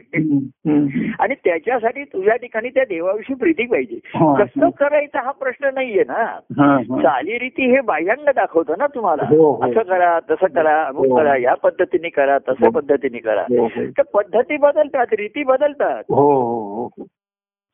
आणि 1.20 1.34
त्याच्यासाठी 1.34 2.04
तुझ्या 2.04 2.36
ठिकाणी 2.36 2.68
त्या 2.68 2.84
देवाविषयी 2.84 3.36
प्रीती 3.36 3.66
पाहिजे 3.66 3.98
हा. 4.14 4.34
कसं 4.44 4.68
करायचं 4.70 5.18
हा 5.18 5.30
प्रश्न 5.30 5.70
नाहीये 5.74 6.04
ना 6.08 6.22
हा, 6.58 6.74
हा. 6.74 7.02
चालीरीती 7.02 7.70
हे 7.70 7.80
बाह्यांग 7.80 8.28
दाखवतं 8.36 8.74
ना 8.78 8.86
तुम्हाला 8.86 9.22
हो, 9.28 9.50
हो. 9.52 9.70
असं 9.70 9.82
करा 9.82 10.18
तसं 10.30 10.46
करा 10.46 10.82
अमुक 10.84 11.06
हो. 11.06 11.16
करा 11.16 11.36
या 11.36 11.54
पद्धतीने 11.54 12.08
करा 12.08 12.38
तसं 12.38 12.64
हो. 12.64 12.70
पद्धतीने 12.70 13.18
करा 13.18 13.42
हो, 13.42 13.66
हो. 13.66 13.84
तर 13.98 14.02
पद्धती 14.14 14.56
बदलतात 14.56 15.06
रीती 15.12 15.44
बदलतात 15.44 16.02
हो 16.10 16.30
हो 16.42 16.86
हो 16.98 17.06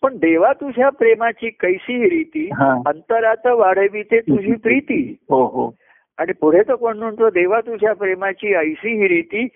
पण 0.03 0.17
देवा 0.17 0.53
तुझ्या 0.53 0.89
प्रेमाची 0.91 1.51
कैसी 1.51 2.09
रीती 2.09 2.49
हा. 2.53 2.73
अंतरात 2.87 3.47
वाढविते 3.47 4.21
तुझी 4.21 4.53
प्रीती 4.53 5.03
हो 5.31 5.45
हो 5.47 5.75
आणि 6.19 6.33
पुढे 6.33 6.63
तो 6.63 6.77
कोण 6.77 6.99
म्हणतो 6.99 7.31
देवा 7.31 7.61
तुझ्या 7.61 7.93
प्रेमाची 7.93 8.55
ऐशी 8.55 8.97
ही 8.97 9.09
रीती 9.09 9.49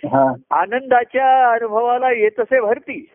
आनंदाच्या 0.51 1.53
अनुभवाला 1.53 2.13
येत 2.13 2.41
असे 2.41 2.61
भरती 2.61 3.11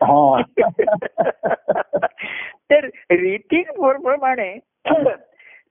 तर 2.70 2.84
रीतीप्रमाणे 3.10 4.58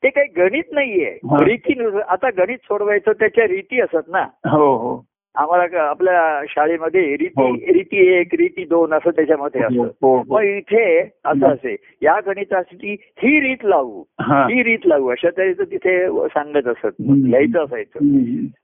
ते 0.03 0.09
काही 0.09 0.27
गणित 0.27 0.63
नाहीये. 0.71 1.11
हा. 1.11 1.45
रीती 1.45 1.87
आता 2.07 2.29
गणित 2.37 2.57
सोडवायचं 2.63 3.11
त्याच्या 3.11 3.47
रीती 3.47 3.81
असत 3.81 4.07
ना. 4.07 4.25
हो 4.49 4.77
हो. 4.77 5.05
आम्हाला 5.35 5.81
आपल्या 5.81 6.41
शाळेमध्ये 6.49 7.01
हो. 7.01 7.47
रीती 7.47 7.73
रीती 7.73 8.13
एक 8.13 8.27
रीती 8.33 8.65
दोन 8.65 8.93
असं 8.93 9.09
त्याच्यामध्ये 9.09 9.61
हो 9.61 9.85
असतं. 9.85 10.07
हो 10.07 10.23
मग 10.27 10.41
इथे 10.41 11.01
असं 11.25 11.47
असे 11.47 11.75
या 12.01 12.19
गणितासाठी 12.25 12.93
ही 12.93 13.39
रीत 13.39 13.63
लावू. 13.63 14.03
हा. 14.21 14.47
रीत 14.49 14.85
लावू 14.85 15.07
अशा 15.07 15.29
तऱ्हेचं 15.37 15.63
तिथे 15.63 16.07
सांगत 16.27 16.67
असत. 16.67 16.95
लिहायचं 16.99 17.63
असायचं. 17.63 17.99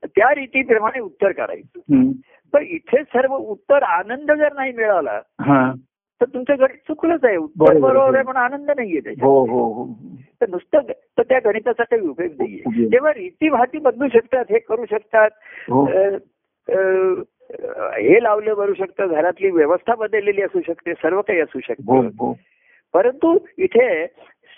त्या 0.05 0.33
रीतीप्रमाणे 0.35 0.99
उत्तर 0.99 1.31
करायचं. 1.31 2.11
पण 2.53 2.63
इथे 2.63 3.03
सर्व 3.03 3.35
उत्तर 3.35 3.83
आनंद 3.83 4.31
जर 4.31 4.53
नाही 4.53 4.71
मिळाला 4.71 5.21
तर 6.21 6.25
तुमचं 6.33 6.55
गणित 6.59 6.77
चुकलंच 6.77 7.25
आहे. 7.25 7.35
उत्तर 7.37 7.79
बरोबर. 7.79 8.15
आहे 8.15 8.23
पण 8.23 8.35
आनंद 8.35 8.71
नाहीये 8.71 8.99
त्याच्यात 8.99 9.27
तर 10.41 10.49
नुसतं 10.49 10.79
तर 11.17 11.21
त्या 11.21 11.39
गणिताचा 11.45 11.83
काही 11.83 12.01
उपयोग 12.01 12.31
उपयोग. 12.31 12.57
नाहीये 12.63 12.91
तेव्हा 12.91 13.11
रीती 13.13 13.49
भाती 13.49 13.77
बदलू 13.77 14.07
शकतात 14.07 14.45
हे 14.49 14.59
करू 14.59 14.85
शकतात 14.85 15.29
हो 16.69 17.21
हे 17.97 18.23
लावलं 18.23 18.53
बरू 18.57 18.73
शकतं 18.73 19.07
घरातली 19.07 19.49
व्यवस्था 19.49 19.95
बदललेली 19.95 20.41
असू 20.41 20.59
शकते 20.67 20.93
सर्व 20.93 21.21
काही 21.21 21.39
असू 21.39 21.59
हो 21.63 21.73
शकतं. 21.73 22.07
हो 22.07 22.37
परंतु 22.93 23.37
इथे 23.57 24.05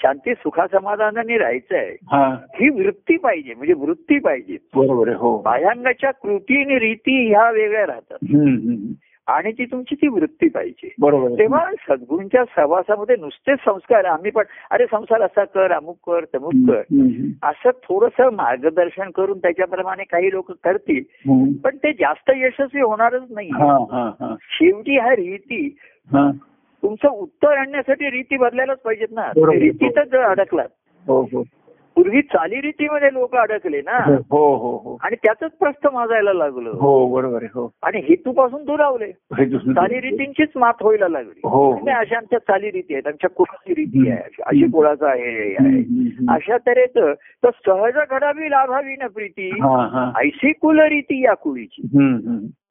शांती 0.03 0.33
सुखासमाधानाने 0.33 1.37
राहायचंय. 1.37 1.95
हा. 2.11 2.37
ही 2.55 2.69
वृत्ती 2.69 3.17
पाहिजे 3.17 3.53
म्हणजे 3.53 3.73
वृत्ती 3.73 4.19
पाहिजे. 4.19 4.57
बरोबर 4.75 5.07
आहे 5.07 5.17
हो. 5.17 5.41
बाह्यांगाच्या 5.41 6.11
कृती 6.11 6.61
आणि 6.61 6.79
रीती 6.79 7.29
ह्या 7.29 7.51
वेगळ्या 7.51 7.87
राहतात. 7.87 8.17
आणि 9.31 9.51
ती 9.51 9.65
तुमची 9.65 9.95
ती 9.95 10.07
वृत्ती 10.07 10.49
पाहिजे. 10.49 10.93
बरोबर. 10.99 11.39
तेव्हा 11.39 11.65
सद्गुरूंच्या 11.89 12.43
सहवासामध्ये 12.55 13.15
नुसतेच 13.15 13.59
संस्कार 13.65 14.05
आम्ही 14.05 14.31
पण 14.31 14.43
अरे 14.71 14.85
संसार 14.85 15.21
असा 15.21 15.43
कर 15.43 15.71
अमुक 15.71 15.97
कर 16.05 16.25
तमुक 16.25 16.53
कर. 16.69 16.81
असं 17.43 17.69
थोडस 17.69 18.21
मार्गदर्शन 18.33 19.09
करून 19.09 19.37
त्याच्याप्रमाणे 19.39 20.03
काही 20.03 20.31
लोक 20.31 20.51
करतील. 20.51 21.03
हम्म. 21.31 21.51
पण 21.51 21.77
ते 21.77 21.93
जास्त 21.93 22.31
यशस्वी 22.35 22.81
होणारच 22.81 23.23
नाही. 23.29 23.49
हा 23.49 23.73
हा 23.73 24.11
हा. 24.19 24.35
शेवटी 24.41 24.99
ह्या 24.99 25.11
रीती. 25.11 25.77
हा. 26.13 26.31
तुमचं 26.83 27.07
उत्तर 27.07 27.57
आणण्यासाठी 27.57 28.09
रीती 28.09 28.37
बदलायलाच 28.37 28.79
पाहिजेत 28.79 29.07
ना. 29.11 29.31
रीतीतच 29.37 30.09
जर 30.11 30.21
अडकलात. 30.21 30.67
हो 31.07 31.21
हो. 31.21 31.43
पूर्वी 32.01 32.21
चालीरीतीमध्ये 32.21 33.09
लोक 33.13 33.35
अडकले 33.35 33.81
ना. 33.81 34.15
हो 34.31 34.55
हो 34.55 34.77
हो. 34.77 34.97
आणि 35.01 35.15
त्याच 35.15 35.37
प्रस्थ 35.37 35.87
माजायला 35.87 36.33
लागलं. 36.33 36.69
हो 36.69 37.07
बरोबर 37.07 37.43
हो. 37.43 37.71
आणि 37.83 38.01
हेतूपासून 38.09 38.65
दुरावले 38.65 39.05
हे 39.05 39.45
चालीरीतींचीच 39.73 40.49
मात 40.55 40.73
व्हायला 40.81 41.07
लागली. 41.07 41.39
हो 41.43 41.75
नाही, 41.75 41.97
अशा 41.97 42.17
आमच्या 42.17 42.39
चालीरीती 42.39 42.93
आहेत 42.93 43.07
आमच्या 43.07 43.29
कुळाची 43.29 43.73
रीती 43.73 44.09
आहे? 44.09 44.21
अशी- 44.21 44.71
कुळाचं 44.71 45.05
आहे 45.05 45.49
हे. 45.49 45.55
अशा 46.29 46.57
तऱ्हेचं 46.57 47.13
तर 47.45 47.49
सहज 47.65 47.93
घडावी 48.09 48.51
लाभावी 48.51 48.93
न 48.93 49.07
प्रीती. 49.07 49.49
हा 49.49 49.87
हा. 49.87 50.19
ऐशी 50.21 50.51
कुल 50.51 50.79
रीती 50.79 51.23
या 51.23 51.33
कुळीची. 51.33 51.81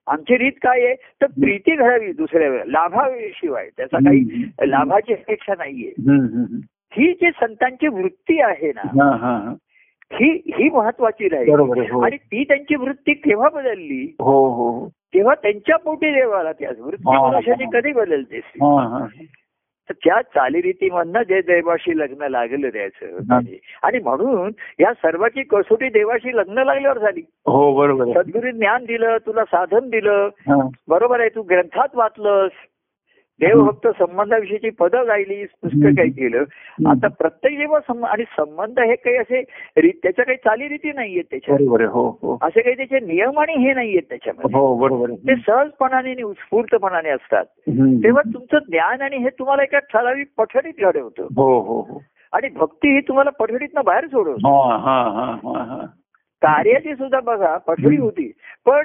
आमची 0.07 0.39
रीत 0.39 0.53
काय 0.53 0.85
आहे? 0.85 0.95
तर 0.95 1.27
प्रीती 1.27 1.77
घडावी 1.77 2.13
दुसऱ्या 2.13 2.49
वेळेला 2.49 2.81
लाभावी 2.81 3.31
शिवाय 3.35 3.69
त्याचा 3.77 3.97
काही. 3.97 4.21
लाभाची 4.61 5.13
अपेक्षा 5.13 5.55
नाहीये. 5.59 5.93
ही 6.93 7.13
जी 7.13 7.31
संतांची 7.31 7.89
वृत्ती 7.89 8.41
आहे 8.41 8.73
ना 8.77 8.83
हा 8.85 9.17
हा 9.17 9.55
महत्वाची 10.73 11.29
राहील. 11.29 11.51
हो. 11.51 12.01
आणि 12.05 12.17
ती 12.17 12.45
त्यांची 12.45 12.77
वृत्ती 12.77 13.13
केव्हा 13.13 13.49
बदलली? 13.49 14.17
हो 14.21 14.49
हो 14.49 14.71
हो. 14.71 14.89
तेव्हा 14.89 15.35
त्यांच्या 15.35 15.77
पोटी 15.77 16.11
देवाला 16.11 16.53
ती 16.53 16.65
आज 16.65 16.81
वृत्ती. 16.81 17.17
मनुष्याची 17.17 17.65
कधी 17.73 17.93
बदलते 17.93 18.41
तर 19.89 19.93
त्या 19.93 20.23
चालीरीतीमधनं 20.23 21.23
जे 21.23 21.41
देवाशी 21.41 21.99
लग्न 21.99 22.23
लागलं 22.23 22.69
त्याचं 22.69 23.35
आणि 23.83 23.99
म्हणून 23.99 24.51
या 24.81 24.93
सर्वाची 24.93 25.43
कसोटी 25.43 25.89
देवाशी 25.89 26.37
लग्न 26.37 26.59
लागल्यावर 26.59 26.99
झाली. 26.99 27.21
हो 27.47 27.75
बरोबर 27.75 28.23
सद्गुरू 28.23 28.51
ज्ञान 28.51 28.85
दिलं 28.85 29.17
तुला 29.27 29.45
साधन 29.45 29.91
दिलं. 29.91 30.29
बरोबर 30.89 31.21
आहे 31.21 31.29
तू 31.29 31.43
ग्रंथात 31.43 31.89
वाचलंस. 31.95 32.51
देवभक्त 33.41 33.89
संबंधाविषयीची 33.99 34.71
पदं 34.71 35.07
गायलीस 35.07 35.49
पुस्तक 35.63 35.89
काही 35.99 36.11
केलं. 36.11 36.45
आता 36.91 37.09
प्रत्येक 37.09 37.59
जेव्हा 37.59 38.07
आणि 38.07 38.25
संबंध 38.39 38.81
हे 38.81 38.95
काही 38.95 39.17
असे 39.17 39.43
त्याच्या 39.91 40.25
काही 40.25 40.37
चालीरीती 40.37 40.93
नाहीयेत 40.93 41.25
आहे 41.33 41.85
हो 41.85 42.19
हो. 42.23 42.39
असे 42.43 42.61
काही 42.61 42.77
त्याचे 42.77 43.01
नियम 43.01 43.39
आणि 43.39 43.53
हे 43.53 43.75
नाहीयेत 43.75 44.03
त्याच्यामध्ये. 44.09 44.59
हो 44.59 45.07
ते 45.07 45.35
सहजपणाने 45.37 46.11
आणि 46.11 46.23
उत्स्फूर्तपणाने 46.23 47.09
असतात. 47.09 47.45
तेव्हा 48.05 48.23
तुमचं 48.35 48.59
ज्ञान 48.69 49.03
आणि 49.03 49.17
हे 49.17 49.29
तुम्हाला 49.29 49.63
एका 49.63 49.79
ठराविक 49.79 50.27
पठडीत 50.39 50.73
घडवतं. 50.79 51.23
हो 51.23 51.61
हो 51.61 51.81
हो. 51.81 52.03
आणि 52.33 52.49
भक्ती 52.49 52.95
ही 52.95 53.01
तुम्हाला 53.01 53.31
पठडीतनं 53.31 53.85
बाहेर 53.85 54.07
सोडवतं. 54.07 54.49
कार्याची 56.43 56.95
सुद्धा 56.95 57.21
बघा 57.21 57.57
पठडी 57.57 57.97
होती. 57.97 58.33
पण 58.67 58.83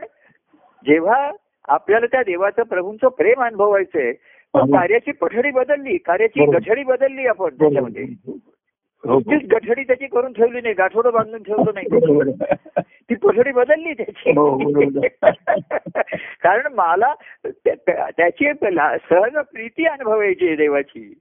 जेव्हा 0.86 1.32
आपल्याला 1.68 2.06
त्या 2.06 2.22
देवाचं 2.24 2.64
प्रभूंचं 2.64 3.08
प्रेम 3.08 3.44
अनुभवायचंय 3.44 4.12
पण 4.56 4.62
हो. 4.62 4.78
कार्याची 4.78 5.12
पठडी 5.12 5.52
बदलली 5.52 5.98
कार्याची. 5.98 6.46
गठडी 6.46 6.84
बदलली 6.84 7.26
आपण 7.28 7.50
त्याच्यामध्ये 7.50 8.04
हो, 8.04 8.40
नुसतीच 9.06 9.50
गठडी 9.50 9.84
त्याची 9.84 10.08
करून 10.08 10.34
ठेवली 10.34 10.62
नाही 10.62 10.74
गाठोडं 10.74 11.12
बांधून 11.14 11.44
ठेवलं 11.44 11.72
नाही. 11.74 11.88
ती 13.10 13.16
पठडी 13.16 13.52
बदलली 13.52 13.94
त्याची 13.94 14.30
हो. 14.30 14.58
कारण 16.42 16.74
मला 16.74 17.14
त्या- 17.46 17.76
त्या- 17.76 18.12
त्याची 18.18 18.54
सहज 19.10 19.38
प्रीती 19.38 19.86
अनुभवायची 19.86 20.56
देवाची 20.56 21.14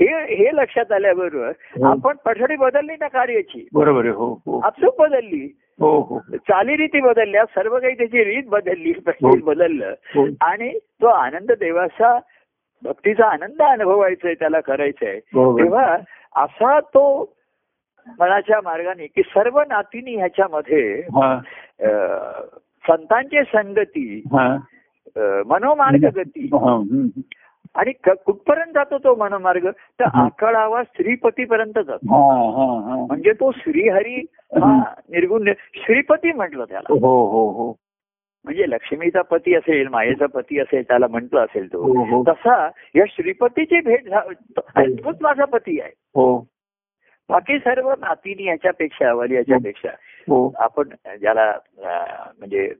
हो 0.00 0.06
हो 0.06 0.50
लक्षात 0.56 0.92
आल्याबरोबर 0.92 1.48
हो. 1.48 1.86
आपण 1.86 2.16
पठडी 2.24 2.56
बदलली 2.56 2.92
ना 3.00 3.08
कार्याची 3.08 3.66
बरोबर 3.74 4.06
हो 4.06 4.32
हो 4.46 4.60
आपसूक 4.64 4.98
बदलली 4.98 5.46
हो 5.80 5.90
हो 6.08 6.18
चालीरीती 6.36 7.00
बदलल्या 7.00 7.44
सर्व 7.44 7.78
काही 7.78 7.94
त्याची 7.94 8.24
रीत 8.24 8.48
बदलली 8.48 8.92
हो. 9.06 9.34
बदललं. 9.44 9.94
आणि 10.40 10.78
तो 11.02 11.06
आनंद 11.06 11.52
देवाचा 11.52 12.18
भक्तीचा 12.82 13.26
आनंद 13.26 13.62
अनुभवायचा 13.62 14.26
आहे 14.26 14.34
त्याला 14.34 14.60
करायचा 14.60 15.08
आहे. 15.08 15.18
तेव्हा 15.18 15.96
असा 16.42 16.78
तो 16.80 17.04
मनाच्या 18.18 18.60
मार्गाने 18.64 19.06
की 19.06 19.22
सर्व 19.22 19.60
नातीनी 19.60 20.16
ह्याच्यामध्ये 20.16 20.92
हा 21.14 21.38
संतांची 22.84 23.42
संगती 23.42 24.22
मनोमार्ग 25.46 26.04
गती. 26.16 26.48
आणि 27.74 27.92
कुठपर्यंत 28.06 28.72
जातो 28.74 28.98
तो 28.98 29.14
मनोमार्ग? 29.14 29.68
तर 30.00 30.04
आकळावा 30.14 30.82
स्त्रीपतीपर्यंत 30.84 31.78
जातो. 31.78 32.14
हा 32.14 32.34
हा 32.56 32.90
हा. 32.90 32.96
म्हणजे 33.06 33.32
तो 33.32 33.50
श्रीहरी 33.52 34.14
हा 34.62 34.82
निर्गुण 35.08 35.52
श्रीपती 35.74 36.32
म्हटलं 36.32 36.64
त्याला. 36.64 36.92
हो 36.92 37.14
हो 37.30 37.50
हो. 37.50 37.72
म्हणजे 38.44 38.64
लक्ष्मीचा 38.68 39.22
पती 39.22 39.54
असेल 39.54 39.88
मायेचा 39.88 40.26
पती 40.26 40.58
असेल 40.60 40.82
त्याला 40.82 41.06
म्हंटल 41.06 41.38
असेल 41.38 41.72
तो. 41.72 41.82
हो 41.82 42.04
हो. 42.04 42.22
तसा 42.28 42.68
या 42.94 43.04
श्रीपतीची 43.08 43.80
भेट 43.80 44.12
आणि 44.12 44.94
तोच 44.94 45.16
माझा 45.20 45.44
पती 45.44 45.80
आहे. 45.80 45.92
हो. 46.14 46.38
बाकी 47.28 47.58
सर्व 47.58 47.90
नातीनी 47.90 48.44
याच्यापेक्षा 48.44 49.12
वली 49.14 49.34
याच्यापेक्षा 49.34 49.88
हो. 50.28 50.52
आपण 50.58 50.88
ज्याला 51.20 51.52
म्हणजे 52.38 52.72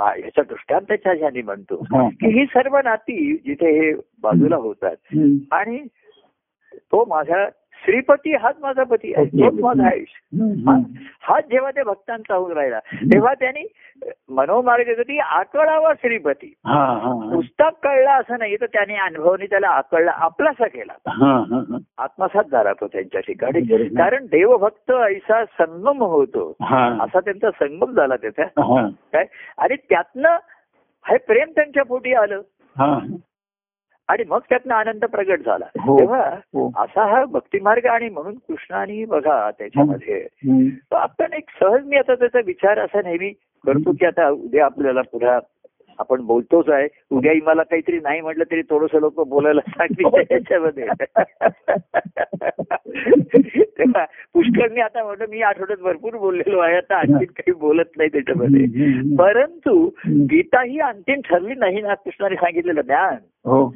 याच्या 0.00 0.44
दृष्टांताच्या 0.48 1.12
ह्याने 1.12 1.42
म्हणतो. 1.42 1.76
की 2.10 2.40
ही 2.40 2.46
सर्व 2.46 2.78
नाती 2.84 3.36
जिथे 3.36 3.86
हे 3.86 3.94
बाजूला 3.94 4.56
होतात. 4.56 4.96
आणि 5.52 5.86
तो 6.74 7.04
माझा 7.04 7.48
श्रीपती 7.84 8.34
हाच 8.34 8.56
माझा 8.60 8.82
पती 8.82 9.14
आहे. 9.14 9.24
तोच 9.24 9.60
माझा 9.62 9.88
आयुष्य. 9.90 10.44
हा- 10.70 10.80
हाच 11.22 11.44
जेव्हा 11.46 11.70
ते 11.70 11.82
भक्तांचा 11.82 12.34
होऊन 12.34 12.52
राहिला 12.52 12.78
तेव्हा 12.78 13.34
त्यांनी 13.34 13.72
मनोमार्ग 14.28 14.84
गती 14.98 15.18
आकळावा 15.18 15.92
श्रीपती. 16.02 16.54
पुस्तक 17.36 17.86
कळला 17.86 18.14
असं 18.14 18.38
नाही 18.38 18.56
तर 18.56 18.66
त्याने 18.66 18.94
अनुभवनी 18.94 19.46
त्याला 19.46 19.68
आकळला 19.68 20.10
आपलासा 20.14 20.66
केला. 20.66 20.92
हा 21.08 21.44
हा 21.50 21.56
हा. 21.56 21.78
आत्मसात 21.98 22.44
झाला 22.52 22.72
तो 22.72 22.86
त्यांच्या 22.86 23.20
ठिकाणी. 23.20 23.60
कारण 23.98 24.26
देवभक्त 24.26 24.90
ऐसा 24.90 25.44
संगम 25.44 25.98
होतो. 26.02 26.56
हा. 26.62 26.96
असा 27.00 27.20
त्यांचा 27.20 27.50
संगम 27.50 27.92
झाला 27.92 28.16
त्याचा 28.16 28.42
हा. 28.42 28.88
काय? 29.12 29.24
आणि 29.58 29.76
त्यातनं 29.76 30.36
हे 31.06 31.18
प्रेम 31.18 31.50
त्यांच्या 31.54 31.84
पोटी 31.84 32.14
आलं. 32.14 32.40
आणि 34.08 34.22
मग 34.28 34.38
त्यातनं 34.48 34.74
आनंद 34.74 35.04
प्रगट 35.04 35.46
झाला. 35.46 35.64
हो. 35.80 35.98
तेव्हा 35.98 36.28
हो. 36.28 36.72
असा 36.76 37.06
हा 37.06 37.24
भक्तिमार्ग 37.24 37.86
आणि 37.86 38.08
म्हणून 38.08 38.34
कृष्णाने 38.34 39.04
बघा 39.04 39.50
त्याच्यामध्ये. 39.50 40.26
आपण 40.92 41.32
एक 41.32 41.44
सहज 41.60 41.86
मी 41.86 41.96
आता 41.96 42.14
त्याचा 42.14 42.40
विचार 42.46 42.78
असा 42.78 43.00
नेहमी 43.04 43.32
करतो 43.66 43.92
की 43.92 44.06
आता 44.06 44.28
उद्या 44.28 44.64
आपल्याला 44.64 45.02
पुन्हा 45.02 45.38
आपण 45.98 46.22
बोलतोच 46.22 46.68
आहे. 46.68 46.88
उद्याही 47.10 47.40
मला 47.42 47.62
काहीतरी 47.62 48.00
नाही 48.00 48.20
म्हटलं 48.20 48.44
तरी 48.44 48.62
थोडस 48.62 48.94
लोक 48.94 49.28
बोलायला 49.28 49.60
सांगितलं 49.60 50.22
याच्यामध्ये 50.30 50.86
तेव्हा 53.78 54.04
पुष्कळ 54.04 54.72
मी 54.72 54.80
आता 54.80 55.04
म्हटलं 55.04 55.24
मी 55.28 55.42
आठवड्यात 55.42 55.78
भरपूर 55.78 56.16
बोललेलो 56.16 56.58
आहे. 56.58 56.76
आता 56.76 56.96
आणखी 56.96 57.24
काही 57.24 57.52
बोलत 57.52 57.84
नाही 57.96 58.10
त्याच्यामध्ये. 58.10 58.90
परंतु 59.16 59.90
गीता 60.08 60.62
ही 60.62 60.78
अंतिम 60.78 61.20
ठरली 61.20 61.54
नाही 61.54 61.80
ना 61.80 61.94
कृष्णाने 61.94 62.34
सांगितलेलं 62.34 62.80
ज्ञान. 62.80 63.16
हो. 63.44 63.74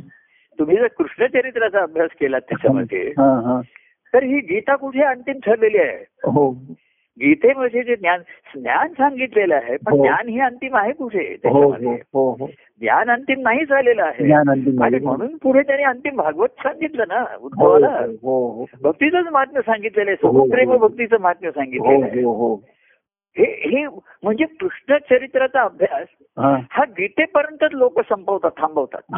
तुम्ही 0.58 0.76
जर 0.76 0.86
कृष्णचरित्राचा 0.86 1.82
अभ्यास 1.82 2.10
केला 2.20 2.38
त्याच्यामध्ये 2.38 3.02
हा 3.08 3.40
हा. 3.44 3.60
तर 4.14 4.22
ही 4.22 4.38
गीता 4.38 4.76
कुठे 4.76 5.02
अंतिम 5.02 5.38
ठरलेली 5.46 5.78
आहे? 5.78 5.96
हो. 6.24 6.50
गीतेमध्ये 7.20 7.82
जे 7.82 7.96
ज्ञान 7.96 8.20
ज्ञान 8.54 8.88
सांगितलेलं 8.88 9.54
आहे 9.54 9.76
पण 9.76 9.92
हो. 9.92 10.02
ज्ञान 10.02 10.28
ही 10.28 10.40
अंतिम 10.40 10.76
आहे 10.76 10.92
कुठे 10.92 11.18
हो 11.18 11.36
त्याच्यामध्ये? 11.42 11.92
हो 11.92 12.46
ज्ञान 12.80 13.10
अंतिम 13.10 13.40
नाही 13.40 13.64
झालेलं 13.64 14.02
आहे. 14.02 14.32
आणि. 14.32 14.98
म्हणून 14.98 15.36
पुढे 15.36 15.62
त्याने 15.62 15.82
अंतिम 15.82 16.16
भागवत 16.16 16.48
सांगितलं 16.48 17.04
ना 17.08 17.24
उद्धवाला. 17.40 18.00
भक्तीचंच 18.82 19.26
महात्म्य 19.32 19.60
सांगितलेलं 19.60 20.10
आहे. 20.10 20.16
सुप्रेम 20.16 20.76
भक्तीचं 20.76 21.20
महात्म्य 21.20 21.50
सांगितलेलं 21.50 22.04
आहे. 22.04 22.22
हो 22.22 22.32
हो. 22.32 22.62
म्हणजे 24.22 24.44
कृष्ण 24.44 24.96
चरित्राचा 25.10 25.62
अभ्यास 25.62 26.06
हा. 26.70 26.84
गीतेपर्यंतच 26.84 27.72
लोक 27.72 28.00
संपवतात 28.00 28.50
थांबवतात. 28.58 29.14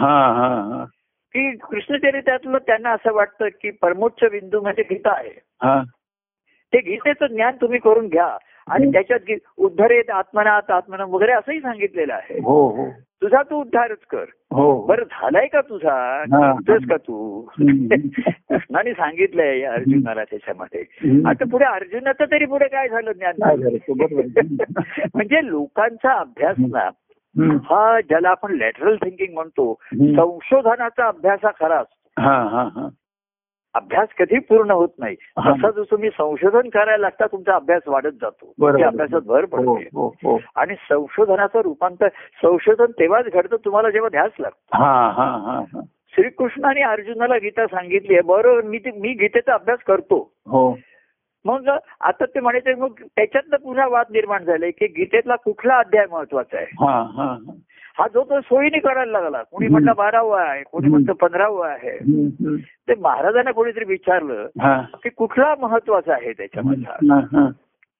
की 1.35 1.57
कृष्णचरित्रातलं 1.57 2.59
त्यांना 2.59 2.91
असं 2.91 3.13
वाटतं 3.13 3.49
की 3.49 3.71
परमोच्च 3.71 4.31
बिंदू 4.31 4.61
म्हणजे 4.61 4.83
गीता 4.83 5.13
आहे. 5.13 5.41
हा. 5.63 5.83
ते 6.73 6.79
गीतेचं 6.79 7.27
ज्ञान 7.27 7.57
तुम्ही 7.61 7.79
करून 7.79 8.09
घ्या. 8.09 8.37
आणि 8.69 8.93
त्याच्यात 8.93 9.19
गी- 9.29 9.39
उद्धरेत 9.57 10.11
आत्मनाथ 10.11 10.71
आत्मना 10.71 11.05
वगैरे 11.05 11.33
असंही 11.33 11.61
सांगितलेलं 11.61 12.15
आहे. 12.15 12.41
हो 12.45 12.69
हो. 12.69 12.89
तुझा 12.91 13.43
तू 13.43 13.61
उद्धारच 13.61 13.99
कर. 14.11 14.25
हो. 14.51 14.87
बरं 14.87 15.05
झालाय 15.05 15.47
का 15.47 15.61
तुझा? 15.61 16.25
हा. 16.33 16.53
करतोयस 16.53 16.83
का 16.91 16.97
तू. 16.97 17.41
कृष्णाने 18.51 18.93
सांगितलंय 18.93 19.59
या 19.59 19.73
अर्जुनाला 19.73 20.25
त्याच्यामध्ये. 20.25 20.85
आता 21.27 21.45
पुढे 21.45 21.65
अर्जुनाचं 21.65 22.25
तरी 22.31 22.47
पुढे 22.47 22.65
काय 22.65 22.89
झालं 22.89 23.13
ज्ञान. 23.13 23.35
म्हणजे 25.15 25.47
लोकांचा 25.47 26.13
अभ्यास 26.13 26.57
ना. 26.59 26.91
हा 27.39 28.01
ज्याला 28.01 28.29
आपण 28.29 28.53
लॅटरल 28.53 28.97
थिंकिंग 28.97 29.35
म्हणतो. 29.35 29.75
संशोधनाचा 29.93 31.09
अभ्यास 31.09 31.41
हा 31.45 31.51
खरा 31.61 31.79
असतो. 31.79 32.23
हा 32.23 32.43
हा 32.43 32.63
हा. 32.63 32.89
अभ्यास 33.75 34.09
कधी 34.19 34.39
पूर्ण 34.39 34.71
होत 34.71 34.89
नाही. 34.99 35.15
जसं 35.15 35.71
जसं 35.71 35.83
तुम्ही 35.91 36.11
संशोधन 36.11 36.69
करायला 36.69 36.97
लागता 36.97 37.27
तुमचा 37.27 37.55
अभ्यास 37.55 37.83
वाढत 37.87 38.13
जातो. 38.13 38.53
बरोबर. 38.59 38.79
त्या 38.79 38.87
अभ्यासात 38.87 39.21
भर 39.21 39.45
हो 39.53 39.75
पडते. 39.75 39.89
हो 39.95 40.15
हो. 40.25 40.39
आणि 40.57 40.75
संशोधनाचं 40.75 41.61
रूपांतर 41.61 42.09
संशोधन 42.43 42.85
तेव्हाच 42.85 43.25
घडतं 43.25 43.57
तुम्हाला 43.57 43.91
जेव्हा 43.91 44.09
ध्यास 44.09 44.31
लागतो. 44.41 44.77
हा 44.77 45.11
हा 45.11 45.25
हा 45.25 45.61
हा. 45.73 45.81
श्रीकृष्णाने 46.15 46.83
अर्जुनाला 46.83 47.37
गीता 47.37 47.67
सांगितली 47.67 48.15
आहे 48.15 48.23
बरं 48.23 48.61
मी 48.65 48.79
मी 48.97 49.13
गीतेचा 49.13 49.55
अभ्यास 49.55 49.79
करतो. 49.79 50.33
मग 51.45 51.69
आता 52.01 52.25
ते 52.25 52.41
म्हणायचे 52.41 52.75
मग 52.75 52.93
त्याच्यातनं 53.17 53.57
पुन्हा 53.57 53.87
वाद 53.89 54.07
निर्माण 54.11 54.45
झाले 54.45 54.71
की 54.71 54.87
गीतेतला 54.87 55.37
कुठला 55.37 55.79
अध्याय 55.79 56.07
महत्त्वाचा 56.11 56.57
आहे 56.57 56.67
हा 56.81 57.01
हा 57.17 57.25
हा. 57.25 57.53
हा 57.99 58.07
जो 58.15 58.23
तो 58.25 58.41
सोयीने 58.41 58.79
करायला 58.79 59.21
लागला 59.21 59.43
कोणी. 59.43 59.69
म्हटलं 59.69 59.93
बारावं 59.97 60.39
आहे 60.41 60.63
कोणी. 60.63 60.89
म्हणतं 60.89 61.13
पंधरावं 61.13 61.67
आहे. 61.67 61.97
ते 62.89 62.95
महाराजांना 63.01 63.51
कोणीतरी 63.51 63.85
विचारलं 63.85 64.47
की 65.03 65.09
कुठला 65.09 65.55
महत्त्वाचा 65.61 66.13
आहे 66.13 66.33
त्याच्यामधला 66.33 67.15
हा, 67.33 67.47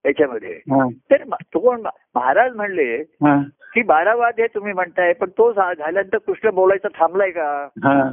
त्याच्यामध्ये 0.05 0.53
हा, 0.71 0.89
तर 1.11 1.23
तो 1.55 1.59
कोण 1.59 1.81
महाराज 2.15 2.55
म्हणले 2.57 2.95
हा, 3.25 3.41
की 3.75 3.83
बारावा 3.83 4.27
अध्याय 4.27 4.49
तुम्ही 4.55 4.73
म्हणताय 4.73 5.13
पण 5.13 5.31
तो 5.39 5.53
झाल्यानंतर 5.53 6.19
कृष्ण 6.19 6.51
बोलायचा 6.51 6.89
थांबलाय 6.99 7.31
का 7.31 7.49
हा. 7.85 8.11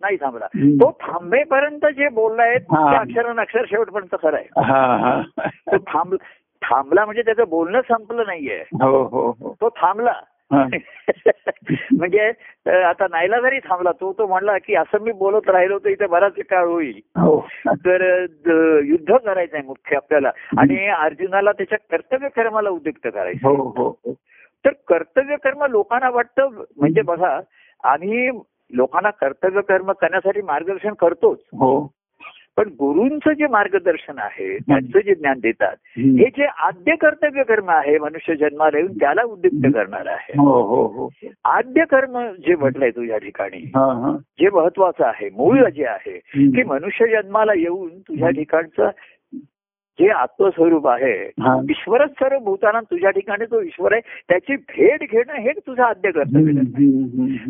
नाही 0.00 0.16
थांबला. 0.16 0.46
तो 0.54 0.90
थांबेपर्यंत 1.00 1.86
जे 1.86 2.08
बोललाय 2.08 2.54
हा. 2.70 2.90
ते 2.92 2.96
अक्षरान 2.96 3.40
अक्षर 3.40 3.64
शेवटपर्यंत 3.70 4.14
खरं 4.22 4.36
आहे 4.36 4.62
हा, 4.62 4.96
हा. 4.96 5.20
तो 5.72 5.78
थांब 5.78 6.14
थांबला 6.62 7.04
म्हणजे 7.04 7.22
त्याचं 7.22 7.48
बोलणं 7.48 7.80
संपलं 7.80 8.22
नाहीये 8.26 8.58
हो 8.72 9.02
हो 9.02 9.30
हो 9.40 9.54
तो 9.60 9.68
थांबला 9.68 10.10
हा. 10.10 10.20
म्हणजे 11.96 12.32
आता 12.82 13.06
नाईला 13.10 13.40
जरी 13.40 13.58
थांबला 13.58 13.92
तो 13.92 14.12
तो 14.12 14.26
म्हणला 14.26 14.58
की 14.58 14.74
असं 14.74 15.00
मी 15.00 15.12
बोलत 15.12 15.50
राहिलो 15.50 15.78
तर 15.78 15.88
इथे 15.88 16.06
बराच 16.06 16.32
काळ 16.50 16.64
होईल. 16.64 17.00
हो. 17.16 17.48
तर 17.68 18.26
युद्ध 18.84 19.16
करायचं 19.16 19.56
आहे 19.56 19.66
मुख्य 19.66 19.96
आपल्याला. 19.96 20.30
आणि 20.58 20.88
अर्जुनाला 20.88 21.52
त्याच्या 21.52 21.78
कर्तव्य 21.90 22.28
कर्माला 22.28 22.70
उद्युक्त 22.70 23.08
करायचं 23.14 23.48
हो 23.48 23.68
हो. 23.68 24.14
तर 24.64 24.70
कर्तव्य 24.88 25.36
कर्म 25.36 25.64
लोकांना 25.64 26.10
वाटतं 26.10 26.48
म्हणजे 26.76 27.02
बघा 27.02 27.40
आम्ही 27.84 28.30
लोकांना 28.70 29.10
कर्तव्य 29.10 29.60
कर्म 29.60 29.92
करण्यासाठी 29.92 30.42
मार्गदर्शन 30.42 30.92
करतोच. 30.92 31.38
हो. 31.52 31.92
पण 32.56 32.68
गुरूंचं 32.68 33.32
जे 33.32 33.46
मार्गदर्शन 33.46 34.18
आहे 34.18 34.58
त्यांचं 34.58 34.98
जे 34.98 35.14
ज्ञान 35.14 35.38
देतात. 35.38 35.76
हे 35.98 36.28
जे 36.36 36.44
आद्य 36.44 36.94
कर्तव्य 36.94 37.42
कर्म 37.42 37.70
आहे 37.70 37.98
मनुष्य 37.98 38.34
जन्माला 38.34 38.78
येऊन 38.78 38.92
त्याला 38.92 39.22
उद्युक्त 39.22 39.74
करणार 39.74 40.06
आहे. 40.06 40.32
हो 40.38 40.62
हो 40.62 40.86
हो. 40.86 41.08
आद्य 41.44 41.84
कर्म 41.84 42.18
जे 42.46 42.56
म्हटलंय 42.56 42.90
तुझ्या 42.90 43.18
ठिकाणी 43.18 43.60
जे 44.40 44.50
महत्वाचं 44.50 45.04
आहे 45.04 45.30
मूळ 45.30 45.68
जे 45.68 45.84
आहे. 45.84 46.18
की 46.50 46.62
मनुष्य 46.62 47.06
जन्माला 47.06 47.52
येऊन 47.56 47.88
तुझ्या 47.88 48.30
ठिकाणचं 48.30 48.90
जे 50.02 50.08
आत्मस्वरूप 50.08 50.86
आहे. 50.88 51.14
ईश्वरच 51.70 52.10
सर्व 52.10 52.38
भूताना 52.38 52.80
तुझ्या 52.80 53.10
ठिकाणी 53.10 53.44
तो 53.44 53.60
ईश्वर 53.62 53.92
आहे 53.92 54.00
त्याची 54.28 54.56
भेट 54.56 55.02
घेणं 55.10 55.32
हे 55.32 55.52
तुझं 55.52 55.82
आद्य 55.82 56.10
कर्तव्य. 56.10 56.60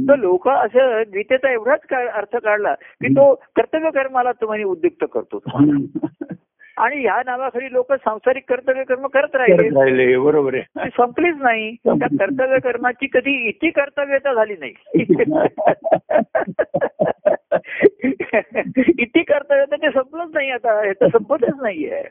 तर 0.09 0.17
लोक 0.17 0.49
असं 0.49 1.03
गीतेचा 1.15 1.53
एवढाच 1.53 1.93
अर्थ 2.15 2.37
काढला 2.37 2.75
की 2.75 3.09
तो 3.09 3.35
कर्तव्य 3.57 3.91
कर्माला 3.91 4.33
तुम्हाला 4.33 4.67
उद्युक्त 4.67 5.05
करतो 5.13 5.39
तुम्हाला. 5.39 6.35
आणि 6.83 7.01
ह्या 7.01 7.23
नावाखाली 7.27 7.73
लोक 7.73 7.93
सांसारिक 7.93 8.45
कर्तव्य 8.49 8.85
कर्म 8.85 9.07
करत 9.07 9.35
राहिले 9.35 10.17
बरोबर 10.17 10.55
आहे. 10.55 10.91
संपलीच 10.91 11.35
नाही. 11.39 11.75
त्या 11.75 11.95
कर्तव्य 11.95 12.59
कर्माची 12.59 13.07
कधी 13.07 13.49
इति 13.49 13.71
कर्तव्यता 13.71 14.35
झाली 14.35 14.55
नाही. 14.59 14.73
इति 18.99 19.23
कर्तव्यता 19.23 19.77
ते 19.77 19.91
संपलंच 19.91 20.31
नाही 20.35 20.51
आता. 20.51 20.85
हे 20.85 20.93
तर 20.93 21.09
संपतच 21.09 21.55
नाहीये. 21.63 22.03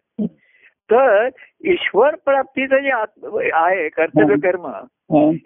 तर 0.92 1.28
ईश्वर 1.64 2.16
प्राप्तीचं 2.16 2.80
जे 2.80 2.92
आहे 3.54 3.88
कर्तव्य 3.90 4.36
कर्म 4.42 4.66
हा. 4.66 4.80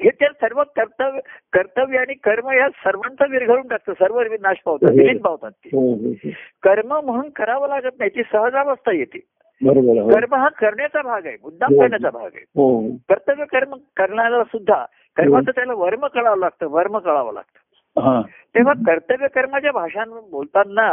हे 0.02 0.10
त्या 0.10 0.30
सर्व 0.32 0.62
कर्तव्य 0.76 1.20
कर्तव्य 1.54 1.98
आणि 1.98 2.14
कर्म 2.14 2.50
या 2.52 2.68
सर्वांचा 2.70 3.26
विरघळून 3.26 3.68
टाकतं 3.68 3.94
सर्व 3.94 4.20
नाश 4.42 4.58
पावतात 4.66 4.92
विलीन 4.92 5.18
पावतात 5.18 5.52
ते 5.52 5.70
हो, 5.74 5.80
हो, 5.82 6.10
हो. 6.10 6.30
कर्म 6.64 6.94
म्हणून 6.96 7.30
करावं 7.30 7.68
लागत 7.68 8.00
नाही 8.00 8.10
ती 8.10 8.24
सहजावस्था 8.24 8.92
येते 8.92 9.20
बरोबर 9.62 10.00
आहे. 10.00 10.10
कर्म 10.12 10.34
हा 10.36 10.48
करण्याचा 10.50 11.02
भाग 11.02 11.26
आहे 11.26 11.36
मुद्दाम 11.44 11.74
हो. 11.74 11.80
करण्याचा 11.80 12.10
भाग 12.10 12.26
आहे 12.26 12.44
हो 12.56 12.82
कर्तव्य 13.10 13.46
कर्म 13.46 13.76
करण्याला 13.98 14.44
सुद्धा 14.44 14.84
कर्माचं 15.18 15.52
त्याला 15.52 15.74
वर्म 15.74 16.06
कळावं 16.08 16.38
लागतं 16.38 16.68
वर्म 16.70 16.98
कळावं 16.98 17.34
लागतं 17.34 17.60
हा 17.60 17.65
तेव्हा 17.98 18.74
कर्तव्य 18.86 19.28
कर्माच्या 19.28 19.72
भाषां 19.72 20.04
बोलताना. 20.32 20.88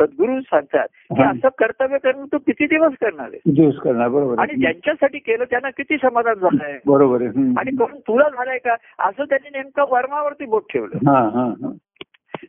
सद्गुरू 0.00 0.40
सांगतात 0.40 0.88
की. 1.10 1.22
असं 1.22 1.48
कर्तव्य 1.58 1.98
कर्म 1.98 2.24
तू 2.24 2.38
किती 2.38 2.66
दिवस 2.66 2.92
करणार 3.00 3.26
आहे 3.26 3.50
दिवस 3.52 3.76
करणार 3.76 4.08
बरोबर 4.08 4.38
आणि. 4.38 4.54
ज्यांच्यासाठी 4.54 5.18
केलं 5.18 5.44
त्यांना 5.44 5.70
किती 5.70 5.96
समाधान 5.96 6.34
झालंय 6.34 6.78
बरोबर. 6.86 7.22
आणि 7.58 7.76
करून 7.76 7.98
तुला 7.98 8.28
झालंय 8.28 8.58
का 8.58 8.74
असं 8.98 9.24
त्यांनी 9.24 9.56
नेमकं 9.56 9.84
वर्मावरती 9.90 10.46
बोट 10.46 10.72
ठेवलं 10.72 11.10
हा 11.10 11.18
हा 11.28 11.46
हा 11.62 11.72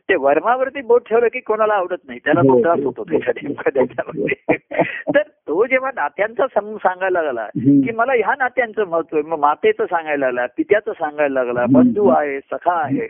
ते 0.08 0.16
वर्मावरती 0.16 0.80
बोट 0.82 1.08
ठेवलं 1.08 1.26
की 1.26 1.40
कोणाला 1.40 1.74
आवडत 1.74 1.96
नाही 2.08 2.20
त्याला 2.24 2.40
तो 2.40 2.52
हो, 2.52 2.60
त्रास 2.60 2.78
हो, 2.78 2.84
होतो 2.84 3.02
हो. 3.02 3.18
त्याच्यामध्ये 3.18 4.56
तर 5.14 5.18
तो 5.18 5.66
जेव्हा 5.66 5.90
नात्यांचा 5.96 6.46
सम 6.54 6.76
सांगायला 6.76 7.22
लागला. 7.22 7.46
की 7.56 7.92
मला 7.94 8.12
ह्या 8.12 8.34
नात्यांचं 8.38 8.84
महत्त्व 8.84 9.16
आहे 9.16 9.28
मग 9.28 9.38
मातेचं 9.38 9.84
सांगायला 9.84 10.26
लागला 10.26 10.46
पित्याचं 10.56 10.92
सांगायला 10.92 11.44
लागला. 11.44 11.66
बंधू 11.70 12.08
आहे 12.08 12.40
सखा 12.40 12.72
आहे. 12.72 13.06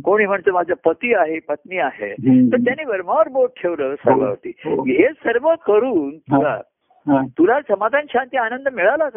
कोणी 0.00 0.26
म्हणतं 0.26 0.52
माझं 0.52 0.74
पती 0.84 1.14
आहे 1.14 1.38
पत्नी 1.38 1.78
आहे. 1.78 2.12
तर 2.52 2.56
त्याने 2.56 2.84
वर्मावर 2.84 3.28
बोट 3.28 3.50
ठेवलं 3.62 3.94
सर्वावरती 3.94 4.52
हो. 4.64 4.84
सर्व 5.12 5.54
करून 5.66 6.18
तुला. 6.18 6.60
तुला 7.38 7.58
समाधान 7.68 8.04
शांती 8.08 8.36
आनंद 8.36 8.68
मिळाला. 8.72 9.08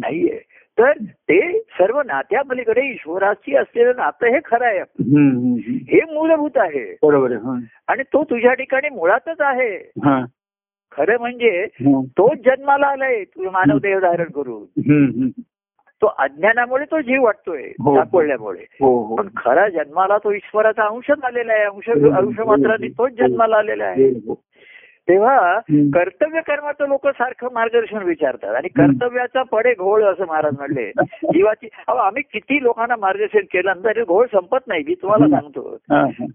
नाहीये 0.00 0.40
तर 0.78 0.92
ते 1.28 1.38
सर्व 1.58 2.00
नात्यापलीकडे 2.06 2.86
ईश्वराची 2.90 3.56
असलेलं 3.56 3.96
नातं 3.96 4.26
हे 4.26 4.38
खरं 4.44 4.64
आहे. 4.64 4.80
हे 5.92 6.00
मूलभूत 6.14 6.56
आहे 6.56 6.84
बरोबर 7.02 7.32
हा. 7.32 7.58
आणि 7.88 8.02
तो 8.02 8.22
तुझ्या 8.24 8.52
ठिकाणी 8.54 8.88
मुळातच 8.88 9.40
आहे 9.40 9.74
हा. 10.04 10.24
खरं 10.92 11.16
म्हणजे 11.20 11.50
हा. 11.80 12.00
तोच 12.18 12.38
जन्माला 12.38 12.86
आलाय 12.86 13.22
तुझं 13.24 13.50
मानव 13.50 13.78
देह 13.78 13.98
धारण 13.98 14.30
करून. 14.34 15.30
तो 16.02 16.06
अज्ञानामुळे 16.18 16.84
तो 16.84 17.00
जीव 17.00 17.22
वाटतोय 17.24 17.62
हो. 17.62 17.94
दाखवल्यामुळे 17.96 18.64
हो 18.80 18.90
हो 19.06 19.16
पण 19.16 19.28
खरा 19.36 19.68
जन्माला 19.68 20.18
तो 20.18 20.32
ईश्वराचा 20.32 20.86
अंशच 20.86 21.24
आलेला 21.24 21.52
आहे 21.52 21.64
अंश 21.64 21.88
अंश 22.16 22.38
मात्राने 22.38 22.88
तोच 22.88 23.12
जन्माला 23.12 23.56
आलेला 23.56 23.84
आहे 23.84 24.04
हो, 24.04 24.18
हो. 24.28 24.34
तेव्हा. 25.08 25.58
कर्तव्य 25.94 26.40
कर्माचं 26.40 26.88
लोक 26.88 27.06
सारखं 27.08 27.48
मार्गदर्शन 27.52 28.02
विचारतात 28.02 28.54
आणि 28.54 28.68
कर्तव्याचा 28.68 29.42
पडे 29.42 29.72
घोळ 29.74 30.04
असं 30.04 30.24
महाराज 30.28 30.52
म्हणले 30.58 30.90
जीवाची 31.32 31.68
अहो 31.88 31.96
आम्ही 31.98 32.22
किती 32.22 32.62
लोकांना 32.62 32.96
मार्गदर्शन 32.96 33.44
केलं 33.52 33.84
तरी 33.84 34.02
घोळ 34.02 34.26
संपत 34.26 34.66
नाही 34.66 34.84
मी 34.88 34.94
तुम्हाला. 34.94 35.26
सांगतो. 35.28 35.76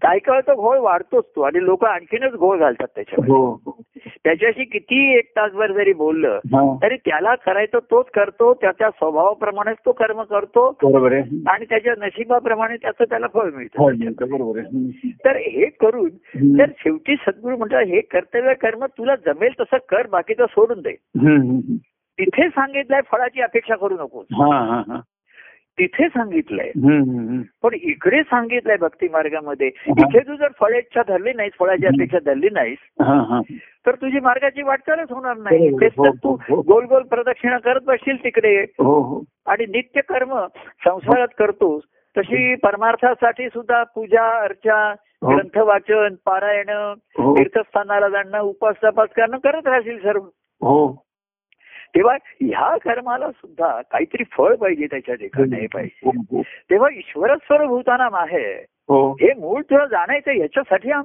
काय 0.02 0.18
काय 0.18 0.40
तो 0.40 0.54
घोळ 0.54 0.78
वाढतोच 0.78 1.24
तो 1.36 1.40
आणि 1.40 1.64
लोक 1.64 1.84
आणखीनच 1.84 2.32
घोळ 2.32 2.58
घालतात 2.58 2.86
त्याच्यामध्ये 2.94 3.34
हो 3.34 3.60
हो 3.66 3.80
त्याच्याशी 4.24 4.64
किती 4.64 5.16
एक 5.18 5.30
तासभर 5.36 5.72
जरी 5.72 5.92
बोललं. 5.92 6.38
तरी 6.82 6.96
त्याला 6.96 7.34
करायचं 7.34 7.78
तोच 7.78 8.06
करतो 8.14 8.52
त्याच्या 8.54 8.90
स्वभावाप्रमाणेच 8.90 9.76
तो 9.86 9.92
कर्म 9.92 10.22
करतो 10.22 10.68
आणि 11.48 11.64
त्याच्या 11.64 11.94
नशिबाप्रमाणे 11.98 12.76
त्याचं 12.76 13.04
त्याला 13.04 13.26
फळ 13.34 13.50
मिळतं. 13.50 13.82
तर 15.24 15.36
हे 15.36 15.66
करून. 15.80 16.08
तर 16.58 16.64
शेवटी 16.78 17.14
सद्गुरू 17.16 17.56
म्हणतात 17.56 17.82
हे 17.82 18.00
कर्तव्य 18.00 18.54
कर्म 18.64 18.84
तुला 18.98 19.14
जमेल 19.26 19.52
तसं 19.60 19.78
कर 19.88 20.06
बाकीचं 20.06 20.46
सोडून 20.50 20.80
दे. 20.80 20.94
तिथे 22.18 22.48
सांगितलंय 22.48 23.00
फळाची 23.10 23.40
अपेक्षा 23.42 23.74
करू 23.76 23.96
नकोस 23.96 24.26
हा 24.32 24.58
हा 24.60 24.82
हा 24.88 25.00
तिथे 25.78 26.06
सांगितलंय. 26.08 26.70
पण 27.62 27.74
इकडे 27.82 28.22
सांगितलंय 28.22 28.76
भक्ती 28.76 29.08
मार्गामध्ये 29.08 29.68
हा. 29.78 29.92
इथे 29.98 30.18
तू 30.18 30.36
जर 30.36 30.48
फळेच्छा 30.60 31.02
धरली 31.08 31.32
नाहीस 31.32 31.52
फळाची 31.58 31.86
अपेक्षा 31.86 32.18
धरली 32.26 32.48
नाहीस 32.52 32.78
हा 33.00 33.14
हा 33.28 33.40
तर 33.86 33.94
तुझी 33.94 34.20
मार्गाची 34.20 34.62
वाटचालच 34.62 35.10
होणार 35.12 35.36
नाही. 35.38 35.70
तेच 35.70 35.92
तर 35.92 35.98
हो, 35.98 36.12
तू 36.14 36.36
हो. 36.48 36.60
गोल 36.62 36.84
गोल 36.84 37.02
प्रदक्षिणा 37.10 37.58
करत 37.58 37.80
बसशील 37.86 38.22
तिकडे 38.24 38.54
हो 38.78 38.98
हो 39.00 39.22
आणि 39.46 39.66
नित्य 39.68 40.00
कर्म 40.08 40.38
संसारात 40.84 41.34
करतोस 41.38 41.82
तशी 42.16 42.54
परमार्थासाठी 42.62 43.48
सुद्धा 43.48 43.82
पूजा 43.94 44.28
अर्चा 44.40 44.76
हो. 45.22 45.28
ग्रंथ 45.28 45.56
वाचन 45.66 46.14
पारायण 46.24 46.68
हो. 46.70 47.34
तीर्थस्थानाला 47.36 48.08
जाणं 48.08 48.38
उपास 48.40 48.74
तपास 48.84 49.08
करणं 49.16 49.38
करत 49.38 49.66
राहशील 49.66 49.98
सर्व 49.98 50.22
हो 50.60 50.76
तेव्हा 51.94 52.14
ह्या 52.40 52.76
कर्माला 52.84 53.30
सुद्धा 53.30 53.80
काहीतरी 53.82 54.24
फळ 54.32 54.54
पाहिजे 54.54 54.86
त्याच्या 54.86 55.14
ठिकाणी 55.14 55.56
हो, 55.56 55.66
पाहिजे. 55.72 56.42
तेव्हा 56.70 56.88
ईश्वरस्वर 56.92 57.64
भूतानाम 57.66 58.14
आहे 58.16 58.44
हो 58.88 59.10
हे 59.20 59.32
मूळ 59.38 59.60
तुला 59.62 59.84
जाणायचं 59.86 60.32
याच्यासाठी 60.32 60.90
हा 60.90 61.00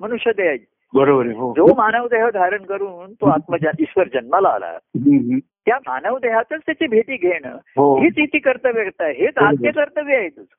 मनुष्य 0.00 0.32
देह 0.36 0.56
बरोबर 0.92 1.26
आहे 1.26 1.52
जो 1.56 1.74
मानव 1.76 2.06
देह 2.08 2.28
धारण 2.34 2.64
करून 2.64 3.12
तो 3.12 3.28
आत्मजा 3.28 3.70
ईश्वर 3.80 4.08
जन्माला 4.12 4.48
आला. 4.48 4.76
त्या 5.66 5.78
मानव 5.86 6.18
देहातच 6.18 6.60
त्याची 6.66 6.86
भेटी 6.86 7.16
घेणं 7.16 7.56
हो. 7.76 7.98
हीच 8.00 8.14
इथे 8.18 8.38
कर्तव्य 8.38 8.82
हेच 9.12 9.38
आद्य 9.38 9.70
कर्तव्य 9.70 10.16
आहे. 10.16 10.28
तुझं. 10.28 10.54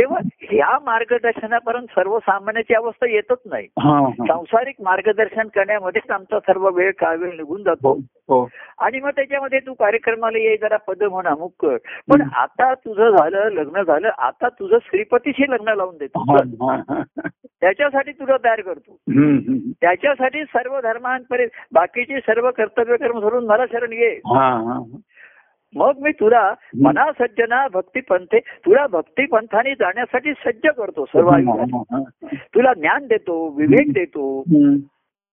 तेव्हा 0.00 0.18
ह्या 0.40 0.78
मार्गदर्शनापर्यंत 0.84 1.86
सर्वसामान्याची 1.86 2.74
अवस्था 2.74 3.06
येतच 3.06 3.38
नाही. 3.46 3.66
सांसारिक 4.12 4.74
मार्गदर्शन 4.82 5.48
करण्यामध्येच 5.54 6.10
आमचा 6.10 6.38
सर्व 6.40 6.70
वेळ 6.70 6.92
काळ 6.98 7.16
वेळ 7.16 7.36
निघून 7.36 7.62
जातो. 7.62 7.92
हो 7.92 8.40
हो. 8.40 8.48
आणि 8.78 9.00
मग 9.00 9.08
त्याच्यामध्ये 9.08 9.58
तू 9.58 9.74
कार्यक्रमाला 9.74 10.38
ये 10.38 10.56
जरा 10.56 10.76
पद 10.76 11.02
म्हण 11.02 11.26
अमुक 11.26 11.52
कर. 11.60 11.76
पण. 12.10 12.22
आता 12.34 12.74
तुझं 12.74 13.10
झालं 13.10 13.48
लग्न 13.48 13.82
झालं 13.82 14.10
आता 14.18 14.48
तुझं 14.48 14.78
श्रीपतीशी 14.82 15.42
लग्न 15.42 15.68
लावून 15.68 15.96
देतो. 15.96 16.24
त्याच्यासाठी 17.60 18.12
तुला 18.12 18.36
तयार 18.36 18.60
करतो. 18.60 18.96
त्याच्यासाठी 19.80 20.44
सर्व 20.44 20.80
धर्मांपर्यंत 20.80 21.50
बाकीची 21.72 22.16
सर्व 22.16 22.50
कर्तव्य 22.50 22.96
कर्म 22.96 23.20
सोडून 23.20 23.46
मला 23.46 23.64
शरण 23.72 23.92
हा. 24.26 24.82
मग 25.76 25.92
मी 26.02 26.12
तुला 26.12 26.54
मना 26.82 27.12
सज्जना 27.12 27.68
भक्ती 27.72 28.00
पंथे 28.00 28.38
तुला 28.38 28.86
भक्ती 28.86 29.26
पंथाने 29.26 29.74
जाण्यासाठी 29.74 30.32
सज्ज 30.32 30.66
करतो 30.66 31.04
सर्व. 31.04 31.30
तुला 32.54 32.74
ज्ञान 32.74 33.06
देतो 33.06 33.48
विवेक 33.48 33.92
देतो. 33.92 34.42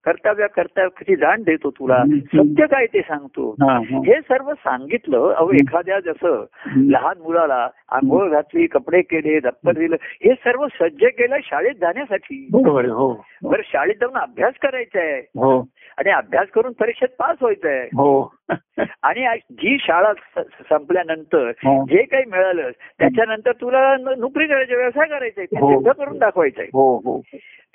कर्तव्य 0.05 0.47
कर्तव्याची 0.55 1.15
जाण 1.15 1.41
देतो 1.41 1.69
तुला. 1.69 2.03
सत्य 2.33 2.65
काय 2.65 2.85
ते 2.85 3.01
सांगतो. 3.01 3.51
हा, 3.51 3.79
सर्व 4.21 4.53
सांगितलं 4.53 5.33
अहो 5.33 5.51
एखाद्या 5.51 5.99
जसं. 5.99 6.45
लहान 6.77 7.21
मुलाला 7.21 7.69
आंघोळ 7.91 8.29
घातली 8.29 8.67
कपडे 8.67 9.01
केले 9.01 9.39
दप्तर 9.39 9.71
दिलं 9.71 9.95
हे 10.01 10.33
सर्व 10.33 10.67
सज्ज 10.67 11.03
केलं 11.03 11.35
शाळेत 11.43 11.75
जाण्यासाठी. 11.81 12.47
हो. 12.89 13.25
बरं 13.43 13.61
शाळेत 13.65 13.95
जाऊन 14.01 14.17
अभ्यास 14.17 14.53
करायचा 14.61 14.99
आहे 14.99 15.19
हो. 15.19 15.67
आणि 15.99 16.09
अभ्यास 16.09 16.47
करून 16.47 16.71
परीक्षेत 16.71 17.07
पास 17.19 17.37
व्हायचं 17.41 17.67
आहे 17.69 17.85
हो. 17.85 18.33
आणि 19.03 19.39
जी 19.51 19.77
शाळा 19.81 20.13
संपल्यानंतर 20.43 21.47
हो. 21.49 21.85
जे 21.85 22.03
काही 22.03 22.23
मिळालं 22.25 22.69
त्याच्यानंतर 22.99 23.51
तुला 23.51 23.95
नोकरी 24.17 24.47
करायची 24.47 24.75
व्यवसाय 24.75 25.07
करायचा 25.07 25.41
हो. 25.41 25.71
सिद्ध 25.71 25.91
करून 25.91 26.17
दाखवायचं 26.17 26.61
आहे. 26.61 26.69
हो 26.73 26.97
हो. 26.97 27.21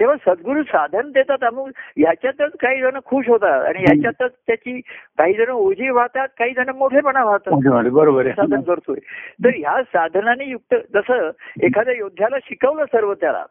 तेव्हा 0.01 0.17
सद्गुरू 0.17 0.63
साधन 0.63 1.11
देतात 1.11 1.45
अमुक 1.45 1.69
ह्याच्यातच 1.97 2.53
काही 2.61 2.81
जण 2.81 2.99
खुश 3.05 3.29
होतात 3.29 3.63
आणि 3.65 3.79
ह्याच्यातच 3.79 4.33
त्याची 4.47 4.81
काही 5.19 5.35
जण 5.35 5.49
ओझी 5.49 5.89
वाहतात 5.89 6.29
काही 6.39 6.53
जण 6.57 6.69
मोठेपणा 6.69 7.25
वाहतात. 7.25 7.89
बरोबर 7.91 8.31
साधन 8.31 8.61
करतोय. 8.61 8.99
तर 9.45 9.49
ह्या 9.49 9.83
साधनाने 9.83 10.45
युक्त 10.45 10.75
जसं 10.95 11.31
एखाद्या 11.63 11.95
योद्ध्याला 11.95 12.37
शिकवलं 12.39 12.85
सर्व 12.85 13.15
त्याला. 13.15 13.45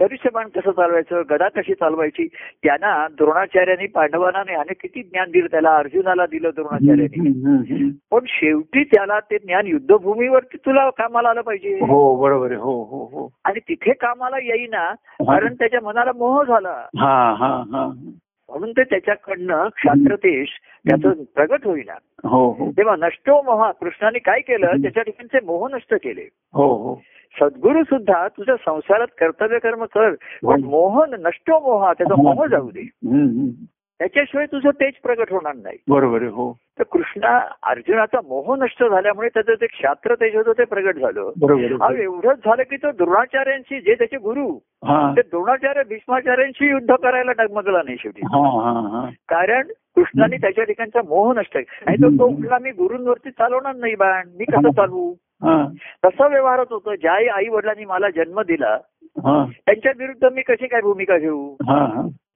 धनुष्यबाण 0.00 0.48
कसं 0.48 0.70
चालवायचं 0.70 1.22
गदा 1.30 1.48
कशी 1.48 1.74
चालवायची 1.74 2.26
त्यांना 2.62 3.06
द्रोणाचार्यांनी 3.08 3.86
पांडवांना 3.86 4.38
आणि 4.38 4.74
किती 4.74 5.02
ज्ञान 5.02 5.30
दिलं 5.30 5.46
त्याला 5.46 5.76
अर्जुनाला 5.76 6.26
दिलं 6.26 6.50
द्रोणाचार्यांनी. 6.54 7.90
पण 8.10 8.18
शेवटी 8.26 8.84
त्याला 8.84 9.20
ते 9.20 9.38
ज्ञान 9.38 9.66
युद्धभूमीवरती 9.66 10.56
तुला 10.56 10.90
कामाला 10.90 11.28
आलं 11.28 11.40
पाहिजे. 11.40 11.74
हो 11.74 12.16
बरोबर 12.16 12.52
हो 12.52 12.82
हो 12.84 13.04
हो. 13.04 13.28
आणि 13.44 13.60
तिथे 13.60 13.92
कामाला 13.92 14.36
येईना 14.38 14.94
कारण 15.20 15.54
त्याच्या 15.54 15.80
मनाला 15.80 16.12
मोह 16.12 16.44
झाला. 16.44 16.86
हा 16.98 17.34
हा 17.38 17.48
हा. 17.48 17.92
म्हणून 18.48 18.72
ते 18.72 18.82
त्याच्याकडनं 18.84 19.68
क्षात्रतेश 19.68 20.48
त्याचं 20.88 21.22
प्रगट 21.34 21.64
होईना. 21.64 21.94
हो 22.28 22.50
हो. 22.50 22.70
तेव्हा 22.70 22.96
नष्टो 22.96 23.42
मोहा 23.42 23.72
कृष्णाने 23.72 24.18
काय 24.18 24.40
केलं 24.40 24.66
त्याच्या 24.66 25.02
ठिकाणचे 25.02 25.38
मोह 25.46 25.68
नष्ट 25.68 25.94
केले. 25.94 26.28
हो 26.54 26.66
हो. 26.66 27.00
सद्गुरू 27.40 27.82
सुद्धा 27.82 28.28
तुझ्या 28.28 28.56
संसारात 28.56 29.06
कर्तव्य 29.18 29.58
कर्म 29.58 29.84
कर 29.84 30.14
पण 30.44 30.62
मोह 30.64 31.04
नष्टो 31.06 31.60
मोहा 31.60 31.92
त्याचा 31.92 32.22
मोह 32.22 32.46
जाऊ 32.46 32.70
दे. 32.70 32.88
त्याच्याशिवाय 33.98 34.46
तुझं 34.46 34.70
तेज 34.70 34.92
प्रगट 35.02 35.32
होणार 35.32 35.54
नाही. 35.54 35.76
बरोबर 35.88 36.22
हो. 36.22 36.58
तर 36.78 36.82
कृष्णा 36.82 37.40
अर्जुनाचा 37.62 38.20
मोह 38.28 38.56
नष्ट 38.56 38.84
झाल्यामुळे 38.84 39.28
त्याचं 39.28 39.54
ते 39.54 39.66
क्षात्र 39.66 40.14
तेज 40.14 40.36
होतं 40.36 40.52
ते 40.58 40.64
प्रगट 40.64 40.96
झालं. 40.96 41.32
बरोबर 41.40 41.76
आहे 41.80 42.02
एवढंच 42.02 42.38
झालं 42.38 42.62
की 42.62 42.76
तो 42.76 42.90
द्रोणाचार्यांशी 42.90 43.80
जे 43.80 43.94
त्याचे 43.94 44.16
गुरु 44.16 44.58
हा. 44.84 45.12
ते 45.16 45.20
द्रोणाचार्य 45.20 45.82
भीष्माचार्यांशी 45.88 46.68
युद्ध 46.70 46.94
करायला 46.94 47.32
डगमगला 47.32 47.82
नाही 47.84 47.96
शेवटी. 48.00 48.20
हा 48.22 48.62
हा 48.62 48.80
हा. 48.80 49.10
कारण 49.28 49.62
कृष्णाने 49.96 50.36
त्याच्या 50.36 50.64
ठिकाणचा 50.64 51.00
मोह 51.08 51.34
नष्ट. 51.34 51.56
आणि 51.56 51.96
तो 51.96 52.18
तो 52.18 52.28
म्हटला 52.28 52.58
मी 52.58 52.70
गुरूंवरती 52.70 53.30
चालवणार 53.30 53.74
नाही 53.74 53.94
बाण 53.94 54.28
मी 54.38 54.44
कसं 54.44 54.70
चालवू? 54.70 55.10
हा 55.10 55.25
तसा 56.04 56.26
व्यवहारच 56.26 56.66
होतं 56.70 56.94
ज्या 56.94 57.12
आई 57.12 57.48
वडिलांनी 57.48 57.84
मला 57.84 58.10
जन्म 58.10 58.40
दिला 58.40 58.78
हा. 59.18 59.46
त्यांच्या 59.66 59.92
विरुद्ध 59.98 60.28
मी 60.32 60.42
कशी 60.42 60.66
काय 60.66 60.80
भूमिका 60.80 61.18
घेऊ? 61.18 61.54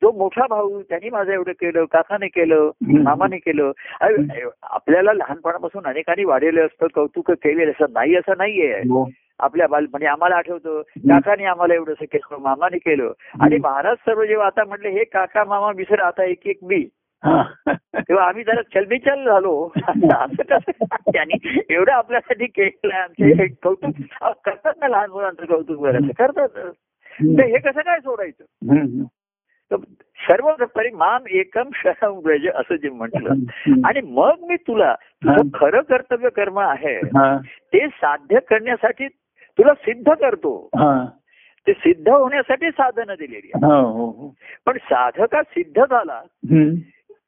जो 0.02 0.12
मोठा 0.12 0.46
भाऊ 0.50 0.82
त्यांनी 0.82 1.10
माझं 1.10 1.32
एवढं 1.32 1.52
केलं 1.52 1.84
काकाने 1.84 2.26
केलं. 2.26 2.70
मामाने 3.02 3.36
केलं. 3.36 3.72
अरे, 4.00 4.42
आपल्याला 4.62 5.12
लहानपणापासून 5.12 5.86
अनेकांनी 5.86 6.24
वाढलेलं 6.24 6.66
असतं 6.66 6.86
कौतुक 6.94 7.30
केलेलं 7.30 7.70
असं 7.70 7.92
नाही 7.92 8.16
असं 8.16 8.32
नाहीये. 8.38 8.72
हो. 8.72 9.10
आपल्या 9.38 9.66
बाल 9.66 9.86
म्हणजे 9.90 10.06
आम्हाला 10.06 10.36
आठवतं 10.36 10.80
काकाने 10.80 11.44
आम्हाला 11.44 11.74
एवढंसं 11.74 12.04
केलं 12.04 12.36
मामाने 12.40 12.78
केलं. 12.78 13.12
आणि 13.40 13.56
महाराज 13.58 13.96
सर्व 13.96 14.24
जेव्हा 14.24 14.46
आता 14.46 14.64
म्हटले 14.64 14.88
हे 14.88 15.04
काका 15.04 15.44
मामा 15.44 15.72
विसर 15.76 16.00
आता 16.00 16.24
एक 16.24 16.46
एक 16.46 16.58
मी. 16.62 16.88
तेव्हा 17.26 18.24
आम्ही 18.24 18.44
जरा 18.44 18.62
चलबिचल 18.62 19.24
झालो. 19.24 19.72
असं 19.78 20.42
कसं? 20.42 20.84
त्यांनी 21.12 21.58
एवढं 21.70 21.92
आपल्यासाठी 21.92 22.46
केलं 22.46 22.94
आमचे 22.94 23.42
हे 23.42 23.46
कौतुक 23.62 23.94
करतात 24.44 24.72
ना 24.80 24.88
लहान 24.88 25.10
मुलांचं 25.10 25.44
कौतुक 25.44 25.80
बरं 25.80 26.08
करतात. 26.18 26.48
तर 26.48 27.42
हे 27.42 27.58
कसं 27.58 27.80
काय 27.80 27.98
सोडायचं? 28.00 28.44
सर्व 30.28 30.50
तरी 30.62 30.90
माम 30.90 31.22
एकम 31.30 31.68
शरम 31.74 32.18
व्रज 32.24 32.48
असं 32.48 32.74
जे 32.76 32.88
म्हटलं. 32.88 33.34
आणि 33.84 34.00
मग 34.00 34.34
मी 34.48 34.56
तुला 34.56 34.94
तुझं 34.94 35.48
खरं 35.54 35.80
कर्तव्य 35.80 36.28
कर्म 36.28 36.58
आहे 36.58 37.00
ते 37.44 37.88
साध्य 37.88 38.38
करण्यासाठी 38.40 39.08
तुला 39.58 39.74
सिद्ध 39.74 40.12
करतो. 40.12 40.68
ते 41.66 41.72
सिद्ध 41.72 42.08
होण्यासाठी 42.08 42.70
साधनं 42.70 43.14
दिलेली 43.18 43.50
हो 43.54 43.80
हो 43.80 44.06
हो. 44.06 44.34
पण 44.66 44.78
साधका 44.78 45.42
सिद्ध 45.42 45.84
झाला. 45.84 46.20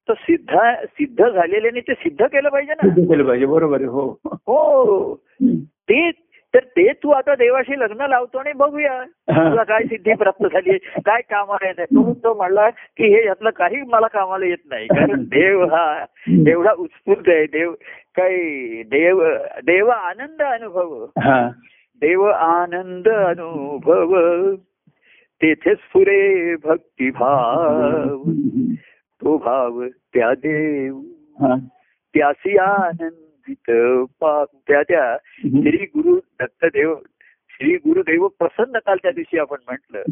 तर 0.08 0.14
सिद्ध 0.14 0.58
सिद्ध 0.84 1.28
झालेल्याने 1.28 1.80
ते 1.80 1.94
सिद्ध 1.94 2.24
केलं 2.24 2.48
पाहिजे 2.48 2.72
ना. 2.72 2.88
सिद्ध 2.88 3.10
केलं 3.10 3.24
पाहिजे. 3.24 3.46
बरोबर 3.46 3.76
आहे. 3.76 3.84
हो. 3.84 4.18
हो. 4.26 5.14
ते 5.62 6.10
तर 6.54 6.58
ते 6.58 6.92
तू 6.92 7.10
आता 7.10 7.34
देवाशी 7.34 7.78
लग्न 7.78 8.06
लावतो 8.08 8.38
आणि 8.38 8.52
बघूया. 8.52 9.04
तुला 9.30 9.62
काय 9.62 9.84
सिद्धी 9.84 10.14
प्राप्त 10.14 10.46
झाली 10.46 10.78
काय 10.78 11.20
कामाला 11.20 11.66
येत 11.66 11.74
आहे? 11.78 11.86
तू 11.86 12.14
तो 12.14 12.34
म्हणला 12.34 12.70
की 12.70 13.14
हे 13.14 13.26
यातलं 13.26 13.50
काही 13.50 13.76
मला 13.76 14.06
कामाला 14.06 14.46
येत 14.46 14.56
नाही. 14.70 14.86
कारण 14.86 15.22
देव 15.22 15.64
हा 15.64 16.04
एवढा 16.46 16.72
उत्स्फूर्त 16.78 17.28
आहे. 17.28 17.46
देव 17.46 17.72
काही 18.16 18.82
देव 18.82 19.24
देव 19.66 19.88
आनंद 19.88 20.42
अनुभव. 20.42 21.04
हा. 21.04 21.48
देव 22.00 22.22
आनंद 22.24 23.08
अनुभव. 23.08 24.20
तेथे 25.42 25.74
स्फुरे 25.74 26.54
भक्तिभाव. 26.56 28.22
तो 29.24 29.36
भाव 29.38 29.82
त्या 30.14 30.32
देव. 30.34 31.00
त्यासी 32.14 32.56
आनंदित 32.58 33.70
त्या 34.68 34.82
त्या 34.82 35.16
श्री 35.38 35.84
गुरु 35.96 36.18
दत्तदेव 36.40 36.94
श्री 37.50 37.76
गुरुदेव 37.76 38.26
प्रसन्न 38.28 38.78
काल 38.78 38.96
त्या 39.02 39.10
दिवशी 39.10 39.38
आपण 39.38 39.56
म्हटलं 39.68 40.02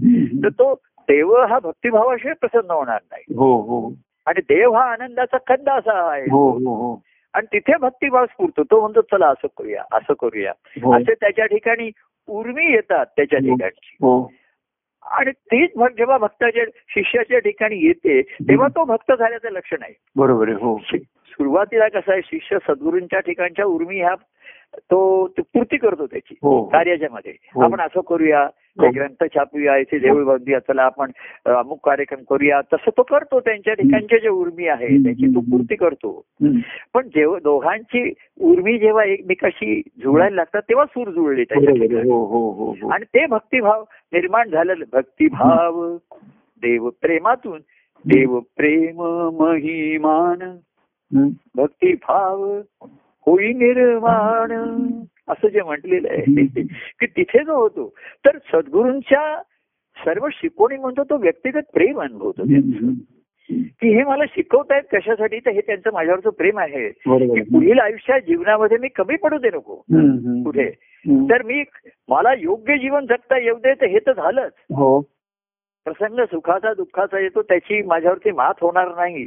तर 0.43 0.49
तो 0.49 0.75
देव 1.01 1.35
हा 1.45 1.59
भक्तिभावाशिवाय 1.59 2.35
प्रसन्न 2.41 2.71
होणार 2.71 3.01
नाही. 3.11 3.25
हो 3.37 3.61
हो. 3.61 3.93
आणि 4.27 4.41
देव 4.41 4.73
हा 4.73 4.85
आनंदाचा 4.93 5.37
कंद 5.47 5.69
असा 5.69 6.13
आहे. 6.13 6.23
हो 6.23 6.51
हो 6.51 6.75
हो. 6.75 7.03
आणि 7.35 7.47
तिथे 7.47 7.77
भक्तिभाव 7.77 8.27
स्फुरतो 8.27 8.63
तो 8.63 8.81
म्हणतो 8.81 9.01
चला 9.01 9.27
असं 9.27 9.47
करूया 9.59 9.83
असं 9.93 10.15
करूया. 10.21 10.53
हो. 10.83 10.95
असे 10.95 11.15
त्याच्या 11.15 11.47
ठिकाणी 11.47 11.91
उर्मी 12.29 12.73
येतात 12.73 13.07
त्याच्या 13.17 13.39
हो. 13.43 13.55
ठिकाणची. 13.55 13.97
आणि 15.03 15.31
तीच 15.31 15.71
भक्त 15.77 15.97
जेव्हा 15.97 16.19
भक्ताच्या 16.19 16.65
शिष्याच्या 16.89 17.39
ठिकाणी 17.39 17.77
येते 17.77 18.23
तेव्हा 18.23 18.69
तो 18.69 18.85
भक्त 18.85 19.13
झाल्याचं 19.13 19.51
लक्षण 19.51 19.77
आहे. 19.83 19.95
बरोबर 20.17 20.49
आहे 20.49 20.57
हो. 20.61 20.79
सुरुवातीला 21.27 21.89
कसं 21.89 22.13
आहे 22.13 22.21
शिष्य 22.25 22.59
सद्गुरूंच्या 22.69 23.21
ठिकाणच्या 23.21 23.65
उर्मी 23.65 24.01
ह्या 24.01 24.15
तो 24.77 25.27
पूर्ती 25.39 25.77
करतो 25.77 26.07
त्याची 26.07 26.35
हो. 26.43 26.65
कार्याच्या 26.65 27.09
मध्ये 27.13 27.35
हो. 27.55 27.63
आपण 27.63 27.81
असं 27.81 28.01
करूया 28.01 28.49
ग्रंथ 28.79 29.25
छापूया 29.35 29.77
इथे 29.77 29.99
देऊळ 29.99 30.25
बांधूया 30.25 30.59
चला 30.59 30.83
आपण 30.83 31.11
अमुक 31.47 31.87
कार्यक्रम 31.87 32.23
करूया. 32.31 32.61
तसं 32.61 32.91
तो 32.91 33.03
करतो 33.03 33.41
त्यांच्या 33.41 33.75
ठिकाणचे 33.75 34.19
जे 34.19 34.29
उर्मी 34.29 34.67
आहे 34.67 34.89
त्याची 35.05 35.27
तो 35.35 35.41
पूर्ती 35.41 35.75
करतो. 35.75 36.25
पण 36.95 37.09
जेव्हा 37.09 37.39
दोघांची 37.39 38.13
उर्मी 38.41 38.79
जेव्हा 38.79 39.05
एकमेकाशी 39.05 39.83
जुळायला 40.03 40.37
लागतात 40.37 40.63
तेव्हा 40.63 40.85
सूर 40.85 41.11
जुळले 41.11 41.45
त्याच्या 41.45 41.75
हो 42.05 42.25
हो 42.25 42.51
हो 42.51 42.71
हो. 42.73 42.89
आणि 42.89 43.05
ते 43.05 43.27
भक्तिभाव 43.27 43.85
निर्माण 44.13 44.49
झालेलं 44.49 44.85
भक्तिभाव 44.93 45.97
देव 46.63 46.89
प्रेमातून 46.89 47.61
देव 48.05 48.39
प्रेम 48.39 49.03
महिमान 49.41 50.43
हम्म. 50.43 51.29
होई 53.31 53.53
निर्माण 53.53 54.53
असं 55.29 55.49
जे 55.49 55.63
म्हटलेलं 55.63 56.09
आहे 56.09 56.47
की 57.01 57.07
तिथे 57.07 57.45
जो 57.45 57.61
होतो 57.61 57.95
तर 58.27 58.39
सद्गुरूंच्या 58.53 59.43
सर्व 59.97 60.29
शिकवणी 60.33 60.77
म्हणतो 60.77 61.05
तो 61.05 61.17
व्यक्तिगत 61.17 61.71
प्रेम 61.75 62.01
अनुभवतो 62.01 62.43
त्यांचं. 62.43 62.93
की 63.51 63.95
हे 63.97 64.05
मला 64.05 64.25
शिकवतायत 64.25 64.83
कशासाठी 64.93 65.39
तर 65.39 65.51
हे 65.51 65.61
त्यांचं 65.61 65.91
माझ्यावरचं 65.93 66.31
प्रेम 66.31 66.59
आहे 66.59 66.89
की 66.89 67.41
पुढील 67.41 67.79
आयुष्यात 67.79 68.21
जीवनामध्ये 68.21 68.79
मी 68.79 68.89
कमी 68.89 69.17
पडू 69.17 69.39
दे 69.39 69.49
नको. 69.55 69.75
कुठे. 70.45 70.71
तर 71.31 71.43
मी 71.43 71.65
मला 72.09 72.35
योग्य 72.39 72.79
जीवन 72.79 73.07
जगता 73.07 73.39
येऊ 73.39 73.57
दे 73.57 73.75
तर 73.75 73.87
हे 73.87 73.99
तर 73.99 74.13
झालंच. 74.13 74.53
हो. 74.55 75.01
प्रसंग 75.85 76.25
सुखाचा 76.25 76.75
दुःखाचा 76.75 77.19
येतो 77.19 77.43
त्याची 77.43 77.83
माझ्यावरती 77.83 78.31
मात 78.31 78.55
होणार 78.61 78.89
नाही. 78.89 79.25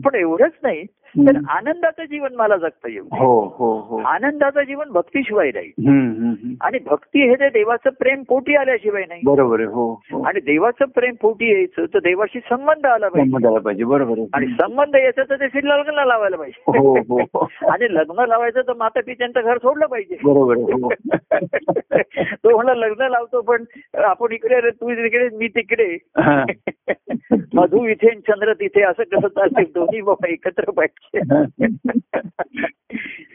पण 0.00 0.14
एवढंच 0.14 0.52
नाही 0.62 0.84
तर. 1.18 1.36
आनंदाचं 1.48 2.04
जीवन 2.04 2.34
मला 2.34 2.56
जगता 2.56 2.90
येऊ 2.90 3.04
दे. 3.04 3.24
हो 3.24 3.54
हो 3.58 3.80
हो. 3.80 3.98
आनंदाचं 3.98 4.62
जीवन 4.62 4.90
भक्तीशिवाय. 4.90 5.46
हम्म. 5.56 6.32
आणि 6.60 6.78
भक्ती 6.86 7.28
हे 7.28 7.34
ते 7.34 7.48
देवाचं 7.48 7.90
प्रेम 7.90 8.22
पोटी 8.22 8.54
आल्याशिवाय 8.54 9.04
नाही. 9.08 9.20
बरोबर 9.24 9.60
हो 9.60 9.92
हो. 9.92 10.22
आणि 10.22 10.40
देवाचं 10.40 10.84
प्रेम 10.84 11.14
पोटी 11.20 11.52
यायचं 11.52 11.84
तर 11.94 11.98
देवाशी 11.98 12.38
संबंध 12.38 12.86
आला 12.86 13.08
पाहिजे. 13.08 13.84
बरोबर 13.84 14.24
आणि 14.34 14.46
संबंध 14.46 14.96
यायचा 14.96 15.22
तर 15.22 15.36
ते 15.36 15.58
लग्न 15.58 16.04
लावायला 16.06 16.36
पाहिजे. 16.36 16.62
हो 16.66 17.18
आणि 17.70 17.94
लग्न 17.94 18.24
लावायचं 18.28 18.60
तर 18.60 18.72
माता 18.72 19.00
पित्यांचं 19.06 19.40
घर 19.44 19.56
सोडलं 19.56 19.86
पाहिजे. 19.86 20.16
बरोबर 20.24 20.94
तो 22.32 22.56
म्हणला 22.56 22.74
लग्न 22.74 23.06
लावतो 23.10 23.40
पण 23.40 23.64
आपण 23.94 24.32
इकडे 24.32 24.60
रे, 24.60 24.70
तू 24.70 24.90
तिकडे 24.90 25.28
मी 25.36 25.48
तिकडे. 25.48 25.98
मधु 27.54 27.86
इथे 27.86 28.10
चंद्र 28.10 28.52
तिथे 28.52 28.82
असं 28.82 29.02
कसं 29.02 29.28
चालते 29.28 29.64
दोन्ही 29.64 30.00
बाबा 30.00 30.28
एकत्र 30.28 30.70
पाहिजे. 30.70 30.95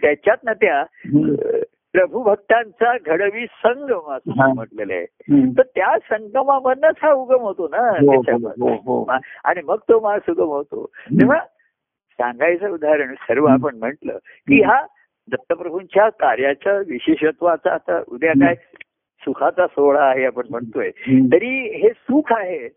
त्याच्यात 0.02 0.38
ना 0.44 0.54
त्या. 0.54 0.84
प्रभू 1.94 2.24
भक्तांचा 2.24 2.98
घडवी 3.06 3.46
संगम 3.46 4.12
असं. 4.12 4.54
म्हटलेलं 4.54 4.94
आहे. 4.94 5.06
तर 5.58 5.62
त्या 5.62 5.98
संगमामधनच 6.12 6.96
हा 7.02 7.12
उगम 7.12 7.42
होतो 7.42 7.68
ना 7.68 7.78
हो, 7.78 8.06
हो, 8.06 8.12
त्याच्यामध्ये. 8.12 8.74
हो, 8.86 9.12
आणि 9.44 9.62
मग 9.64 9.78
तो 9.78 10.00
मा 10.00 10.20
सुगम 10.20 10.46
होतो 10.46 10.92
तेव्हा 11.12 11.40
सांगायचं 12.12 12.70
उदाहरण 12.70 13.14
सर्व. 13.14 13.46
आपण 13.46 13.76
म्हटलं 13.76 14.18
की 14.48 14.62
हा 14.62 14.86
दत्तप्रभूंच्या 15.32 16.10
कार्याच्या 16.10 16.78
विशेषत्वाचा 16.78 17.74
आता 17.74 18.02
उद्या 18.08 18.32
काय 18.32 18.56
सुखाचा 19.22 19.68
सोहळा 19.68 20.04
आहे 20.04 20.26
आपण 20.26 20.44
म्हणतोय. 20.50 20.92
तरी 21.34 21.78
हे 21.78 21.90
सुख 21.90 22.34
आहे 22.34 22.68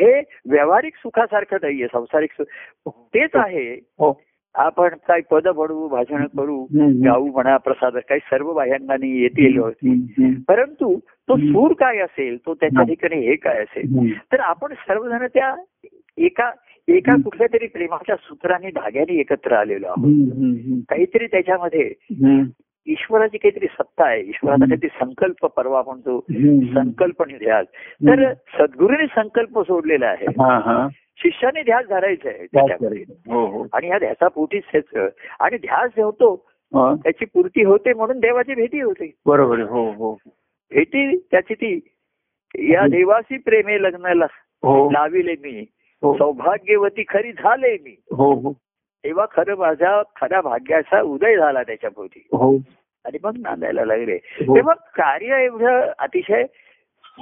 हो 0.00 0.06
हे 0.06 0.22
व्यावहारिक 0.48 0.94
सुखासारखं 0.94 1.56
नाहीये 1.62 1.86
संसारिक 1.86 2.30
सुख 2.32 2.92
तेच 3.14 3.30
आहे 3.34 3.74
हो 3.74 4.20
आपण 4.54 4.88
काय 4.88 5.20
पद 5.30 5.48
म्हणू 5.48 5.88
भाषण 5.88 6.26
करू. 6.26 6.66
गाऊ 7.04 7.26
म्हणा 7.26 7.56
प्रसाद 7.56 7.96
काही 7.96 8.20
सर्व 8.24 8.52
बाह्यांगाने 8.52 9.08
येतील. 9.08 9.60
परंतु 10.48 10.98
तो. 10.98 11.36
सूर 11.36 11.72
काय 11.72 11.98
असेल 11.98 12.38
तो 12.46 12.54
त्याच्या 12.54 12.82
हा. 12.82 12.88
ठिकाणी 12.88 13.26
हे 13.26 13.36
काय 13.36 13.58
असेल. 13.58 14.14
तर 14.32 14.40
आपण 14.40 14.72
सर्वजण 14.72 15.26
त्या 15.26 15.54
एका 16.18 16.50
एका. 16.88 17.16
कुठल्या 17.24 17.46
तरी 17.52 17.66
प्रेमाच्या 17.66 18.16
सूत्राने 18.16 18.70
धाग्याने 18.70 19.14
एकत्र 19.20 19.52
आलेलो 19.52 19.86
आहोत. 19.86 20.34
काहीतरी 20.88 21.26
त्याच्यामध्ये. 21.26 21.92
ईश्वराची 22.86 23.38
काहीतरी 23.38 23.66
सत्ता 23.66 24.04
आहे. 24.04 24.20
ईश्वराचा. 24.20 24.64
काहीतरी 24.64 24.88
संकल्प 24.88 25.46
परवा 25.46 25.82
म्हणतो 25.86 26.16
हम्म. 26.16 26.74
संकल्प 26.74 27.22
ध्यास 27.22 27.66
तर 28.08 28.32
सद्गुरूने 28.32 29.06
संकल्प 29.06 29.60
सोडलेला 29.60 30.06
आहे. 30.06 30.26
शिष्याने 31.16 31.62
ध्यास 31.62 31.86
धरायचा 31.86 32.28
आहे 32.28 32.38
त्याच 32.38 32.50
त्याच्यामध्ये 32.52 33.04
करेल. 33.04 33.32
हो 33.32 33.46
हो. 33.46 33.66
आणि 33.72 33.86
ह्या 33.86 33.98
ध्यासा 33.98 34.28
पोटीच 34.28 34.62
त्याचं 34.72 35.08
आणि 35.40 35.56
ध्यास 35.56 35.90
जेवतो 35.96 36.46
हा. 36.74 36.94
त्याची 36.94 37.24
पूर्ती 37.24 37.64
होते 37.64 37.92
म्हणून 37.92 38.18
देवाची 38.18 38.54
भेटी 38.54 38.80
होते. 38.80 39.12
बरोबर 39.26 39.58
हो 39.60 39.90
हो. 39.90 40.14
भेटी 40.74 41.16
त्याची 41.30 41.54
ती 41.54 41.80
या. 42.58 42.86
देवासी 42.86 43.38
प्रेमे 43.38 43.82
लग्नाला 43.82 44.26
हो. 44.62 44.90
लाविले 44.90 45.32
मी. 45.32 45.64
सौभाग्यवती 46.02 47.04
खरी 47.08 47.32
झाले 47.32 47.72
मी. 47.72 47.96
हो 48.16 48.34
हो. 48.34 48.52
तेव्हा 49.04 49.26
खरं 49.32 49.56
माझ्या 49.56 50.02
खऱ्या 50.20 50.40
भाग्याचा 50.40 51.00
उदय 51.00 51.36
झाला 51.36 51.62
त्याच्या 51.62 51.90
भोवती 51.96 52.26
हो. 52.32 52.56
आणि 53.04 53.18
मग 53.24 53.36
नांदायला 53.38 53.84
लागले. 53.84 54.14
हो. 54.14 54.56
तेव्हा 54.56 54.74
कार्य 54.74 55.44
एवढं 55.44 55.92
अतिशय 55.98 56.44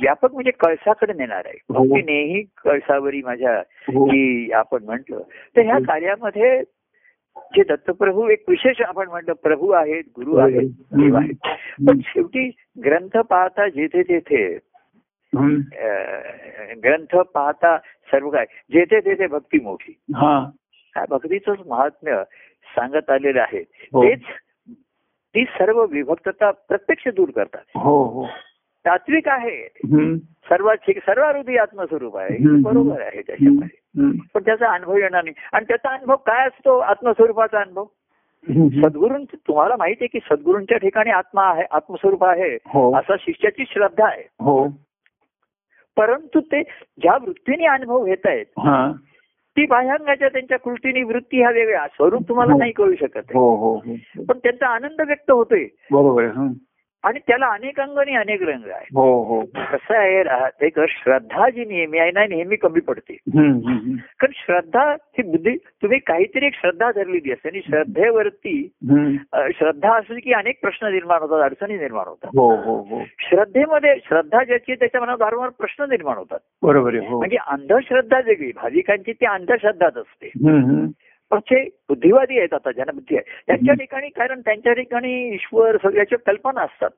व्यापक 0.03 0.33
म्हणजे 0.33 0.51
कळसाकडे 0.51 1.13
नेणार 1.13 1.43
आहे. 1.47 1.59
हो. 1.69 1.85
भक्तीनेही 1.85 2.43
कळसावरी 2.65 3.23
माझ्या 3.23 3.63
की 3.89 4.53
आपण 4.53 4.85
म्हंटल. 4.85 5.19
तर 5.57 5.61
ह्या. 5.61 5.79
कार्यामध्ये 5.79 6.63
जे 7.57 7.63
दत्तप्रभू 7.63 8.29
एक 8.29 8.45
विशेष 8.49 8.81
आपण 8.81 9.09
म्हटलं 9.09 9.33
प्रभू 9.33 9.71
आहेत 9.71 10.05
गुरु 10.17 10.37
आहेत. 10.37 10.69
देव 10.93 11.17
आहेत. 11.17 11.35
पण 11.89 11.99
शेवटी 12.05 12.51
ग्रंथ 12.85 13.19
पाहता 13.19 13.69
जेथे 13.69 14.03
तेथे 14.03 14.59
ग्रंथ 16.85 17.17
पाहता 17.17 17.77
सर्व 17.79 18.31
काय 18.31 18.45
जेथे 18.73 19.01
तेथे 19.01 19.27
भक्ती 19.27 19.59
मोठी. 19.61 19.93
भक्तीचंच 21.11 21.59
महात्म्य 21.67 22.23
सांगत 22.77 23.11
आलेलं 23.11 23.41
आहे. 23.41 23.65
हो. 23.93 24.03
तेच 24.03 24.21
ती 25.35 25.45
सर्व 25.45 25.87
विभक्तता 25.91 26.51
प्रत्यक्ष 26.51 27.09
दूर 27.09 27.29
करतात. 27.37 27.63
हो 27.75 28.05
हो. 28.05 28.27
तात्विक 28.87 29.29
आहे. 29.29 29.69
ठीक 30.75 30.99
सर्व 31.05 31.25
हृदय 31.25 31.57
आत्मस्वरूप 31.57 32.17
आहे. 32.17 32.37
बरोबर 32.63 33.01
आहे 33.01 33.23
त्याच्यामध्ये. 33.23 34.01
पण 34.35 34.41
त्याचा 34.41 34.67
अनुभव 34.67 34.97
येणार 34.97 35.25
नाही. 35.25 35.35
आणि 35.53 35.65
त्याचा 35.69 35.89
अनुभव 35.89 36.17
काय 36.17 36.47
असतो? 36.47 36.79
आत्मस्वरूपाचा 36.79 37.61
अनुभव. 37.61 37.85
सद्गुरूं 38.69 39.25
तुम्हाला 39.35 39.77
माहिती 39.79 40.05
आहे 40.05 40.19
की 40.19 40.19
सद्गुरूंच्या 40.31 40.79
ठिकाणी 40.79 41.11
आत्मा 41.11 41.43
आहे 41.45 41.63
आत्मस्वरूप 41.71 42.25
आहे. 42.25 42.59
असा 42.95 43.17
शिष्याची 43.21 43.65
श्रद्धा 43.69 44.07
आहे. 44.07 44.23
हो. 44.41 44.69
परंतु 45.97 46.41
ते 46.41 46.63
ज्या 47.01 47.13
वृत्तीने 47.13 47.67
अनुभव 47.67 48.05
घेत 48.05 48.27
आहेत 48.27 48.47
हा 49.59 49.63
ती 49.63 49.67
बाह्यांगाच्या 49.67 50.29
त्यांच्या 50.29 50.59
कृतीने 50.59 51.03
वृत्ती 51.03 51.43
हा 51.43 51.51
वेगळा 51.51 51.87
स्वरूप 51.87 52.29
तुम्हाला 52.29 52.53
हो. 52.53 52.59
नाही 52.59 52.73
कळू 52.73 52.95
शकत. 52.95 53.33
हो 53.35 53.55
हो 53.57 53.79
पण 54.29 54.39
त्यांचा 54.39 54.67
आनंद 54.67 55.01
व्यक्त 55.07 55.31
होतोय 55.31 55.65
बरोबर 55.93 56.25
हं. 56.25 56.53
आणि 57.05 57.19
त्याला 57.27 57.47
अनेक 57.47 57.81
अंग 57.81 57.99
आणि 57.99 58.15
अनेक 58.17 58.43
रंग 58.43 58.69
आहे 58.71 58.87
हो 58.95 59.23
हो. 59.25 59.41
कसं 59.57 59.95
आहे 59.97 60.67
एक 60.67 60.79
श्रद्धा 60.89 61.49
जी 61.49 61.65
नेहमी 61.65 61.99
आहे 61.99 62.11
ना 62.11 62.25
नेहमी 62.29 62.57
कमी 62.57 62.81
पडते. 62.81 63.17
कारण 63.27 64.33
श्रद्धा 64.37 64.83
ही 65.19 65.23
बुद्धी 65.23 65.57
तुम्ही 65.83 65.99
काहीतरी 65.99 66.47
एक 66.47 66.55
श्रद्धा 66.55 66.91
धरलेली 66.91 67.33
असते 67.33 67.49
आणि 67.49 67.61
श्रद्धेवरती 67.67 68.57
श्रद्धा 69.59 69.95
असली 69.97 70.21
की 70.21 70.33
अनेक 70.33 70.61
प्रश्न 70.63 70.93
निर्माण 70.93 71.23
होतात 71.23 71.43
अडचणी 71.43 71.79
निर्माण 71.79 72.07
होतात. 72.07 72.31
हो 72.37 73.03
श्रद्धेमध्ये 73.21 73.95
श्रद्धा 74.05 74.45
ज्याची 74.45 74.73
आहे 74.73 74.79
त्याच्या 74.79 75.01
मनात 75.01 75.21
वारंवार 75.21 75.49
प्रश्न 75.59 75.85
निर्माण 75.91 76.17
होतात. 76.17 76.39
बरोबर 76.63 76.95
आहे 76.95 77.07
हो. 77.09 77.19
म्हणजे 77.19 77.37
अंधश्रद्धा 77.47 78.21
वेगळी 78.27 78.53
भाविकांची 78.57 79.13
ती 79.13 79.27
अंधश्रद्धाच 79.27 79.97
असते. 79.97 80.31
जे 81.33 81.63
बुद्धिवादी 81.89 82.39
आहेत 82.39 82.55
आता 82.55 82.71
ज्यांना 82.73 82.93
बुद्धी 82.93 83.17
आहे 83.17 83.41
त्यांच्या 83.47 83.75
ठिकाणी 83.75 84.09
कारण 84.09 84.41
त्यांच्या 84.41 84.73
ठिकाणी 84.73 85.13
ईश्वर 85.35 85.77
सगळ्याच्या 85.83 86.19
कल्पना 86.27 86.61
असतात 86.61 86.91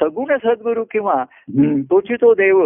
सगुण 0.00 0.36
सद्गुरू 0.36 0.84
किंवा 0.84 1.24
तोची 1.90 2.14
तो 2.14 2.34
देव. 2.34 2.60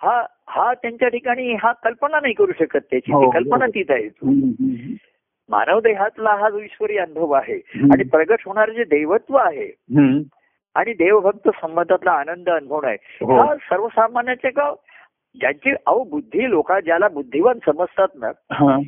हा 0.00 0.26
हा 0.48 0.72
त्यांच्या 0.74 1.08
ठिकाणी 1.08 1.54
हा 1.54 1.72
कल्पना 1.72 2.20
नाही 2.20 2.34
करू 2.34 2.52
शकत 2.58 2.80
त्याची 2.90 3.12
हो, 3.12 3.24
ती 3.24 3.30
कल्पना. 3.30 3.66
तीच 3.66 3.90
आहे. 3.90 4.08
मानव 5.50 5.80
देहातला 5.80 6.34
हा 6.34 6.50
जो 6.50 6.58
ईश्वरी 6.58 6.98
अनुभव 6.98 7.32
आहे. 7.32 7.56
आणि 7.92 8.04
प्रगट 8.04 8.42
होणारे 8.46 8.74
जे 8.74 8.84
दैवत्व 8.84 9.36
आहे. 9.36 9.70
आणि 10.74 10.92
देवभक्त 10.92 11.48
संबंधातला 11.48 12.10
आनंद 12.10 12.48
अनुभव 12.50 12.86
आहे 12.86 12.96
हो. 13.24 13.40
हा 13.40 13.54
सर्वसामान्याचे 13.56 14.50
का 14.50 14.72
ज्यांची 15.40 15.70
अहो 15.86 16.04
बुद्धी 16.04 16.50
लोक 16.50 16.72
ज्याला 16.72 17.08
बुद्धिवान 17.08 17.58
समजतात 17.66 18.08
ना. 18.16 18.32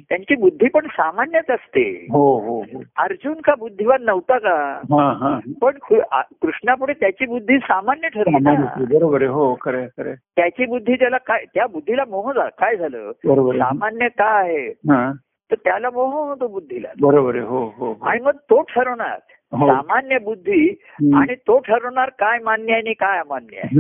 त्यांची 0.09 0.35
बुद्धी 0.35 0.69
पण 0.69 0.87
सामान्यच 0.87 1.51
असते. 1.51 2.07
हो 2.11 2.39
हो 2.39 2.61
हो. 2.61 2.83
अर्जुन 2.97 3.35
का 3.35 3.55
बुद्धिवान 3.55 4.03
नव्हता 4.03 4.39
का? 4.39 4.81
पण 5.63 5.73
कृष्णापुढे 6.43 6.93
त्याची 6.93 7.27
बुद्धी 7.27 7.59
सामान्य 7.59 8.09
ठरली 8.09 8.37
बरोबर 8.95 9.23
हो 9.23 9.55
खरं 9.61 9.87
खरं. 9.87 10.15
त्याची 10.15 10.67
बुद्धी 10.67 10.95
त्याला 10.95 11.19
काय 11.19 11.45
त्या 11.55 11.67
बुद्धीला 11.67 12.05
मोह 12.09 12.33
काय 12.33 12.77
झालं? 12.77 13.13
सामान्य 13.59 14.09
का 14.09 14.39
आहे 14.39 14.69
हा. 14.69 15.13
तर 15.51 15.57
त्याला 15.65 15.91
मोह 15.91 16.15
होतो 16.29 16.49
बुद्धीला 16.49 16.89
बरोबर 17.01 17.35
आहे 17.35 17.45
हो 17.45 17.65
हो 17.77 17.93
हो. 17.93 18.07
आणि 18.07 18.21
मग 18.21 18.37
तो 18.51 18.63
ठरवणार 18.63 19.19
हो. 19.53 19.67
सामान्य 19.69 20.19
बुद्धी. 20.19 20.69
आणि 21.15 21.35
तो 21.35 21.59
ठरवणार 21.59 22.09
काय 22.09 22.39
मान्य 22.39 22.73
आहे 22.73 22.81
आणि 22.81 22.93
काय 22.93 23.19
अमान्य 23.19 23.59
आहे. 23.59 23.79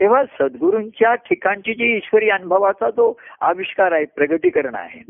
तेव्हा 0.00 0.24
सद्गुरूंच्या 0.24 1.14
ठिकाणची 1.14 1.74
जी 1.74 1.96
ईश्वरी 1.96 2.30
अनुभवाचा 2.30 2.90
जो 2.90 3.12
आविष्कार 3.40 3.92
आहे 3.92 4.04
प्रगटीकरण 4.04 4.74
आहे. 4.74 5.00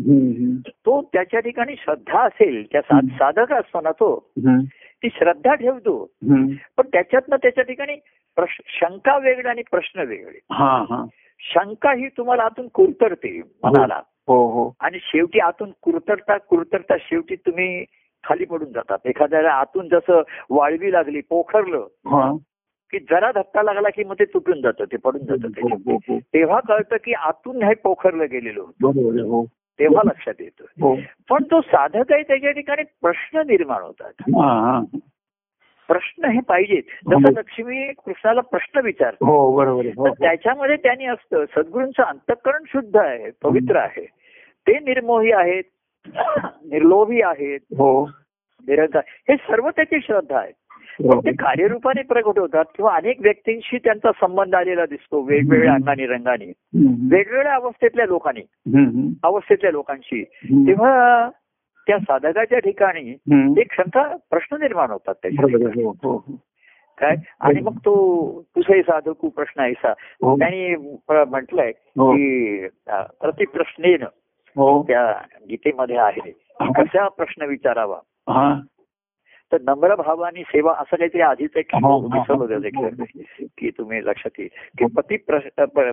तो 0.64 1.00
त्याच्या 1.12 1.40
ठिकाणी 1.40 1.74
श्रद्धा 1.78 2.22
असेल 2.22 2.64
त्या. 2.72 2.80
साधक 3.00 3.52
असतो 3.52 3.80
ना 3.80 3.90
तो 3.90 4.30
ती 5.02 5.08
श्रद्धा 5.08 5.54
ठेवतो. 5.54 6.11
पण 6.76 6.86
त्याच्यातनं 6.92 7.36
त्याच्या 7.36 7.64
ठिकाणी 7.64 7.96
शंका 8.80 9.18
वेगळे 9.18 9.48
आणि 9.48 9.62
प्रश्न 9.70 10.00
वेगळे 10.00 10.38
हा 10.52 10.84
हा 10.90 11.04
शंका 11.54 11.92
ही 11.92 12.08
तुम्हाला 12.08 12.42
आतून 12.42 12.68
कुरतरते 12.68 13.40
मनाला 13.64 14.00
हो 14.31 14.47
हो. 14.47 14.74
आणि 14.81 14.99
शेवटी 15.03 15.39
आतून 15.39 15.70
कुरतडता 15.83 16.37
कुरतडता 16.39 16.95
शेवटी 17.01 17.37
तुम्ही 17.37 17.85
खाली 18.24 18.45
पडून 18.45 18.72
जातात. 18.72 18.99
एखाद्याला 19.05 19.51
आतून 19.51 19.89
जसं 19.89 20.22
वाळवी 20.51 20.93
लागली 20.93 21.20
पोखरलं 21.20 21.87
की 22.93 22.99
जरा 22.99 23.31
धक्का 23.33 23.62
लागला 23.62 23.89
की 23.89 24.05
मग 24.05 24.14
ते 24.14 24.24
तुटून 24.24 24.61
जातं 24.61 24.85
ते 24.85 24.97
पडून 24.97 25.22
जातं 25.22 25.49
हो, 25.62 25.68
हो, 25.68 25.95
हो. 25.95 26.18
तेव्हा 26.18 26.61
कळतं 26.61 26.97
की 26.97 27.12
आतून 27.12 27.62
हे 27.62 27.74
पोखरलं 27.74 28.26
गेलेलं 28.31 28.61
होतं. 28.61 28.87
तेव्हा 29.78 30.03
लक्षात 30.07 30.35
येतं. 30.41 30.64
पण 31.31 31.43
तो 31.43 31.61
साधक 31.61 32.12
आहे 32.12 32.22
त्याच्या 32.22 32.51
ठिकाणी 32.51 32.83
प्रश्न 33.03 33.39
निर्माण 33.39 33.83
होतात. 33.83 34.12
प्रश्न 35.89 36.24
हे 36.24 36.41
पाहिजेत. 36.41 36.83
जसं 37.11 37.33
लक्ष्मी 37.39 37.93
कृष्णाला 37.93 38.41
प्रश्न 38.41 38.81
विचार 38.81 39.14
बरोबर 39.57 39.85
आहे, 39.85 39.91
तर 39.91 40.12
त्याच्यामध्ये 40.20 40.76
त्यांनी 40.76 41.05
असतं 41.05 41.45
सद्गुरूंचं 41.57 42.03
अंतःकरण 42.03 42.62
शुद्ध 42.66 42.97
आहे 42.97 43.31
पवित्र 43.43 43.76
आहे. 43.76 44.07
ते 44.70 44.78
निर्मोही 44.78 45.32
आहेत 45.32 45.62
निर्लोभी 46.64 47.20
आहेत 47.22 47.60
हो. 47.70 48.10
निरंकार 48.68 49.02
हे 49.28 49.36
सर्व 49.36 49.68
त्याची 49.70 50.00
श्रद्धा 50.02 50.38
आहे. 50.38 50.52
पण 51.08 51.18
ते 51.18 51.32
कार्यरूपाने 51.32 52.02
प्रकट 52.02 52.38
होतात 52.38 52.64
किंवा 52.76 52.94
अनेक 52.94 53.20
व्यक्तींशी 53.20 53.78
त्यांचा 53.78 54.10
संबंध 54.20 54.54
आलेला 54.54 54.86
दिसतो 54.86 55.20
वेगवेगळ्या 55.20 55.72
अंगाने 55.74 56.06
रंगाने. 56.06 56.52
वेगवेगळ्या 57.10 57.54
अवस्थेतल्या 57.54 58.06
लोकांनी. 58.06 58.42
अवस्थेतल्या 59.22 59.70
लोकांशी. 59.70 60.24
तेव्हा 60.52 61.30
त्या 61.86 61.98
साधकाच्या 61.98 62.58
ठिकाणी. 62.58 63.16
एक 63.60 63.70
क्षमता 63.70 64.16
प्रश्न 64.30 64.56
निर्माण 64.56 64.90
होतात 64.90 65.14
त्याच्या 65.14 65.68
हो 65.84 65.90
हो 65.90 65.90
हो. 65.90 66.40
काय? 66.98 67.16
आणि 67.40 67.60
मग 67.60 67.76
तो 67.76 67.94
तुझे 68.56 68.82
साधकू 68.82 69.28
प्रश्न 69.28 69.60
ऐसा. 69.62 69.92
त्यांनी 70.24 70.74
म्हटलंय. 71.08 71.72
की 71.98 72.66
प्रतिप्रश्नेन 72.88 74.04
त्या 74.82 75.26
गीतेमध्ये 75.51 75.96
आहे. 75.96 76.30
कशा 76.61 77.09
प्रश्न 77.09 77.42
विचारावा? 77.42 77.96
हा. 78.07 78.61
तर 79.53 79.57
नम्र 79.61 79.94
भावानी 79.94 80.42
सेवा 80.42 80.74
असं 80.78 80.96
काहीतरी 80.96 81.20
आधीच 81.20 81.51
एक 81.57 81.74
हो, 81.74 82.09
हो, 82.09 82.34
हो. 82.36 83.05
की 83.59 83.70
तुम्ही 83.70 84.05
लक्षात 84.05 84.30
येईल. 84.38 84.48
की 84.78 84.84
प्रति 84.84 85.16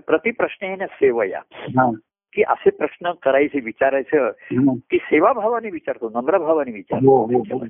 प्रतिप्रश्नेन 0.08 0.86
सेवया 0.86 1.42
हा. 1.52 1.92
की 2.34 2.44
असे 2.48 2.70
प्रश्न 2.70 3.12
करायचे 3.12 3.60
विचारायचं. 3.60 4.32
की 4.92 4.98
सेवाभावाने 4.98 5.70
विचारतो 5.70 6.10
नम्र 6.10 6.38
भावाने 6.38 6.72
हो, 6.72 6.76
विचारतो 6.76 7.26
हो, 7.26 7.26
हो. 7.26 7.66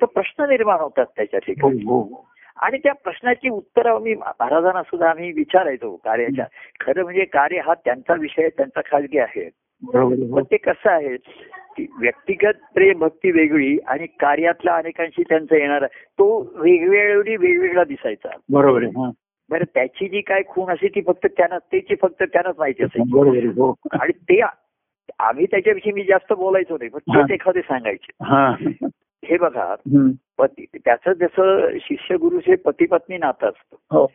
तर 0.00 0.06
प्रश्न 0.06 0.44
निर्माण 0.44 0.80
होतात 0.80 1.06
त्याच्या 1.16 1.40
हो 1.42 1.52
ठिकाणी. 1.52 1.84
हो 1.84 2.28
आणि 2.56 2.78
त्या 2.78 2.92
प्रश्नाची 2.92 3.48
उत्तरं 3.48 3.94
आम्ही 3.94 4.14
महाराजांना 4.14 4.82
सुद्धा 4.82 5.10
आम्ही 5.10 5.32
विचारायचो 5.32 5.96
कार्याच्या. 5.96 6.46
खरं 6.80 7.02
म्हणजे 7.02 7.24
कार्य 7.24 7.60
हा 7.60 7.74
त्यांचा 7.74 8.14
विषय 8.14 8.48
त्यांचा 8.48 8.80
खाजगी 8.80 9.18
आहे, 9.18 9.50
पण 9.86 10.30
हो. 10.30 10.40
ते 10.40 10.56
कसं 10.56 10.90
आहे 10.90 11.16
की 11.76 11.86
व्यक्तिगत 12.00 12.58
प्रेम 12.74 12.98
भक्ती 12.98 13.30
वेगळी 13.30 13.78
आणि 13.86 14.06
कार्यातल्या 14.06 14.74
अनेकांशी 14.74 15.22
त्यांचं 15.22 15.56
येणार 15.56 15.86
तो 15.86 16.52
वेगवेगळी 16.54 17.36
वेगवेगळा 17.36 17.84
दिसायचा. 17.84 18.28
बरोबर 18.50 18.82
हा. 18.82 19.10
बरं 19.50 19.64
त्याची 19.74 20.08
जी 20.08 20.20
काय 20.20 20.42
खूण 20.48 20.72
असे 20.72 20.88
ती 20.88 21.00
फक्त 21.00 21.26
त्यांना 21.26 21.58
त्याची 21.58 21.94
फक्त 21.94 22.22
त्यांनाच 22.22 22.54
माहिती 22.58 22.84
बरोबर 23.10 23.36
आहे, 23.36 23.46
हो. 23.46 23.74
आणि 23.92 24.12
ते 24.12 24.40
आम्ही 25.18 25.46
त्याच्याविषयी 25.46 25.92
मी 25.92 26.04
जास्त 26.04 26.32
बोलायचो 26.32 26.74
नाही 26.74 26.90
पण 26.90 26.98
तेच 26.98 27.30
एखादे 27.30 27.60
सांगायचे. 27.60 28.10
हा. 28.24 28.54
बघा. 29.40 29.74
पती 30.38 30.64
त्याचं 30.84 31.12
जसं 31.12 31.68
शिष्य 31.80 32.16
गुरुचे 32.16 32.54
पती 32.54 32.86
पत्नी 32.86 33.18
नातं 33.18 33.46
असतं. 33.46 33.76
हो. 33.90 34.06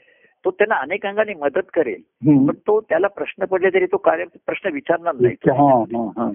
तो 0.46 0.52
त्यांना 0.52 0.76
अनेक 0.76 1.06
अंगाने 1.06 1.34
मदत 1.34 1.70
करेल. 1.74 2.02
पण 2.48 2.56
तो 2.68 2.82
त्याला 2.82 3.08
प्रश्न 3.08 3.46
पडले 3.46 3.70
तरी 3.70 3.86
तो 3.86 3.98
कार्य 3.98 4.26
प्रश्न 4.46 4.70
विचारणार 4.74 5.14
नाही 5.16 5.36
हा 5.52 5.84
हा 5.98 6.12
हा 6.18 6.32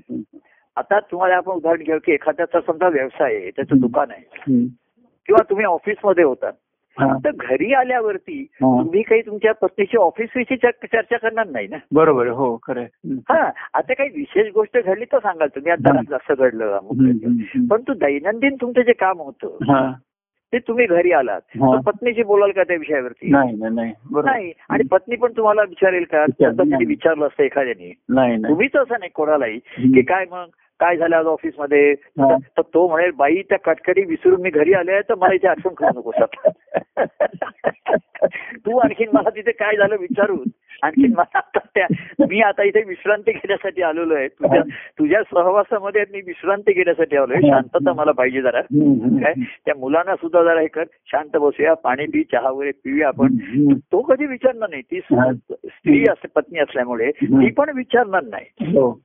आता 0.77 1.01
तुम्हाला 1.01 1.37
आपण 1.37 1.53
उदाहरण 1.53 1.83
घेऊ 1.83 1.99
की 2.05 2.13
एखाद्याचा 2.13 2.61
समजा 2.61 2.89
व्यवसाय 2.89 3.37
आहे 3.37 3.51
त्याचं 3.51 3.79
दुकान 3.81 4.11
आहे. 4.11 4.23
किंवा 5.27 5.43
तुम्ही 5.51 5.65
ऑफिसमध्ये 5.65 6.25
होता. 6.25 6.51
तर 7.25 7.31
घरी 7.41 7.73
आल्यावरती. 7.75 8.47
तुम्ही 8.83 9.03
काही 9.03 9.21
तुमच्या 9.21 9.53
पत्नीची 9.55 9.97
ऑफिस 9.97 10.29
विषयी 10.37 10.57
चर्- 10.57 10.87
चर्चा 10.87 11.17
करणार 11.17 11.47
नाही 11.47 11.69
ना 11.69 11.77
बरोबर 11.93 12.27
हो 12.27 12.59
खरं. 12.67 12.85
हा 13.29 13.51
आता 13.75 13.95
काही 13.95 14.09
विशेष 14.09 14.53
गोष्ट 14.53 14.79
घडली 14.85 15.05
तर 15.05 15.19
सांगाल 15.19 15.49
तुम्ही 15.49 15.73
आता. 15.73 15.91
असं 16.17 16.35
घडलं. 16.39 16.79
पण 17.71 17.83
तू 17.83 17.95
दैनंदिन 17.95 18.57
तुमचं 18.61 18.81
जे 18.81 18.93
काम 18.93 19.21
होतं. 19.21 19.57
ते 20.53 20.59
तुम्ही 20.59 20.87
घरी 20.87 21.13
आलात. 21.13 21.41
हा. 21.61 21.77
तर 21.77 21.91
पत्नीशी 21.91 22.23
बोलाल 22.23 22.51
का 22.51 22.63
त्या 22.63 22.77
विषयावरती? 22.77 23.31
नाही 23.31 23.57
नाही 23.57 23.75
नाही. 23.75 23.93
बरोबर. 24.11 24.31
नाही. 24.31 24.53
आणि 24.71 24.85
पत्नी 24.85 25.17
पण 25.17 25.33
तुम्हाला 25.37 25.63
विचारेल 25.63 26.05
का? 26.05 26.25
विचारेल, 26.85 27.23
असतं 27.23 27.43
एखाद्याने. 27.43 27.95
नाही 28.09 28.37
नाही. 28.37 28.55
तुम्हीच 28.55 28.77
असं 28.77 28.95
नाही 28.99 29.11
कोणालाही. 29.15 29.59
की 29.59 30.03
काय 30.03 30.25
मग? 30.31 30.45
काय 30.81 30.97
झालं 30.97 31.17
आज 31.17 31.27
ऑफिसमध्ये? 31.27 31.93
हा. 31.93 32.37
तर 32.37 32.63
तो 32.75 32.89
म्हणेल 32.89 33.11
बाई 33.11 33.43
त्या 33.49 33.59
कटकरी 33.59 34.05
विसरून 34.05 34.41
मी 34.41 34.51
घरी 34.51 34.73
आले 34.73 35.01
तर 35.01 35.15
मला 35.15 35.35
इथे 35.35 35.49
आठवण 35.49 35.75
करू 35.75 36.11
आता." 36.23 36.51
तू 38.57 38.79
आणखीन 38.79 39.09
मला 39.13 39.31
तिथे 39.31 39.53
काय 39.53 39.77
झालं 39.77 39.97
विचारून? 40.01 40.49
आणखीन 40.83 41.13
मला 41.17 41.39
आता 41.39 41.59
त्या 41.59 41.87
मी 42.31 42.41
आता 42.41 42.63
इथे 42.63 42.83
विश्रांती 42.87 43.33
घेण्यासाठी 43.33 43.83
आलेलो 43.83 44.15
आहे. 44.15 44.29
तुझ्या 44.29 44.63
तुझ्या 44.99 45.23
सहवासामध्ये 45.23 46.05
मी 46.13 46.21
विश्रांती 46.21 46.73
घेण्यासाठी 46.73 47.17
आलोय. 47.17 47.37
शांतता 47.37 47.93
मला 47.93 48.13
पाहिजे 48.13 48.43
जरा. 48.43 48.61
काय? 48.61 49.33
त्या 49.67 49.75
मुलांना 49.79 50.17
सुद्धा 50.17 50.43
जरा 50.43 50.61
हे 50.61 50.67
कर. 50.67 50.85
शांत 51.07 51.37
बसूया. 51.37 51.75
पाणी 51.75 52.07
पी 52.07 52.23
चहा 52.23 52.51
वगैरे 52.51 52.71
पिऊया 52.71 53.09
आपण. 53.09 53.37
तो 53.79 54.01
कधी 54.01 54.27
विचारणार 54.27 54.69
नाही. 54.69 54.83
ती. 54.83 55.01
स्त्री 55.65 56.05
असते 56.11 56.29
पत्नी 56.29 56.59
असल्यामुळे 56.59 57.11
ती 57.11 57.51
पण 57.51 57.71
विचारणार 57.77 58.23
नाही. 58.23 58.47
हो. 58.79 59.01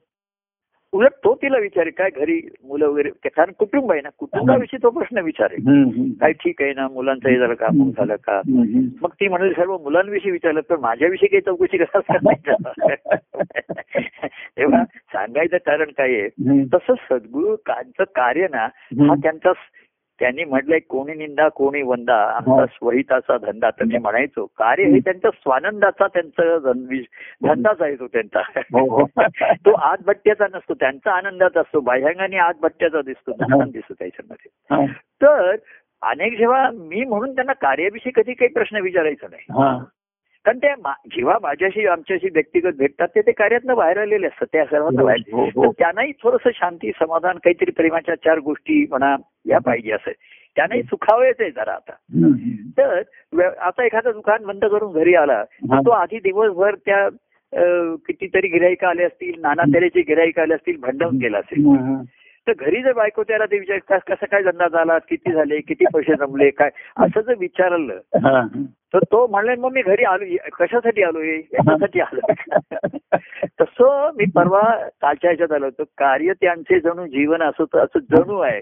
उलट 0.93 1.13
तो 1.23 1.33
तिला 1.35 1.57
विचारेल 1.57 1.91
काय 1.97 2.09
घरी 2.11 2.39
मुलं 2.63 2.87
वगैरे 2.87 3.29
कारण 3.29 3.51
कुटुंब 3.59 3.91
आहे 3.91 4.01
ना 4.01 4.09
कुटुंबाविषयी 4.19 4.77
तो 4.83 4.89
प्रश्न 4.89 5.19
विचारेल 5.19 5.67
हम्म. 5.67 6.09
काय 6.11 6.31
ठीक 6.33 6.61
आहे 6.61 6.73
ना 6.73 6.87
मुलांचं 6.87 7.29
हे 7.29 7.37
झालं 7.39 7.53
का 7.53 7.67
मग 7.73 7.89
झालं 7.91 8.15
का. 8.23 8.41
मग 9.01 9.09
ती 9.09 9.27
म्हणाली 9.27 9.53
सर्व 9.53 9.77
मुलांविषयी 9.77 10.31
विचारलं 10.31 10.61
तर 10.69 10.77
माझ्याविषयी 10.79 11.27
काही 11.27 11.41
चौकशी 11.41 11.77
करायला 11.77 12.33
तेव्हा 14.57 14.83
सांगायचं 14.85 15.57
कारण 15.57 15.91
काय 15.97 16.13
आहे. 16.15 16.63
तसं 16.73 16.93
सद्गुरू 17.09 17.55
कांचं 17.65 18.03
कार्य 18.15 18.47
ना 18.51 18.65
हा 19.01 19.15
त्यांचा 19.15 19.51
त्यांनी 20.19 20.43
म्हटलंय 20.43 20.79
कोणी 20.79 21.13
निंदा 21.13 21.47
कोणी 21.47 21.81
वंदा 21.81 22.15
आमचा 22.15 22.65
स्वहिताचा 22.65 23.37
धंदा. 23.37 23.69
तर 23.69 23.83
मी 23.83 23.97
म्हणायचो 23.97 24.45
कार्य 24.45 24.83
हे 24.83 24.99
त्यांचा 24.99 25.29
स्वानंदाचा 25.29 26.07
त्यांचा 26.07 26.71
धंदाच 27.43 27.81
आहे 27.81 27.95
तो 27.95 28.07
त्यांचा. 28.07 28.39
हो, 28.57 29.01
हो. 29.01 29.07
तो 29.53 29.71
आत 29.73 29.97
भट्ट्याचा 30.05 30.45
नसतो 30.53 30.73
त्यांचा 30.73 31.11
आनंदाचा 31.11 31.59
असतो 31.59 31.79
बाह्यांगाने 31.79 32.37
आत 32.37 32.53
भट्ट्याचा 32.61 33.01
दिसतो 33.01 33.31
आनंद 33.31 33.71
दिसतो 33.71 33.93
त्याच्यामध्ये. 33.93 34.75
हा. 34.75 34.85
तर 34.99 35.55
अनेक 36.01 36.37
जेव्हा 36.37 36.69
मी 36.73 37.03
म्हणून 37.03 37.35
त्यांना 37.35 37.53
कार्याविषयी 37.53 38.11
कधी 38.15 38.33
काही 38.33 38.49
प्रश्न 38.49 38.77
विचारायचा 38.77 39.27
नाही. 39.31 39.43
हा. 39.49 39.83
कारण 40.47 40.57
ते 40.57 40.67
मा- 40.69 40.93
जेव्हा 41.07 41.37
माझ्याशी 41.41 41.85
आमच्याशी 41.87 42.27
व्यक्तिगत 42.33 42.75
भेटतात 42.77 43.07
ते 43.07 43.21
ते 43.21 43.31
कार्यातनं 43.31 43.75
बाहेर 43.75 43.97
आलेले 43.97 44.27
असतात. 44.27 44.45
त्या 44.51 44.65
सर्वांना 44.65 45.03
बाहेर 45.03 45.35
हो, 45.35 45.45
हो. 45.55 45.71
त्यांनाही 45.71 46.11
थोडस 46.11 46.47
शांती 46.55 46.91
समाधान 46.91 47.35
काहीतरी 47.35 47.71
प्रेमाच्या 47.71 48.15
चार 48.15 48.39
गोष्टी 48.39 48.85
म्हणा 48.89 49.15
या 49.45 49.59
पाहिजे 49.59 49.91
असं. 49.91 50.11
त्यांनाही 50.55 50.83
सुखावयच 50.83 51.35
आहे 51.39 51.51
जरा 51.51 51.71
आता. 51.71 51.91
तर 52.77 53.01
आता 53.59 53.85
एखादं 53.85 54.11
दुकान 54.11 54.45
बंद 54.45 54.65
करून 54.65 54.91
घरी 54.91 55.15
आला 55.15 55.43
तो 55.77 55.89
आधी 55.89 56.19
दिवसभर 56.19 56.75
त्या 56.75 57.09
कितीतरी 58.07 58.47
गिराईक 58.47 58.83
आले 58.85 59.03
असतील 59.03 59.41
नाना 59.41 59.63
तऱ्हेचे 59.75 60.01
गिराईक 60.01 60.39
आले 60.39 60.53
असतील 60.53 60.77
भांडवून 60.79 61.17
गेला 61.17 61.37
असेल. 61.37 61.65
तर 62.47 62.53
घरी 62.59 62.83
जर 62.83 62.93
बायको 62.93 63.23
त्याला 63.23 63.45
ते 63.45 63.59
विचार 63.59 63.99
कस- 63.99 64.25
काय 64.31 64.43
धंदा 64.43 64.67
झाला? 64.67 64.97
किती 64.97 65.31
झाले? 65.31 65.59
किती 65.59 65.85
पैसे 65.93 66.15
जमले? 66.15 66.49
काय? 66.49 66.69
असं 66.97 67.21
जर 67.21 67.33
विचारलं 67.39 67.93
हा. 68.15 68.47
तर 68.93 68.99
तो 68.99 69.27
म्हणले 69.27 69.55
मग 69.55 69.71
मी 69.71 69.81
घरी 69.81 70.03
आलो. 70.03 70.35
कशासाठी 70.59 71.03
आलोय 71.03 71.27
याच्यासाठी 71.27 71.99
आलो. 71.99 72.33
तसं 73.61 74.09
मी 74.15 74.25
परवा 74.35 74.87
कालच्या 75.01 75.29
ह्याच्यात 75.29 75.51
आलो 75.51 75.65
होतो. 75.65 75.83
कार्य 75.97 76.33
त्यांचे 76.41 76.79
जणू 76.79 77.07
जीवन 77.07 77.41
असं 77.41 77.63
तर 77.63 77.79
असं 77.79 77.99
जणू 77.99 78.39
आहे. 78.39 78.61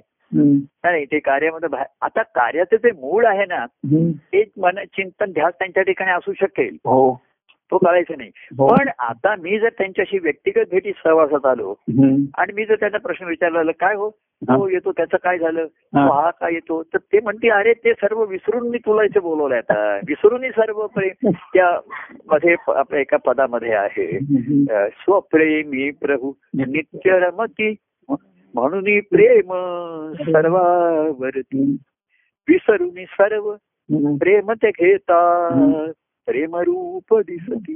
नाही 0.58 1.06
ते 1.06 1.20
कार्यामध्ये 1.20 1.84
आता 2.02 2.22
कार्याचं 2.22 2.76
जे 2.76 2.92
मूळ 2.92 3.26
आहे 3.26 3.46
ना. 3.46 3.66
ते 4.06 4.44
मन 4.58 4.76
चिंतन 4.76 5.26
ध्यास 5.26 5.54
त्यांच्या 5.54 5.84
ठिकाणी 5.84 6.12
असू 6.12 6.34
शकेल. 6.34 6.74
हो. 6.74 7.24
तो 7.72 7.78
कळायचं 7.78 8.13
नाही. 8.18 8.30
हो. 8.57 8.68
पण 8.68 8.89
आता 8.99 9.36
मी 9.36 9.59
जर 9.59 9.70
त्यांच्याशी 9.70 10.20
व्यक्तिगत 10.20 10.70
भेटी 10.72 10.91
सहवासात 10.91 11.45
आलो. 11.45 11.74
आणि 12.38 12.53
मी 12.53 12.66
जर 12.66 12.76
त्यांना 12.76 12.97
प्रश्न 12.97 13.26
विचारला 13.26 13.72
काय 13.72 13.95
हो? 13.95 14.09
तो 14.43 14.68
येतो 14.70 14.91
त्याचं 14.91 15.18
काय 15.24 15.38
झालं? 15.38 15.61
हा. 15.61 16.07
तो 16.07 16.13
हा 16.13 16.30
काय 16.30 16.53
येतो? 16.53 16.84
तर 16.84 16.97
ते 16.97 17.20
म्हणते 17.20 17.49
अरे 17.49 17.74
ते 17.74 17.93
सर्व 17.93 18.24
विसरून 18.26 18.70
मी 18.70 18.78
तुला 18.78 19.03
इथे 19.03 19.20
बोलवलंय 19.20 19.57
आता. 19.57 19.95
विसरूनही 20.07 20.49
सर्व 20.49 20.88
प्रेम 20.88 21.30
त्या 21.32 21.80
मध्ये 22.32 22.55
आपल्या 22.68 22.99
एका 22.99 23.18
पदामध्ये 23.18 23.74
आहे. 23.74 24.20
स्वप्रेमी 24.89 25.91
प्रभू 25.91 26.34
नित्य 26.53 27.20
रमती 27.20 27.76
म्हणून 28.55 28.99
प्रेम 28.99 29.53
सर्वावरती. 30.32 31.78
विसरून 32.47 32.89
सर्व. 32.95 33.55
प्रेम 34.18 34.51
ते 34.51 34.70
घेता. 34.70 35.20
प्रेम 36.28 36.55
रूप 36.55 37.13
दिसती. 37.19 37.76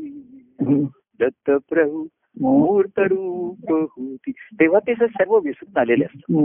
दत्त 1.19 1.51
प्रभू 1.69 2.07
मूर्त 2.41 2.99
रूप 2.99 3.71
होती. 3.71 4.31
तेव्हा 4.31 4.79
ते 4.79 4.93
सर्व 4.95 5.37
विसरून 5.37 5.77
आलेले 5.77 6.05
असतात. 6.05 6.35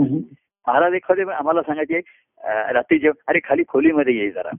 महाराज 0.67 0.93
एखादे 0.93 1.21
आम्हाला 1.31 1.61
सांगायचे 1.61 1.99
रात्री 2.73 2.99
जेव्हा 2.99 3.23
अरे 3.27 3.39
खाली 3.43 3.63
खोलीमध्ये 3.67 4.15
ये 4.17 4.29
जरा. 4.31 4.51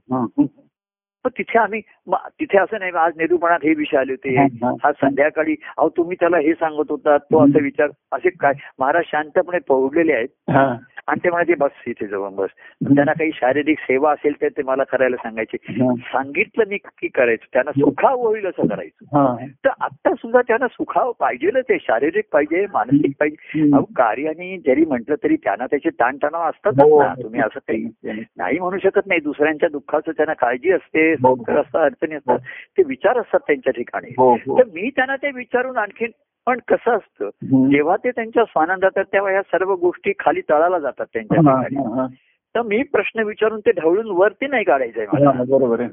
पण 1.23 1.29
तिथे 1.37 1.59
आम्ही 1.59 1.81
म- 2.07 2.15
तिथे 2.15 2.57
असं 2.57 2.79
नाही 2.79 2.91
आज 2.95 3.13
निरूपणात 3.17 3.59
हे 3.63 3.73
विषय 3.73 3.97
आले 3.97 4.13
होते. 4.13 4.35
हा, 4.37 4.43
हा. 4.43 4.87
आज 4.87 4.93
संध्याकाळी 4.93 5.55
अहो 5.77 5.89
तुम्ही 5.89 6.17
त्याला 6.19 6.37
हे 6.37 6.53
सांगत 6.53 6.85
होता 6.89 7.17
तो 7.17 7.45
असं 7.45 7.63
विचार 7.63 7.87
असे 8.11 8.29
काय 8.29 8.53
महाराज 8.79 9.03
शांतपणे 9.05 9.59
पौडलेले 9.67 10.13
आहेत. 10.13 10.27
हा. 10.49 10.75
आणि 11.07 11.19
ते 11.23 11.29
म्हणायचे 11.29 11.55
बस 11.55 11.71
इथे 11.87 12.07
जाऊन 12.07 12.35
बस. 12.35 12.49
त्यांना 12.95 13.13
काही 13.13 13.31
शारीरिक 13.33 13.79
सेवा 13.79 14.11
असेल 14.11 14.41
तर 14.41 14.47
ते 14.47 14.63
मला 14.63 14.83
करायला 14.83 15.15
सांगायचे. 15.15 15.57
हा. 15.69 15.93
सांगितलं 15.99 16.63
मी 16.67 16.77
की 16.77 17.07
करायचं 17.07 17.53
त्यांना 17.53 17.71
सुखाव 17.71 18.27
होईल 18.27 18.45
असं 18.45 18.67
करायचं. 18.67 19.05
हा. 19.05 19.45
तर 19.65 19.69
आता 19.81 20.13
सुद्धा 20.15 20.41
त्यांना 20.41 20.67
सुखाव 20.67 21.11
पाहिजेलच 21.11 21.65
आहे 21.69 21.79
शारीरिक 21.81 22.23
पाहिजे 22.33 22.65
मानसिक 22.73 23.11
पाहिजे. 23.19 23.75
अहो 23.75 23.83
कार्याने 23.83 24.57
जरी 24.57 24.85
म्हटलं 24.85 25.15
तरी 25.23 25.35
त्यांना 25.35 25.65
त्याचे 25.65 25.89
ताणतणाव 25.89 26.49
असतातच 26.49 26.81
हो. 26.81 27.03
ना. 27.03 27.13
तुम्ही 27.23 27.39
असं 27.39 27.59
काही 27.59 27.89
नाही 28.37 28.59
म्हणू 28.59 28.77
शकत 28.77 29.07
नाही 29.07 29.19
दुसऱ्यांच्या 29.19 29.69
दुःखाचं 29.69 30.11
त्यांना 30.11 30.33
काळजी 30.33 30.71
असते. 30.71 31.06
हो. 31.13 31.35
दुःख 31.35 31.49
असतात 31.49 31.81
अडचणी 31.81 32.15
असतात 32.15 32.39
ते 32.77 32.83
विचार 32.83 33.17
असतात 33.17 33.39
त्यांच्या 33.39 33.73
ठिकाणी 33.73 34.13
हो 34.17 34.33
हो 34.35 34.59
तर 34.59 34.63
मी 34.65 34.89
त्यांना 34.89 35.15
ते 35.15 35.31
विचारून 35.31 35.77
आणखीन 35.77 36.11
पण 36.47 36.59
कसं 36.67 36.91
असतं. 36.91 37.29
जेव्हा 37.69 37.95
ते 37.95 38.11
त्यांच्या 38.11 38.43
स्वानंद 38.43 38.81
जातात 38.81 39.05
तेव्हा 39.13 39.31
ह्या 39.31 39.41
सर्व 39.41 39.73
गोष्टी 39.75 40.11
खाली 40.19 40.41
तळाला 40.41 40.79
जातात 40.79 41.05
त्यांच्या 41.13 41.37
हा, 41.37 41.61
ठिकाणी 41.63 41.87
हा, 41.89 42.01
हा. 42.01 42.07
तर 42.55 42.61
मी 42.61 42.83
प्रश्न 42.83 43.19
विचारून 43.19 43.59
ते 43.59 43.71
ढवळून 43.71 44.05
वरती 44.11 44.47
नाही 44.47 44.63
काढायचंय 44.63 45.05
मला 45.13 45.29
हा, 45.29 45.43
बरोबर. 45.43 45.83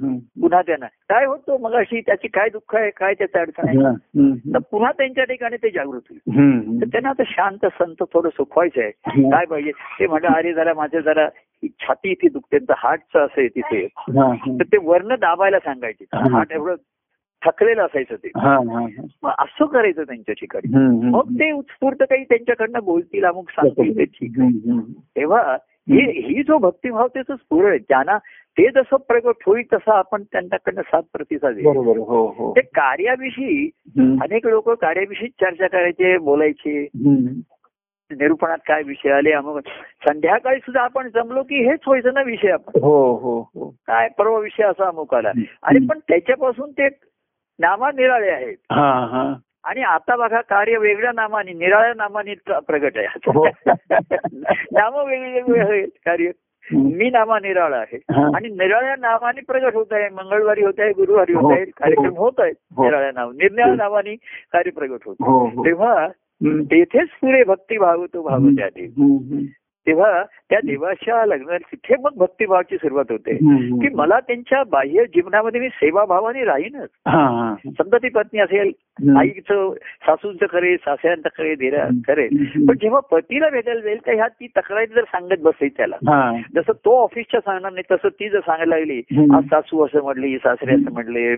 पुन्हा 0.40 0.62
त्यांना 0.62 0.86
काय 0.86 1.24
होतो 1.26 1.58
मग 1.58 1.72
अशी 1.72 2.00
त्याची 2.00 2.28
काय 2.28 2.48
दुःख 2.48 2.74
आहे 2.76 2.90
काय 2.90 3.14
त्याचं 3.14 3.38
अडचण 3.38 3.68
आहे 3.68 3.78
हा. 3.78 3.92
तर 4.54 4.58
पुन्हा 4.58 4.92
त्यांच्या 4.92 5.24
ठिकाणी 5.24 5.56
ते 5.56 5.70
जागृत 5.70 6.00
होईल. 6.10 6.80
तर 6.80 6.86
त्यांना 6.86 7.08
आता 7.08 7.22
शांत 7.26 7.66
संत 7.66 8.02
थोडं 8.14 8.28
सुखवायचं 8.28 8.80
आहे. 8.80 8.90
काय 9.30 9.44
पाहिजे 9.44 9.70
ते 10.00 10.06
म्हणलं 10.06 10.28
अरे 10.28 10.52
जरा 10.52 10.74
माझं 10.74 11.00
जरा 11.00 11.24
ही 11.24 11.53
छाती 11.68 12.10
इथे 12.10 12.28
दुखते 12.28 12.58
हार्टचं 12.70 13.18
असं 13.18 13.46
तिथे. 13.46 13.86
तर 14.58 14.62
ते 14.62 14.76
वर्ण 14.82 15.14
दाबायला 15.14 15.58
सांगायचे. 15.58 16.04
हार्ट 16.12 16.52
एवढं 16.52 16.74
थकलेलं 17.44 17.82
असायचं 17.82 18.14
ते 18.14 18.28
हा, 18.36 18.50
हा, 18.50 18.80
हा. 18.80 19.06
मग 19.22 19.30
असं 19.38 19.64
करायचं 19.64 20.02
त्यांच्या 20.02 20.34
ठिकाणी 20.34 20.76
हम्म, 20.76 21.08
मग 21.08 21.24
हम्म. 21.24 21.34
ते 21.34 21.52
उत्स्फूर्त 21.52 22.02
काही 22.02 22.24
त्यांच्याकडनं 22.24 22.78
बोलतील 22.84 23.24
अमुक 23.24 23.50
सांगतील 23.50 23.96
ते 23.98 24.04
ठीक. 24.04 24.30
तेव्हा 25.16 25.56
ही 25.90 26.42
जो 26.42 26.58
भक्तिभाव 26.58 27.06
त्याचं 27.06 27.36
स्फुरण 27.36 27.68
आहे 27.68 27.78
त्यांना 27.78 28.18
ते 28.58 28.70
जसं 28.70 28.96
प्रगट 28.96 29.34
होईल 29.46 29.62
तसं 29.72 29.92
आपण 29.92 30.22
त्यांच्याकडनं 30.22 30.82
साथ 30.82 31.02
प्रतिसाद 31.12 31.54
हो 31.66 32.26
हो 32.26 32.52
ते 32.56 32.60
कार्याविषयी. 32.60 33.70
अनेक 33.98 34.46
लोक 34.46 34.70
कार्याविषयी 34.70 35.28
चर्चा 35.28 35.66
करायचे 35.66 36.18
बोलायचे. 36.18 36.88
निरूपणात 38.10 38.58
काय 38.66 38.82
विषय 38.82 39.10
आले 39.10 39.32
अमुक 39.32 39.60
संध्याकाळी 40.08 40.58
सुद्धा 40.58 40.80
आपण 40.80 41.08
जमलो 41.08 41.42
की 41.42 41.68
हेच 41.68 41.80
व्हायचं 41.86 42.14
ना 42.14 42.22
विषय 42.22 42.50
आपण. 42.50 42.80
हो 42.82 43.14
हो 43.16 43.40
हो. 43.40 43.70
काय 43.86 44.08
परवा 44.18 44.38
विषय 44.38 44.62
असा 44.62 44.88
अमुक 44.88 45.14
आला. 45.14 45.32
आणि 45.62 45.86
पण 45.86 45.98
त्याच्यापासून 45.98 46.70
ते 46.70 46.88
नामा 47.58 47.90
निराळे 47.90 48.30
आहेत. 48.30 48.56
हा 48.72 49.06
हा. 49.10 49.34
आणि 49.64 49.82
आता 49.82 50.16
बघा 50.16 50.40
कार्य 50.40 50.78
वेगळ्या 50.78 51.12
नामाने 51.14 51.52
निराळ्या 51.52 51.92
नामाने 51.96 52.34
प्र- 52.34 52.58
प्रगट 52.58 52.96
हो. 52.96 53.44
आहे 53.46 54.26
नाम 54.72 54.94
वेगवेगळे 54.94 55.60
आहेत 55.60 55.88
कार्य. 56.04 56.30
मी 56.72 57.10
नामा 57.10 57.38
निराळा 57.38 57.76
आहे. 57.76 57.96
हा. 57.96 58.36
आणि 58.36 58.48
निराळ्या 58.48 58.96
नावाने 58.98 59.40
प्रगट 59.40 59.74
होत 59.74 59.86
आहे 59.90 60.08
मंगळवारी 60.08 60.64
होत 60.64 60.72
आहे 60.78 60.92
गुरुवारी 60.92 61.32
होत 61.32 61.52
आहे 61.52 61.62
हो. 61.62 61.70
कार्यक्रम 61.76 62.16
होत 62.16 62.32
आहेत 62.38 62.54
हो. 62.76 62.84
निराळ्या 62.84 63.10
नाव 63.14 63.32
निरनिळ्या 63.32 63.74
नावाने 63.74 64.14
कार्य 64.52 64.70
प्रगट 64.70 64.98
होत 65.06 65.16
हो 65.20 65.46
हो. 65.46 65.64
तेव्हा. 65.64 66.08
तेथेच 66.46 67.08
पुरे 67.08 67.44
भक्तिभाव 67.44 68.06
तो 68.06 68.22
भाव 68.22 68.48
त्या. 68.48 68.68
तेव्हा 69.86 70.22
त्या 70.50 70.58
देवाच्या 70.66 71.26
लग्नात 71.26 71.58
तिथे 71.72 71.94
मग 72.02 72.10
भक्तिभावाची 72.16 72.76
सुरुवात 72.76 73.04
होते. 73.10 73.34
की 73.80 73.94
मला 73.94 74.20
त्यांच्या 74.20 74.62
बाह्य 74.70 75.04
जीवनामध्ये 75.04 75.60
मी 75.60 75.68
सेवाभावाने 75.68 76.44
राहीनच 76.44 76.88
समजा 77.78 77.98
ती 77.98 78.08
पत्नी 78.08 78.40
असेल. 78.40 78.72
आईचं 79.18 79.72
सासूंचं 80.06 80.46
करे 80.46 80.76
सासऱ्यांचं 80.76 81.28
करे 81.28 81.54
धीरा. 81.54 81.88
करेल. 82.06 82.44
पण 82.68 82.76
जेव्हा 82.80 83.00
पतीला 83.00 83.48
भेटायला 83.48 83.80
जाईल 83.80 83.98
तर 84.06 84.12
ह्या 84.12 84.28
ती 84.28 84.46
तक्रारी 84.46 84.86
जर 84.86 85.04
सांगत 85.04 85.42
बसेल 85.42 85.68
त्याला 85.76 85.96
हा 85.96 86.36
जसं 86.54 86.72
तो 86.72 87.02
ऑफिसच्या 87.02 87.40
सांगणार 87.40 87.72
नाही 87.72 87.94
तसं 87.94 88.08
ती 88.08 88.28
जर 88.28 88.40
सांगायला 88.40 88.76
लागली. 88.76 89.02
आज 89.34 89.44
सासू 89.44 89.84
असं 89.84 90.02
म्हणली 90.02 90.38
सासरे 90.38 90.74
असं 90.74 90.92
म्हणले. 90.92 91.36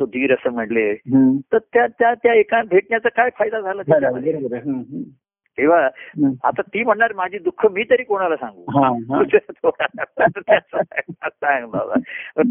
तो 0.00 0.06
धीर 0.06 0.32
असं 0.32 0.50
म्हणले. 0.50 0.94
तर 1.52 1.58
त्या 1.58 2.14
त्या 2.14 2.34
एका 2.34 2.62
भेटण्याचा 2.70 3.08
काय 3.08 3.30
फायदा 3.38 3.60
झाला 3.60 3.82
तेव्हा. 5.58 5.88
आता 6.44 6.62
ती 6.62 6.84
म्हणणार 6.84 7.12
माझी 7.12 7.38
दुःख 7.38 7.66
मी 7.66 7.82
तरी 7.82 8.02
कोणाला 8.02 8.36
सांगू 8.36 8.64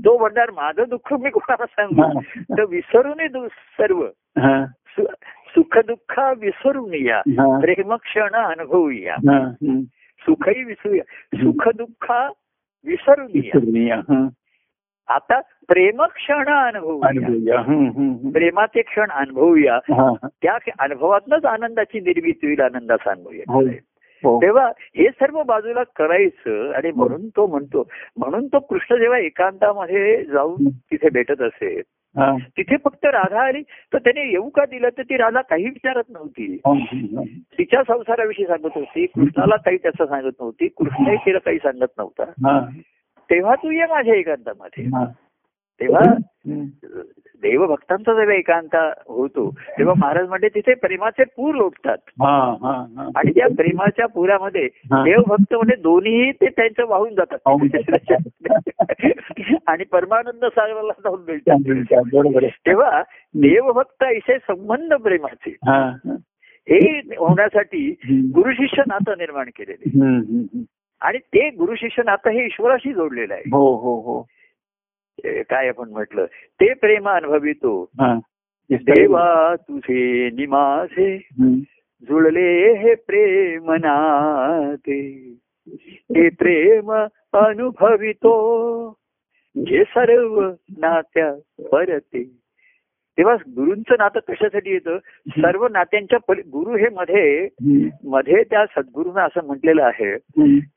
तो 0.05 0.17
म्हणणार 0.17 0.51
माझं 0.51 0.83
दुःख 0.89 1.13
मी 1.13 1.29
कोणाला 1.29 1.65
सांगू. 1.65 2.19
तर 2.57 2.65
विसरून 2.65 3.47
सर्व 3.47 4.05
सुख 5.55 5.77
दुःख 5.77 6.21
विसरून 6.37 6.93
या 6.93 7.17
हा. 7.17 7.59
प्रेम 7.59 7.93
क्षण 7.93 8.31
अनुभवूया. 8.31 9.15
सुखही 10.19 10.63
विसरूया 10.63 11.03
सुख 11.37 11.69
दुःख 11.75 12.13
विसरून 12.85 13.35
या. 13.35 13.41
आता 15.07 15.39
प्रेम 15.67 16.01
क्षण 16.05 16.49
अनुभवूया 16.49 17.59
हम्म. 17.59 18.29
प्रेमाचे 18.29 18.81
क्षण 18.81 19.09
अनुभवूया 19.09 19.75
हा. 19.75 20.13
त्या 20.41 20.57
अनुभवातनच 20.79 21.45
आनंदाची 21.45 21.99
निर्मिती 21.99 22.47
होईल 22.47 22.61
आनंदाचा 22.61 23.11
अनुभव 23.11 23.53
हो. 23.53 23.61
हो. 24.23 24.41
तेव्हा 24.41 24.67
हे 24.67 25.07
सर्व 25.09 25.43
बाजूला 25.43 25.83
करायचं 25.95 26.71
आणि 26.71 26.91
म्हणून 26.95 27.27
तो 27.27 27.47
म्हणतो 27.47 27.87
म्हणून 28.17 28.47
तो 28.47 28.59
कृष्ण 28.59 28.95
जेव्हा 28.95 29.19
एकांतामध्ये 29.19 30.23
जाऊन 30.25 30.69
तिथे 30.69 31.09
भेटत 31.09 31.41
असेल 31.41 31.81
हा. 32.15 32.35
तिथे 32.57 32.75
फक्त 32.77 33.05
राधा 33.05 33.41
आली 33.41 33.61
तर 33.93 33.97
त्याने 33.97 34.29
येऊ 34.31 34.49
का 34.49 34.65
दिलं 34.65 34.89
तर 34.89 35.01
ती 35.01 35.17
राधा 35.17 35.41
काही 35.41 35.65
विचारत 35.65 36.03
नव्हती. 36.09 36.57
तिच्या 37.57 37.83
संसाराविषयी 37.87 38.45
सांगत 38.45 38.69
होती 38.75 39.05
कृष्णाला 39.05 39.55
काही 39.55 39.77
त्याचं 39.77 40.05
सांगत 40.05 40.31
नव्हती 40.39 40.67
कृष्णही 40.67 41.15
तिला 41.15 41.39
काही 41.39 41.57
सांगत 41.57 41.97
नव्हता 41.97 42.23
हा. 42.23 42.59
तेव्हा 43.33 43.55
तू 43.55 43.71
ये 43.71 43.85
माझ्या 43.89 44.15
एकांतामध्ये. 44.15 44.85
तेव्हा. 45.79 46.13
देवभक्तांचा 47.41 48.13
जेव्हा 48.13 48.35
एकांत 48.35 48.75
होतो 49.07 49.49
तेव्हा 49.77 49.93
महाराज 49.97 50.29
म्हणजे 50.29 50.49
तिथे 50.49 50.73
प्रेमाचे 50.73 51.23
पूर 51.23 51.55
लोटतात 51.55 51.97
हा, 52.07 52.57
हा, 52.61 52.85
हा. 52.97 53.09
आणि 53.15 53.31
त्या 53.31 53.47
प्रेमाच्या 53.47 54.05
पुरामध्ये. 54.05 54.69
देवभक्त 55.03 55.55
म्हणजे 55.55 55.75
दोन्ही 55.81 56.31
ते 56.31 56.47
त्यांचं 56.47 56.85
वाहून 56.85 57.15
जातात 57.15 57.39
आणि 59.67 59.83
परमानंद 59.83 60.45
सागराला 60.45 60.93
जाऊन 61.03 61.21
मिळतात. 61.27 61.55
तेव्हा 62.65 63.01
देवभक्त 63.35 64.03
ऐसे 64.03 64.37
संबंध 64.37 64.93
प्रेमाचे 64.93 65.49
हा, 65.49 65.91
होण्यासाठी. 67.17 67.95
गुरु 68.09 68.53
शिष्य 68.53 68.83
नातं 68.87 69.11
निर्माण 69.11 69.45
केलेले. 69.45 69.89
आणि 71.03 71.17
ते 71.17 71.49
गुरु 71.49 71.75
शिष्य 71.75 72.03
नातं 72.05 72.29
हे 72.29 72.45
ईश्वराशी 72.45 72.93
जोडलेलं 72.93 73.33
आहे. 73.33 73.43
हो 73.51 73.75
हो 73.75 73.99
हो. 73.99 74.23
ते 75.19 75.43
काय 75.43 75.67
आपण 75.67 75.89
म्हटलं? 75.89 76.25
ते 76.25 76.73
प्रेम 76.73 77.09
अनुभवितो. 77.09 77.89
देवा 78.71 79.55
तुझे 79.55 80.29
निमासे. 80.29 81.27
जुळले 82.01 82.73
हे 82.73 82.95
प्रेम 82.95 83.71
नाते. 83.71 85.33
हे 85.91 86.29
प्रेम 86.29 86.91
अनुभवितो. 87.33 88.97
जे 89.57 89.83
सर्व 89.83 90.51
नात्या 90.77 91.33
परते. 91.71 92.42
तेव्हा 93.17 93.35
गुरूंचं 93.35 93.95
नातं 93.99 94.19
कशासाठी 94.27 94.71
येतं 94.71 94.97
सर्व 95.41 95.67
नात्यांच्या 95.67 96.19
पली 96.19 96.41
गुरु 96.41 96.75
हे 96.75 96.89
मध्ये. 96.89 97.47
मध्ये 98.03 98.43
त्या 98.43 98.65
सद्गुरूंना 98.65 99.23
असं 99.23 99.45
म्हटलेलं 99.45 99.83
आहे. 99.83 100.15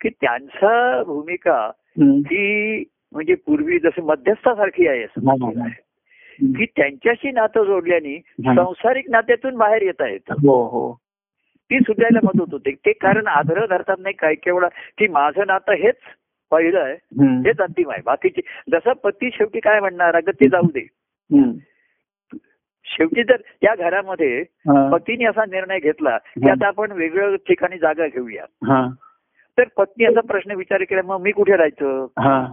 की 0.03 0.09
त्यांचा 0.09 1.03
भूमिका. 1.03 1.71
ही 2.01 2.85
म्हणजे 3.13 3.35
पूर्वी 3.35 3.79
जसं 3.79 4.03
मध्यस्थासारखी 4.03 4.87
आहे 4.87 5.03
असं 5.03 5.21
आहे 5.61 5.71
की 6.55 6.65
त्यांच्याशी 6.65 7.31
नातं 7.31 7.65
जोडल्याने. 7.65 8.19
संसारिक 8.57 9.11
नात्यातून 9.11 9.57
बाहेर 9.57 9.83
येता 9.83 10.09
येतं 10.09 10.35
हो 10.47 10.63
हो 10.69 10.93
ती 11.71 11.79
सुटायला 11.81 12.19
मदत 12.23 12.53
होते 12.53 12.71
ते 12.71 12.93
कारण 12.93 13.27
आग्रह 13.27 13.67
धरतात 13.67 13.97
नाही 13.99 14.15
काय 14.15 14.35
केवढा 14.35 14.69
की 14.99 15.09
माझं 15.09 15.47
नातं 15.47 15.73
हेच 15.73 15.97
पहिलं 16.51 16.79
आहे. 16.81 16.95
हेच 17.47 17.61
अंतिम 17.61 17.91
आहे 17.91 18.03
बाकीचे 18.05 18.41
जसं 18.73 18.93
पती 18.93 19.31
शेवटी 19.31 19.61
काय 19.61 19.81
म्हणणार 19.81 20.17
अगं 20.17 20.33
ते 20.33 20.49
जाऊ 20.49 20.67
दे. 20.67 20.87
शेवटी 22.89 23.23
जर 23.23 23.37
त्या 23.37 23.75
घरामध्ये. 23.75 24.43
पतीने 24.93 25.25
असा 25.25 25.45
निर्णय 25.45 25.79
घेतला 25.79 26.19
की. 26.19 26.51
आता 26.51 26.67
आपण 26.67 26.93
वेगळं 26.93 27.37
ठिकाणी 27.37 27.79
जागा 27.79 28.07
घेऊया. 28.07 28.45
तर 29.59 29.65
पत्नी 29.77 30.05
असा 30.05 30.21
प्रश्न 30.21 30.55
विचार 30.55 30.83
केला 30.83 31.01
मग 31.05 31.21
मी 31.21 31.31
कुठे 31.31 31.57
राहायचं? 31.57 32.07
हा. 32.19 32.47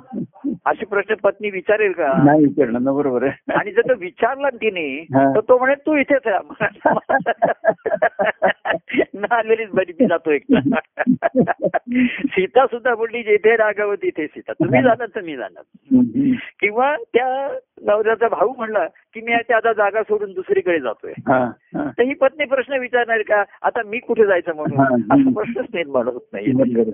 अशी 0.65 0.85
प्रश्न 0.85 1.13
पत्नी 1.23 1.49
विचारेल 1.49 1.91
का? 1.91 2.23
नाही 2.25 2.43
विचारणार 2.43 2.81
ना 2.81 2.91
बरोबर 2.91 3.23
आहे. 3.23 3.53
आणि 3.53 3.71
जर 3.71 3.81
तो 3.81 3.93
विचारला 3.99 4.49
तिने. 4.49 5.05
तर 5.35 5.39
तो 5.39 5.57
म्हणे 5.57 5.73
तू 5.75 5.95
इथेच 5.95 6.21
ना 9.13 9.35
आलेलीच 9.35 9.69
बरी 9.73 9.91
मी 9.99 10.05
जातो 10.05 10.31
एक 10.31 10.43
सीता 12.25 12.65
सुद्धा 12.65 12.95
बोलली 12.95 13.23
जेथे 13.23 13.55
रागावं 13.55 13.95
तिथे 13.95 14.27
सीता. 14.27 14.53
तुम्ही 14.53 14.81
जाणार 14.81 15.07
तर 15.15 15.21
मी 15.21 15.35
जाणार. 15.35 15.63
किंवा 16.59 16.95
त्या 16.95 17.57
नवऱ्याचा 17.81 18.27
भाऊ 18.27 18.53
म्हणला 18.57 18.85
की 18.85 19.21
मी 19.21 19.33
आता 19.33 19.55
आता 19.55 19.73
जागा 19.73 20.03
सोडून 20.03 20.33
दुसरीकडे 20.33 20.79
जातोय. 20.79 21.13
तर 21.97 22.01
ही 22.03 22.13
पत्नी 22.13 22.45
प्रश्न 22.45 22.79
विचारणार 22.79 23.21
का 23.21 23.43
आता 23.61 23.81
मी 23.85 23.99
कुठे 23.99 24.25
जायचं 24.25 24.55
म्हणून. 24.55 24.79
असा 25.11 25.29
प्रश्नच 25.35 25.65
निर्माण 25.73 26.07
होत 26.07 26.21
नाही. 26.33 26.51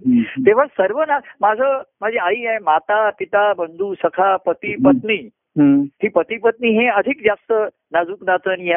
हम्म. 0.07 0.21
तेव्हा 0.45 0.65
सर्व 0.65 1.03
ना 1.03 1.19
माझं 1.41 1.81
माझी 2.01 2.17
आई 2.17 2.45
आहे 2.45 2.57
माता 2.57 3.09
पिता 3.09 3.53
बंधू 3.53 3.93
सखा 3.93 4.35
पती 4.35 4.75
पत्नी. 4.75 5.29
ही 6.03 6.07
पती 6.07 6.37
पत्नी 6.37 6.69
हे 6.69 6.87
अधिक 6.87 7.21
जास्त 7.25 7.53
नाजूक 7.91 8.23
नातं 8.23 8.51
आणि. 8.51 8.73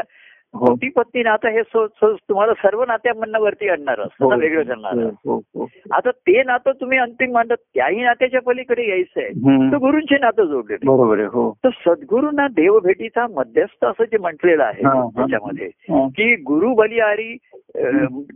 पती 0.55 0.88
पत्नी 0.88 1.22
नातं 1.22 1.48
हे 1.48 1.62
तुम्हाला 1.64 2.53
सर्व 2.55 2.84
नात्यांमधनं 2.84 3.38
वरती 3.38 3.68
आणणार 3.68 4.00
असतं 4.00 4.28
ना, 4.28 4.34
वेगळं 4.34 4.62
करणार 4.62 4.98
हो, 4.98 5.11
हो, 5.26 5.36
हो. 5.55 5.66
आता 5.92 6.11
ते 6.11 6.42
नातं 6.42 6.72
तुम्ही 6.80 6.98
अंतिम 6.98 7.32
मानतात 7.32 7.57
त्याही 7.74 8.03
नात्याच्या 8.03 8.40
पलीकडे 8.40 8.88
यायचं 8.88 9.20
आहे. 9.20 9.28
तर 9.72 9.76
गुरूंचे 9.76 10.18
नातं 10.18 10.44
जोडलेले 10.44 10.86
बरोबर 10.86 11.18
हो 11.20 11.50
तर 11.64 11.68
सद्गुरूंना 11.86 12.48
देवभेटीचा 12.48 13.26
मध्यस्थ 13.30 13.84
असं 13.84 14.05
जे 14.05 14.18
म्हटलेलं 14.18 14.64
आहे 14.64 14.86
हा, 14.86 14.92
हा. 14.94 15.09
त्याच्यामध्ये 15.09 15.66
हा. 15.66 16.07
की 16.09 16.34
गुरु 16.36 16.74
बलिहारी 16.74 17.36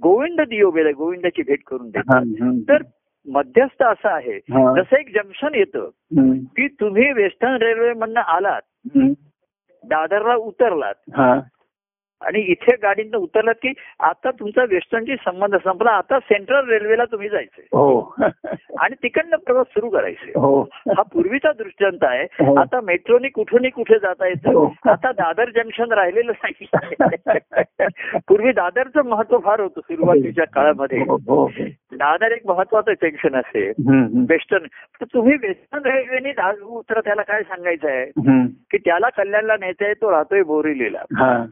गोविंद 0.02 0.40
दियो 0.40 0.70
बेला 0.70 0.90
गोविंदाची 0.90 1.42
भेट 1.42 1.62
करून 1.66 1.90
हा, 1.96 2.20
देतात. 2.20 2.68
तर 2.68 2.82
मध्यस्थ 3.26 3.82
असं 3.82 4.08
आहे 4.08 4.36
हा. 4.36 4.80
जसं 4.80 4.96
एक 4.96 5.08
जंक्शन 5.14 5.54
येतं. 5.54 5.88
की 6.56 6.68
तुम्ही 6.68 7.12
वेस्टर्न 7.12 7.56
रेल्वे 7.62 7.92
मधनं 7.92 8.20
आलात. 8.20 8.60
दादरला 9.84 10.34
उतरलात 10.34 10.94
हा. 11.16 11.40
आणि 12.26 12.38
इथे 12.40 12.76
गाडीनं 12.82 13.16
उतरलात 13.16 13.54
की 13.54 13.72
आता 14.00 14.30
तुमचा 14.30 14.64
वेस्टर्नशी 14.68 15.16
संबंध 15.16 15.54
संपला 15.54 15.90
आता 15.90 16.18
सेंट्रल 16.18 16.68
रेल्वेला 16.68 17.04
तुम्ही 17.04 17.28
जायचंय. 17.28 17.64
हो. 17.64 18.14
आणि 18.80 18.94
तिकडनं 19.02 19.36
प्रवास 19.36 19.66
सुरू 19.66 19.88
करायचे 19.90 20.32
हो. 20.36 20.62
हा 20.86 21.02
पूर्वीचा 21.02 21.52
दृष्टांत 21.52 21.98
आहे. 22.02 22.22
हो. 22.24 22.60
आता 22.60 22.80
मेट्रोनी 22.80 23.28
कुठूनही 23.28 23.70
कुठे 23.70 23.98
जाता. 23.98 24.26
येतं. 24.26 24.68
आता 24.90 25.12
दादर 25.12 25.50
जंक्शन 25.50 25.92
राहिलेलं 25.92 26.32
नाही 26.42 26.68
पूर्वी 28.28 28.52
दादरचं 28.52 29.04
महत्त्व 29.04 29.38
फार 29.38 29.60
होतं 29.60 29.80
सुरुवातीच्या 29.80 30.44
काळामध्ये. 30.44 30.98
दादर 31.92 32.32
एक 32.32 32.46
महत्वाचं 32.46 32.92
जंक्शन 32.92 33.36
असे. 33.36 33.68
हम्म, 33.68 34.02
हम्म. 34.02 34.24
वेस्टर्न. 34.30 34.66
तर 34.66 35.04
तुम्ही 35.14 35.36
वेस्टर्न 35.42 35.90
रेल्वेने 35.90 36.62
उतरा 36.62 37.00
त्याला 37.00 37.22
काय 37.22 37.42
सांगायचं 37.42 37.88
आहे. 37.88 38.06
की 38.46 38.78
त्याला 38.78 39.08
कल्याणला 39.08 39.56
न्यायचंय 39.58 39.94
तो 39.94 40.10
राहतोय 40.10 40.42
बोरिवलीला 40.42 40.98
हा. 40.98 41.44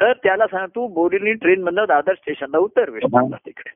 तर 0.00 0.12
त्याला 0.12 0.46
सांग 0.46 0.66
तू 0.66 0.88
बोरिवली 0.88 1.32
ट्रेन 1.32 1.62
मधनं 1.62 1.84
दादर 1.88 2.14
स्टेशनला 2.14 2.58
उतर 2.58 2.90
वेस्टर्नला 2.90 3.36
तिकडे. 3.36 3.70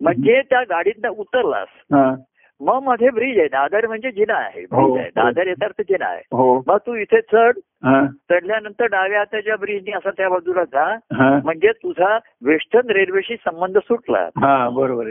म्हणजे 0.00 0.42
त्या 0.50 0.62
गाडीतनं 0.62 1.08
उतरलास. 1.08 1.68
हा. 1.70 2.14
मग 2.60 2.80
मध्ये 2.82 3.10
ब्रिज 3.10 3.38
आहे. 3.38 3.48
दादर 3.48 3.86
म्हणजे 3.86 4.10
जिना 4.10 4.34
आहे. 4.34 4.60
हो. 4.60 4.92
ब्रिज 4.92 5.00
आहे. 5.00 5.10
दादर 5.16 5.46
येतात 5.46 5.68
जिना 5.78 6.06
आहे. 6.06 6.22
हो. 6.32 6.62
मग 6.66 6.76
तू 6.76 6.94
इथे 6.94 7.20
चढ. 7.20 7.52
हा. 7.84 8.06
चढल्यानंतर 8.30 8.84
डाव्या 8.86 9.18
हाताच्या 9.18 9.56
ब्रिजनी 9.56 9.92
असा 9.92 10.10
त्या 10.10 10.28
बाजूला 10.28 10.64
जा. 10.64 10.94
हा. 10.94 11.40
म्हणजे 11.44 11.68
तुझा 11.68 12.18
वेस्टर्न 12.44 12.90
रेल्वेशी 12.90 13.36
संबंध 13.36 13.78
सुटला. 13.78 14.18
हा 14.18 14.68
बरोबर. 14.68 15.04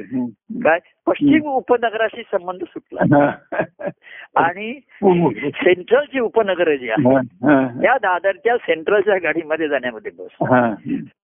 काय? 0.51 0.79
पश्चिम 1.07 1.47
उपनगराशी 1.47 2.21
संबंध 2.21 2.63
सुटला 2.63 3.15
हा. 3.15 3.89
आणि 4.35 4.71
सेंट्रलची 5.55 6.19
उपनगर 6.19 6.75
जी 6.75 6.89
आहे 6.89 7.13
हा. 7.13 7.19
हा. 7.43 7.67
त्या 7.81 7.97
दादरच्या 7.97 8.57
सेंट्रलच्या 8.57 9.17
गाडीमध्ये 9.17 9.67
जाण्यामध्ये 9.67 10.11
बस 10.17 10.47
हा. 10.49 10.69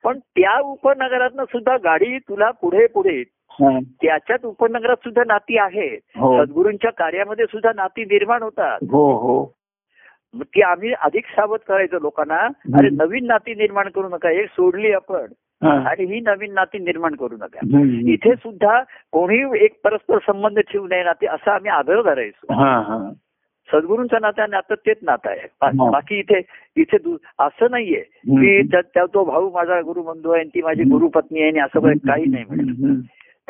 पण 0.03 0.19
त्या 0.19 0.57
उपनगरातनं 0.59 1.43
सुद्धा 1.43 1.77
गाडी 1.77 2.17
तुला 2.19 2.51
पुढे 2.51 2.85
पुढे 2.87 3.21
हा. 3.51 3.79
त्याच्यात 4.01 4.45
उपनगरात 4.45 5.03
सुद्धा 5.03 5.23
नाती 5.27 5.57
आहेत 5.57 5.99
हो 6.17 6.45
सद्गुरूंच्या 6.45 6.91
कार्यामध्ये 6.91 7.45
सुद्धा 7.45 7.71
नाती 7.75 8.03
निर्माण 8.03 8.43
होतात 8.43 8.83
हो 8.91 9.11
हो 9.17 9.43
ती 10.35 10.61
आम्ही 10.61 10.93
अधिक 11.01 11.25
सावध 11.25 11.59
करायचो 11.67 11.99
लोकांना 11.99 12.37
अरे 12.77 12.89
नवीन 12.89 13.25
नाती 13.25 13.53
निर्माण 13.53 13.89
करू 13.89 14.09
नका 14.09 14.29
एक 14.31 14.49
सोडली 14.49 14.91
आपण 14.91 15.19
हा. 15.19 15.25
आणि 15.69 16.05
ही 16.05 16.19
नवीन 16.19 16.53
नाती 16.53 16.79
निर्माण 16.79 17.15
करू 17.15 17.35
नका. 17.35 17.59
इथे 18.11 18.35
सुद्धा 18.35 18.79
कोणी 19.11 19.63
एक 19.65 19.79
परस्पर 19.83 20.17
संबंध 20.17 20.59
ठेवू 20.59 20.87
नये 20.87 21.03
नाते 21.03 21.27
असं 21.27 21.51
आम्ही 21.51 21.69
आग्रह 21.69 22.01
धरायचो 22.01 22.53
हा 22.53 22.79
हा. 22.79 23.11
सद्गुरूंचं 23.73 24.17
नातं 24.21 24.41
आणि 24.41 24.51
नातं 24.51 24.75
तेच 24.75 24.97
नातं 25.01 25.29
आहे. 25.29 25.47
बाकी 25.91 26.19
इथे 26.19 26.41
इथे 26.75 26.97
असं 27.39 27.67
नाहीये. 27.71 28.03
की 28.27 28.61
तो 28.97 29.23
भाऊ 29.23 29.51
माझा 29.53 29.81
गुरुबंधू 29.81 30.31
आहे 30.31 30.43
ती 30.43 30.61
माझी 30.61 30.83
गुरुपत्नी 30.83 31.39
आहे 31.39 31.49
आणि 31.49 31.59
असं 31.59 31.79
काही- 31.79 32.07
काही 32.07 32.25
नाही 32.25 32.43
म्हणजे 32.49 32.71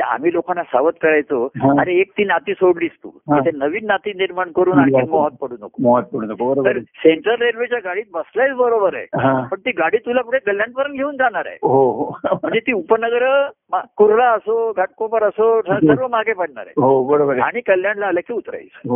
हम्म. 0.02 0.12
ते 0.12 0.16
आम्ही 0.16 0.34
लोकांना 0.34 0.64
सावध 0.64 0.94
करायचो. 1.02 1.46
अरे 1.80 1.94
एक 1.96 2.12
ती 2.18 2.24
नाती 2.24 2.54
सोडलीस 2.54 2.92
तू. 3.06 3.10
नवीन 3.56 3.86
नाती 3.86 4.10
निर्माण 4.10 4.52
करून 4.52 4.80
आणखी 4.80 5.10
मोहात 5.10 5.32
पडू 5.32 5.56
नको. 5.62 5.82
मोहात 5.82 6.04
पडू 6.04 6.22
नको. 6.22 6.54
बरोबर 6.54 6.74
तर. 6.74 6.80
सेंट्रल 6.80 7.36
रेल्वेच्या 7.42 7.80
गाडीत 7.84 8.04
बसलायच 8.14 8.52
बरोबर 8.52 8.96
आहे. 8.96 9.06
पण 9.48 9.60
ती 9.60 9.72
गाडी 9.72 9.98
तुला 9.98 10.22
पुढे 10.22 10.40
कल्याणपर्यंत 10.40 10.96
घेऊन 10.96 11.18
जाणार 11.18 11.44
आहे. 11.46 11.58
हो 11.62 11.92
हो. 11.92 12.20
म्हणजे 12.34 12.60
ती 12.60 12.72
उपनगर 12.72 13.48
कुर्ला 13.74 14.32
असो 14.32 14.74
घाटकोपर 14.78 15.24
असो 15.24 15.62
सर्व 15.62 16.08
मागे 16.08 16.34
पडणार 16.34 16.64
आहे. 16.68 16.82
हो 16.82 17.04
बरोबर 17.04 17.40
आणि 17.40 17.62
कल्याणला 17.62 18.06
आलं 18.06 18.20
की 18.20 18.34
उतरायचं. 18.34 18.88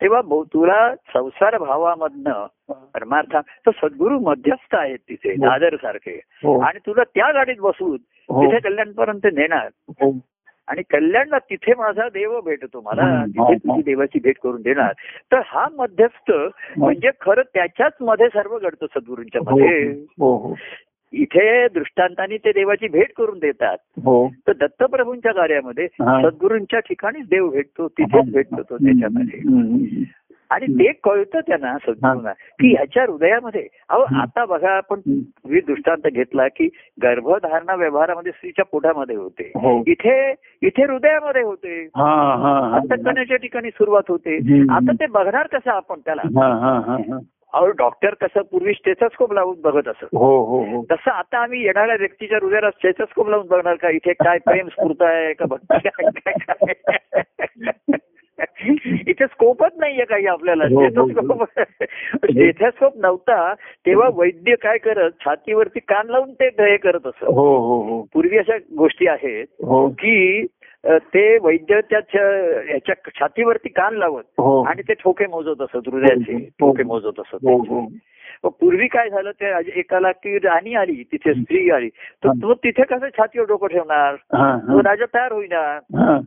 तेव्हा 0.00 0.20
तुला 0.54 0.94
संसार 0.94 1.58
भावामधनं 1.58 2.46
परमार्थ 2.94 3.36
तर 3.36 3.70
सद्गुरू 3.82 4.18
मध्यस्थ 4.18 4.74
आहेत 4.74 4.98
तिथे. 4.98 5.34
दादर 5.34 5.76
सारखे 5.76 6.20
आणि 6.62 6.78
तुला 6.78 7.02
त्या 7.02 7.32
गाडीत 7.32 7.56
बसून. 7.60 7.96
तिथे 8.30 8.58
कल्याणपर्यंत 8.58 9.20
नेणार. 9.24 9.68
आणि 10.68 10.82
कल्याणला 10.90 11.38
तिथे 11.38 11.72
माझा 11.78 12.08
देव 12.08 12.40
भेटतो 12.40 12.80
मला. 12.80 13.24
तिथे 13.26 13.54
तुझी. 13.54 13.82
देवाची 13.82 14.18
भेट 14.18 14.38
करून 14.42 14.62
देणार 14.62 14.92
तर 15.32 15.40
हा 15.46 15.66
मध्यस्थ 15.72 16.32
म्हणजे 16.78 17.10
खरं 17.20 17.42
त्याच्याच 17.54 17.92
मध्ये 18.00 18.28
सर्व 18.28 18.58
घडतं 18.58 18.86
सद्गुरूंच्या 18.86 19.40
हो 19.46 19.56
मध्ये 19.56 19.88
हो 20.20 20.36
हो 20.36 20.54
इथे 21.12 21.68
दृष्टांतानी 21.68 22.36
ते 22.36 22.52
देवाची 22.52 22.88
भेट 22.88 23.12
करून 23.16 23.38
देतात 23.38 23.76
तर 24.46 24.52
दत्तप्रभूंच्या 24.52 25.32
कार्यामध्ये. 25.32 25.86
सद्गुरूंच्या 25.86 26.80
ठिकाणीच 26.80 27.28
देव 27.28 27.48
भेटतो 27.48 27.88
तिथेच 27.88 28.32
भेटतो 28.32 28.62
तो 28.62 28.76
त्याच्यामध्ये. 28.76 29.40
आणि 30.50 30.66
ते 30.66 30.92
कळतं 30.92 31.40
त्यांना 31.40 31.78
सद्गुरूंना 31.78 32.32
की 32.32 32.74
ह्याच्या 32.74 33.02
हृदयामध्ये 33.02 33.68
अहो. 33.88 34.02
आता 34.20 34.44
बघा 34.44 34.70
आपण. 34.70 35.00
पूर्वी 35.06 35.60
दृष्टांत 35.60 36.06
घेतला 36.06 36.48
की 36.48 36.68
गर्भधारणा 37.02 37.74
व्यवहारामध्ये 37.74 38.32
स्त्रीच्या 38.32 38.64
पोटामध्ये 38.64 39.16
होते. 39.16 39.52
हो. 39.54 39.82
इथे 39.86 40.34
इथे 40.62 40.82
हृदयामध्ये 40.84 41.42
होते. 41.42 41.88
हा 41.96 42.36
हा 42.42 42.68
हा. 42.68 42.76
अंतकरणाच्या 42.76 43.36
ठिकाणी 43.36 43.70
सुरुवात 43.70 44.02
होते. 44.08 44.36
आता 44.70 44.92
ते 44.92 45.06
बघणार 45.06 45.46
कसं 45.46 45.70
आपण 45.70 46.00
त्याला? 46.00 46.22
हा 46.24 46.48
हा 46.48 46.80
हा 46.86 46.96
हा. 46.96 47.18
अहो 47.52 47.70
डॉक्टर 47.70 48.14
कसं 48.14 48.42
पूर्वी 48.42 48.72
स्टेथोस्कोप 48.72 49.32
लावून 49.32 49.60
बघत 49.60 49.88
असत. 49.88 50.04
हो 50.04 50.44
हो 50.44 50.82
तसं 50.90 51.10
आता 51.10 51.38
आम्ही 51.38 51.62
येणाऱ्या 51.62 51.96
व्यक्तीच्या 51.98 52.38
हृदयाला 52.42 52.70
स्टेथोस्कोप 52.70 53.28
लावून 53.28 53.46
बघणार 53.46 53.74
का? 53.74 53.90
इथे 53.90 54.12
काय 54.12 54.38
प्रेम 54.46 54.68
स्फूर्त 54.68 55.02
आहे 55.02 55.32
का? 55.32 55.44
भक्ती 55.44 55.88
इथे 59.08 59.26
स्कोपच 59.26 59.72
नाहीये 59.76 60.04
काही 60.04 60.26
आपल्याला. 60.26 60.64
हो, 60.64 60.74
हो, 60.74 60.80
हो. 60.80 61.08
स्टेथोस्कोप 61.08 61.44
स्टेथोस्कोप 62.30 62.92
नव्हता 62.96 63.54
तेव्हा 63.54 64.08
वैद्य 64.14 64.54
काय 64.54 64.78
करत 64.78 65.10
छातीवरती 65.24 65.80
कान 65.80 66.06
लावून 66.06 66.32
ते 66.32 66.44
हे 66.46 66.76
करत 66.76 67.06
असत. 67.06 67.24
हो 67.24 67.56
हो 67.58 67.82
हो. 67.82 68.06
पूर्वी 68.14 68.38
अशा 68.38 68.56
गोष्टी 68.78 69.06
आहेत 69.06 69.46
हो. 69.64 69.88
की 69.88 70.46
ते 70.84 71.38
वैद्य 71.38 71.80
त्या 71.80 72.00
छ- 72.00 72.70
याच्या 72.70 72.94
छातीवरती 73.20 73.68
कान 73.68 73.94
लावत 73.94 74.22
हो. 74.38 74.62
आणि 74.62 74.82
ते 74.82 74.94
ठोके 74.94 75.26
मोजत 75.26 75.62
असत 75.62 75.88
हृदयाचे 75.88 76.32
हो, 76.32 76.38
हो. 76.38 76.44
ठोके 76.44 76.82
मोजत 76.82 77.20
असत 77.20 77.34
हो 77.34 77.56
हो. 77.56 77.86
पूर्वी 78.48 78.86
काय 78.86 79.10
झालं 79.10 79.30
ते 79.30 79.78
एकाला 79.78 80.12
की 80.12 80.38
राणी 80.38 80.74
आली 80.74 81.02
तिथे 81.12 81.34
स्त्री 81.34 81.70
आली. 81.70 81.88
तर 81.88 82.28
तो 82.28 82.54
तिथे 82.54 82.82
कसं 82.82 83.08
छातीवर 83.08 83.46
डोकं 83.46 83.66
ठेवणार? 83.66 84.14
हा 84.14 84.58
तो 84.58 84.76
हा. 84.76 84.80
राजा 84.84 85.04
तयार 85.04 85.32
होईना. 85.32 85.78
हा. 85.98 86.18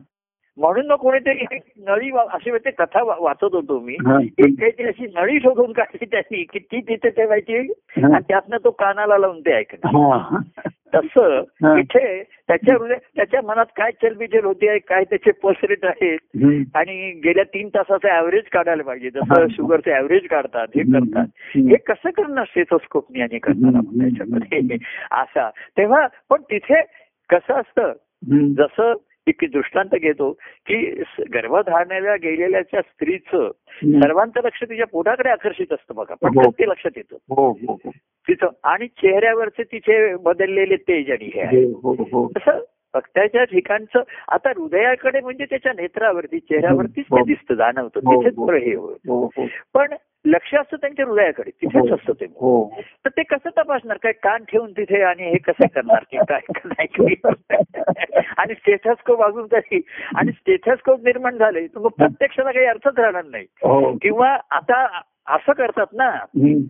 म्हणून 0.58 0.86
मग 0.86 0.96
कोणीतरी 0.96 1.44
नळी 1.86 2.10
अशी 2.30 2.50
ते 2.50 2.70
कथा 2.70 3.02
वाचत 3.02 3.54
होतो 3.54 3.78
मी 3.80 3.94
काहीतरी 3.94 4.86
अशी 4.86 5.06
नळी 5.06 5.38
शोधून 5.40 5.72
काढली 5.72 6.04
त्यांनी 6.04 6.42
की 6.42 6.58
ती 6.58 6.80
तिथे 6.80 7.08
ठेवायची. 7.08 7.56
आणि 7.58 8.20
त्यातनं 8.28 8.56
तो 8.64 8.70
कानाला 8.70 9.18
लावून 9.18 9.40
ते 9.40 9.52
ऐकणं 9.52 10.40
तसं. 10.94 11.42
इथे 11.78 12.22
त्याच्या 12.48 12.76
त्याच्या 13.16 13.40
मनात 13.42 13.66
काय 13.76 13.90
चलबिचल 14.02 14.44
होती 14.44 14.68
आहे 14.68 14.78
काय 14.78 15.04
त्याचे 15.04 15.30
पल्स 15.30 15.64
रेट 15.64 15.84
आहेत. 15.84 16.18
आणि 16.74 17.10
गेल्या 17.24 17.44
तीन 17.44 17.68
तासाचं 17.68 18.08
ऍव्हरेज 18.08 18.48
काढायला 18.52 18.82
पाहिजे. 18.82 19.10
जसं 19.10 19.46
शुगरचं 19.50 19.96
ऍव्हरेज 19.96 20.26
काढतात 20.30 20.66
हे 20.76 20.82
करतात. 20.82 21.26
हे 21.56 21.76
कसं 21.76 22.10
करणार 22.10 22.44
स्टेथोस्कोपनी 22.44 23.20
आणि 23.20 23.38
करणार 23.38 23.76
आपण 23.76 23.98
त्याच्यामध्ये 23.98 24.76
असा 25.12 25.50
तेव्हा 25.78 26.06
पण 26.30 26.42
तिथे 26.42 26.80
कसं 27.30 27.54
असतं. 27.54 27.92
जसं 28.58 28.92
एक 29.28 29.44
दृष्टांत 29.52 29.94
घेतो 29.94 30.32
की 30.66 31.02
गर्भधारणेला 31.34 32.16
गेलेल्याच्या 32.16 32.80
स्त्रीचं. 32.80 33.50
सर्वांचं 33.84 34.40
लक्ष 34.44 34.62
तिच्या 34.62 34.86
पोटाकडे 34.86 35.28
आकर्षित 35.28 35.72
असतं 35.72 35.94
बघा. 35.94 36.14
हो. 36.22 36.28
पटकन 36.28 36.50
ते 36.50 36.68
लक्षात 36.68 36.90
येतं. 36.96 37.16
हो 37.28 37.50
हो 37.50 37.72
हो. 37.72 37.90
तिचं 38.28 38.46
आणि 38.64 38.86
चेहऱ्यावरचे 38.86 39.62
तिचे 39.62 40.16
बदललेले 40.16 40.76
तेज 40.76 41.10
आणि 41.10 41.30
हे 41.34 41.40
आहे. 41.40 41.64
हो 41.64 41.92
हो. 41.92 42.28
तसं 42.28 42.58
भक्ताच्या 42.98 43.44
ठिकाणचं 43.44 44.02
आता 44.28 44.50
हृदयाकडे 44.56 45.20
म्हणजे 45.20 45.44
त्याच्या 45.44 45.72
नेत्रावरती 45.72 46.38
चेहऱ्यावरतीच 46.40 47.04
हो. 47.10 47.16
ते 47.16 47.22
दिसतं 47.24 47.54
जाणवतं 47.54 48.00
हो, 48.04 48.14
तिथेच 48.14 48.34
हो. 48.36 48.46
बरं 48.46 48.58
हे 48.58 48.74
होत 48.74 48.96
हो 49.08 49.24
हो 49.36 49.46
पण 49.74 49.94
लक्ष 50.24 50.54
असतं 50.54 50.76
त्यांच्या 50.76 51.04
हृदयाकडे 51.06 51.50
तिथेच 51.52 51.92
असतं 51.92 52.12
ते 52.12 52.24
हो 52.36 52.52
तर 53.04 53.10
ते 53.10 53.22
कसं 53.22 53.50
तपासणार 53.56 53.96
काय 53.96 54.12
कान 54.12 54.44
ठेवून 54.44 54.72
तिथे 54.72 55.02
आणि 55.02 55.28
हे 55.28 55.38
कसं 55.38 55.66
करणार 55.74 56.04
की 56.10 56.18
काय 56.28 56.40
नाही? 56.64 57.14
आणि 58.38 58.54
स्टेथस्कोप 58.54 59.22
अजून 59.22 59.46
तरी 59.52 59.80
आणि 60.16 60.32
स्टेथस्कोप 60.32 61.04
निर्माण 61.04 61.36
झाले 61.36 61.66
तर 61.66 61.78
मग 61.78 61.90
प्रत्यक्षाला 61.98 62.50
काही 62.50 62.66
अर्थच 62.66 62.98
राहणार 62.98 63.24
नाही 63.24 63.46
हो 63.62 63.92
किंवा 64.02 64.36
आता 64.50 64.84
असं 65.28 65.52
करतात 65.52 65.86
ना. 65.92 66.10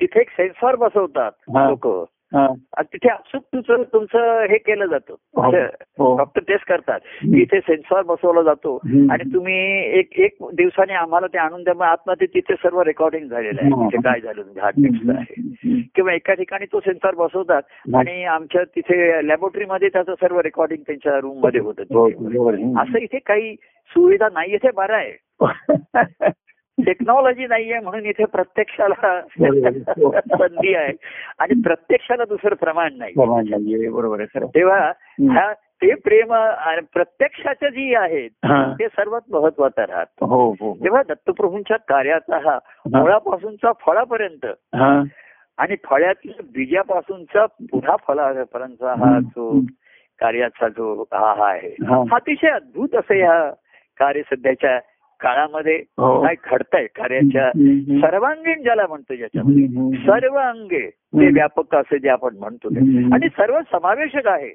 तिथे 0.00 0.20
एक 0.20 0.30
सेन्सॉर 0.30 0.76
बसवतात 0.76 1.32
हा. 1.56 1.68
लोक 1.68 1.86
हा. 1.86 2.04
तिथे 2.34 3.08
अचूक 3.08 3.42
तुझं 3.42 3.82
तुमचं 3.82 4.40
हे 4.50 4.58
केलं 4.58 4.86
जातं 4.86 5.14
हो. 5.36 5.50
हो. 5.98 6.16
डॉक्टर 6.18 6.40
टेस्ट 6.48 6.68
करतात 6.68 7.00
इथे 7.34 7.60
सेन्सॉर 7.60 8.02
बसवला 8.02 8.42
जातो. 8.42 8.76
आणि 9.10 9.34
तुम्ही 9.34 9.56
एक 9.98 10.20
एक 10.20 10.36
दिवसाने 10.54 10.92
आम्हाला 10.92 11.26
ते 11.26 11.38
आणून 11.38 11.62
द्या 11.62 11.74
मग 11.74 11.82
आतमध्ये 11.82 12.26
तिथे 12.26 12.54
सर्व 12.54 12.82
रेकॉर्डिंग 12.82 13.28
झालेलं 13.28 13.60
आहे. 13.62 13.70
तिथे 13.70 14.02
काय 14.02 14.20
झालं 14.20 14.60
हार्ट 14.60 14.76
टेस्ट 14.76 15.10
आहे. 15.10 15.80
किंवा 15.96 16.12
एका 16.12 16.34
ठिकाणी 16.34 16.66
तो 16.66 16.80
सेन्सॉर 16.80 17.14
बसवतात 17.14 17.94
आणि 17.94 18.24
आमच्या 18.24 18.64
तिथे 18.64 19.26
लॅबोरेटरीमध्ये 19.28 19.88
त्याचं 19.88 20.14
सर्व 20.14 20.40
रेकॉर्डिंग 20.40 20.82
त्यांच्या 20.86 21.18
रूममध्ये 21.18 21.60
होतं 21.60 21.82
हो. 21.94 22.08
असं 22.82 22.98
इथे 22.98 23.18
काही 23.18 23.54
सुविधा 23.90 24.28
नाही 24.32 24.54
इथे 24.54 24.70
बरं 24.70 24.94
आहे 24.94 25.16
टेक्नॉलॉजी 26.86 27.46
नाहीये 27.46 27.78
म्हणून 27.80 28.06
इथे 28.06 28.24
प्रत्यक्षाला. 28.24 29.20
संधी 30.38 30.74
आहे. 30.74 30.92
आणि 31.38 31.60
प्रत्यक्षाला 31.60 32.24
दुसरं 32.24 32.54
प्रमाण 32.54 32.92
नाही. 32.96 33.12
बरोबर 33.88 34.20
आहे. 34.20 34.46
तेव्हा. 34.46 34.92
ह्या 35.20 35.52
ते 35.52 35.94
प्रेम 35.94 36.34
प्रत्यक्षाच्या 36.92 37.68
जी 37.68 37.94
आहेत 37.94 38.30
हा. 38.44 38.72
ते 38.78 38.88
सर्वात 38.88 39.20
महत्वाचं 39.30 39.82
राहत. 39.82 40.06
हो 40.20 40.50
हो 40.50 40.74
तेव्हा 40.84 41.02
दत्तप्रभूंच्या 41.08 41.76
कार्याचा 41.76 42.38
हा 42.38 42.58
मुळापासूनचा 43.00 43.72
फळापर्यंत 43.72 44.46
हा. 44.74 45.02
आणि 45.58 45.76
फळ्यातल्या 45.84 46.42
बीजापासूनचा 46.54 47.46
पुन्हा 47.46 47.96
फळापर्यंतचा 48.08 48.90
हा 48.92 49.20
जो. 49.20 49.60
कार्याचा 50.20 50.68
जो 50.68 51.04
हा 51.12 51.34
हा 51.38 51.50
आहे. 51.50 51.68
हा. 51.68 51.96
हा 51.96 52.16
अतिशय 52.16 52.48
अद्भुत 52.48 52.94
असं 52.94 53.14
ह्या 53.14 53.50
कार्य 53.98 54.22
सध्याच्या 54.22 54.78
काळामध्ये 55.20 55.76
हो. 55.98 56.22
काय 56.22 56.34
घडतंय 56.44 56.86
कार्याच्या. 56.86 57.50
सर्वांगीण 58.00 58.62
ज्याला 58.62 58.86
म्हणतो 58.88 59.14
ज्याच्यामध्ये. 59.14 59.98
सर्व 60.06 60.36
अंगे 60.38 60.86
ते. 60.88 61.28
व्यापक 61.30 61.74
असे 61.74 61.98
जे 61.98 62.08
आपण 62.08 62.36
म्हणतो. 62.36 62.68
आणि 63.14 63.28
सर्व 63.28 63.58
समावेशक 63.72 64.26
आहे. 64.26 64.50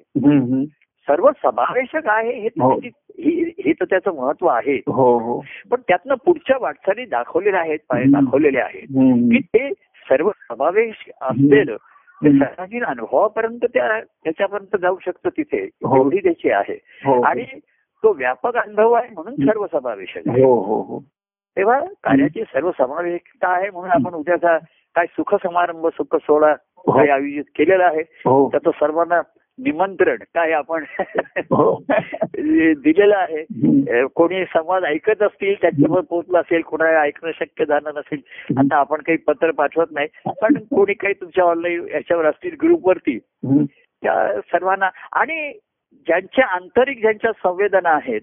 सर्व 1.08 1.30
समावेशक 1.44 2.08
आहे 2.08 2.40
हे 2.40 2.48
हो. 2.60 2.74
हे 2.74 3.52
हे 3.66 3.72
तर 3.72 3.86
त्याचं 3.86 4.16
महत्त्व 4.16 4.48
आहे 4.48 4.76
हो 4.88 5.18
हो 5.20 5.40
पण 5.72 5.82
त्यातनं 5.88 6.16
पुढच्या 6.26 6.58
वाटचाली 6.62 7.06
दाखवलेल्या 7.06 7.60
आहेत. 7.60 7.80
दाखवलेल्या 7.92 8.66
आहेत. 8.66 8.88
की 9.32 9.40
ते 9.40 9.70
सर्व 10.10 10.30
समावेश 10.50 11.10
असलेलं 11.22 11.76
ते. 12.22 12.32
सर्वांगीण 12.32 12.84
अनुभवापर्यंत 12.84 13.66
त्या 13.74 14.00
त्याच्यापर्यंत 14.02 14.82
जाऊ 14.82 14.98
शकतं 15.06 15.30
तिथे 15.30 15.64
हो. 15.86 15.96
एवढी 15.98 16.18
त्याची 16.18 16.50
आहे 16.50 16.78
हो 17.06 17.22
आणि 17.22 17.46
तो 18.04 18.14
व्यापक 18.14 18.56
अनुभव 18.58 18.92
आहे 18.94 19.10
म्हणून 19.14 19.46
सर्व 19.48 19.66
समावेशक 19.72 20.28
आहे. 20.28 20.42
हो 20.44 20.54
हो 20.62 20.82
हो. 20.84 21.00
तेव्हा 21.58 21.80
कार्याची 22.04 22.44
सर्व 22.44 22.72
समावेशकता 22.78 23.48
आहे 23.48 23.70
म्हणून 23.70 23.92
आपण 23.92 24.14
उद्याचा 24.14 24.58
काय 24.96 25.06
सुख 25.08 25.36
समारंभ 25.44 25.88
सुख 25.88 26.16
सोहळा 26.18 26.54
काही 26.88 27.10
आयोजित 27.10 27.44
केलेला 27.56 27.86
आहे 27.86 28.02
हो. 28.26 28.50
त्याचं 28.50 28.72
सर्वांना 28.80 29.22
निमंत्रण 29.60 30.18
काय 30.34 30.52
आपण 30.52 30.84
हो. 31.52 31.76
दिलेलं 32.84 33.16
आहे. 33.16 34.06
कोणी 34.16 34.44
संवाद 34.46 34.84
ऐकत 34.84 35.22
असतील 35.24 35.54
त्यांच्यावर 35.62 36.02
पोहोचला 36.02 36.40
असेल 36.40 36.62
कोणाला 36.62 37.02
ऐकणं 37.02 37.32
शक्य 37.32 37.66
झालं 37.66 37.90
नसेल 37.96 38.22
आता 38.58 38.76
आपण 38.76 39.02
काही 39.02 39.18
पत्र 39.18 39.52
पाठवत 39.52 39.92
नाही 39.92 40.32
पण 40.42 40.58
कोणी 40.72 40.94
काही 40.94 41.14
तुमच्या 41.14 41.44
ऑनलाईन 41.44 41.88
याच्यावर 41.88 42.26
असतील 42.26 42.56
ग्रुपवरती. 42.62 43.18
त्या 44.04 44.42
सर्वांना 44.42 44.90
आणि 45.12 45.52
ज्यांच्या 46.08 46.46
आंतरिक 46.46 47.00
ज्यांच्या 47.02 47.32
संवेदना 47.32 47.90
आहेत. 47.90 48.22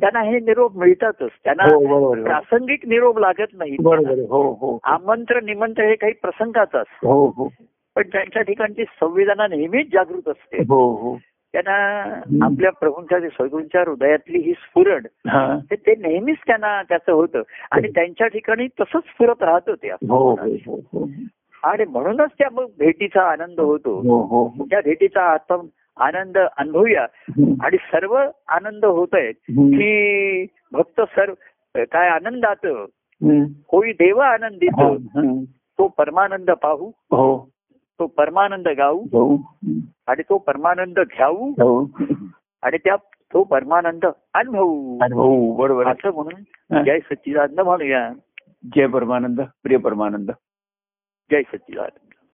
त्यांना 0.00 0.22
हे 0.22 0.38
निरोप 0.40 0.76
मिळतातच. 0.76 1.30
त्यांना 1.44 1.64
हो. 1.64 2.12
प्रासंगिक 2.24 2.86
निरोप 2.86 3.18
लागत 3.18 3.54
नाही. 3.54 3.76
हो 3.80 4.52
हो. 4.52 4.78
आमंत्रण 4.84 5.44
निमंत्रण 5.44 5.88
हे 5.88 5.94
काही 5.94 6.12
प्रसंगाच 6.12 6.68
हो 7.04 7.48
पण 7.96 8.02
त्यांच्या 8.02 8.42
ठिकाणची 8.42 8.84
संवेदना 9.00 9.46
नेहमीच 9.46 9.86
जागृत 9.92 10.28
असते. 10.28 10.62
त्यांना 11.54 11.76
आपल्या 12.44 12.70
प्रभूंच्या 12.70 13.18
सद्गुरूंच्या 13.20 13.80
हृदयातली 13.80 14.38
ही 14.38 14.52
स्फुरण 14.52 15.06
ते 15.72 15.94
नेहमीच 15.98 16.36
त्यांना 16.46 16.82
त्याचं 16.82 17.12
होतं. 17.12 17.42
आणि 17.70 17.88
त्यांच्या 17.88 18.26
ठिकाणी 18.26 18.66
तसंच 18.66 19.02
स्फुरत 19.02 19.42
राहत 19.42 19.68
होते 19.68 19.88
आणि 21.64 21.84
म्हणूनच 21.84 22.30
त्या 22.38 22.48
मग 22.52 22.66
भेटीचा 22.78 23.22
आनंद 23.30 23.60
होतो. 23.60 24.64
त्या 24.70 24.80
भेटीचा 24.84 25.22
आता 25.32 25.56
आनंद 25.96 26.38
अनुभवूया. 26.38 27.06
आणि 27.60 27.76
सर्व 27.76 28.22
आनंद 28.48 28.84
होत 28.84 29.08
आहेत. 29.12 29.34
की 29.50 30.46
भक्त 30.72 31.00
सर्व 31.00 31.34
काय 31.76 32.08
आनंदात. 32.08 32.66
होई 33.72 33.92
देव 33.92 34.18
आनंदित. 34.18 34.72
तो 35.78 35.88
परमानंद 35.88 36.50
पाहू. 36.50 36.88
हो. 36.88 37.48
तो 37.98 38.06
परमानंद 38.06 38.68
गाऊ. 38.68 39.00
हो. 39.00 39.36
आणि 40.06 40.22
तो 40.22 40.38
परमानंद 40.38 40.98
घ्याऊ. 40.98 41.50
हो. 41.50 41.90
आणि 42.62 42.78
त्या 42.78 42.96
तो 43.34 43.44
परमानंद 43.44 44.06
अनुभवू. 44.34 44.98
हो 45.02 45.54
बरोबर. 45.56 45.86
असं 45.86 46.12
म्हणून 46.12 46.40
जय 46.82 46.98
सच्चिदानंद 46.98 47.60
म्हणूया. 47.60 48.10
जय 48.76 48.86
परमानंद. 48.86 49.40
प्रिय 49.62 49.76
परमानंद. 49.76 50.30
जय 51.30 51.42
सच्चिदानंद. 51.42 52.05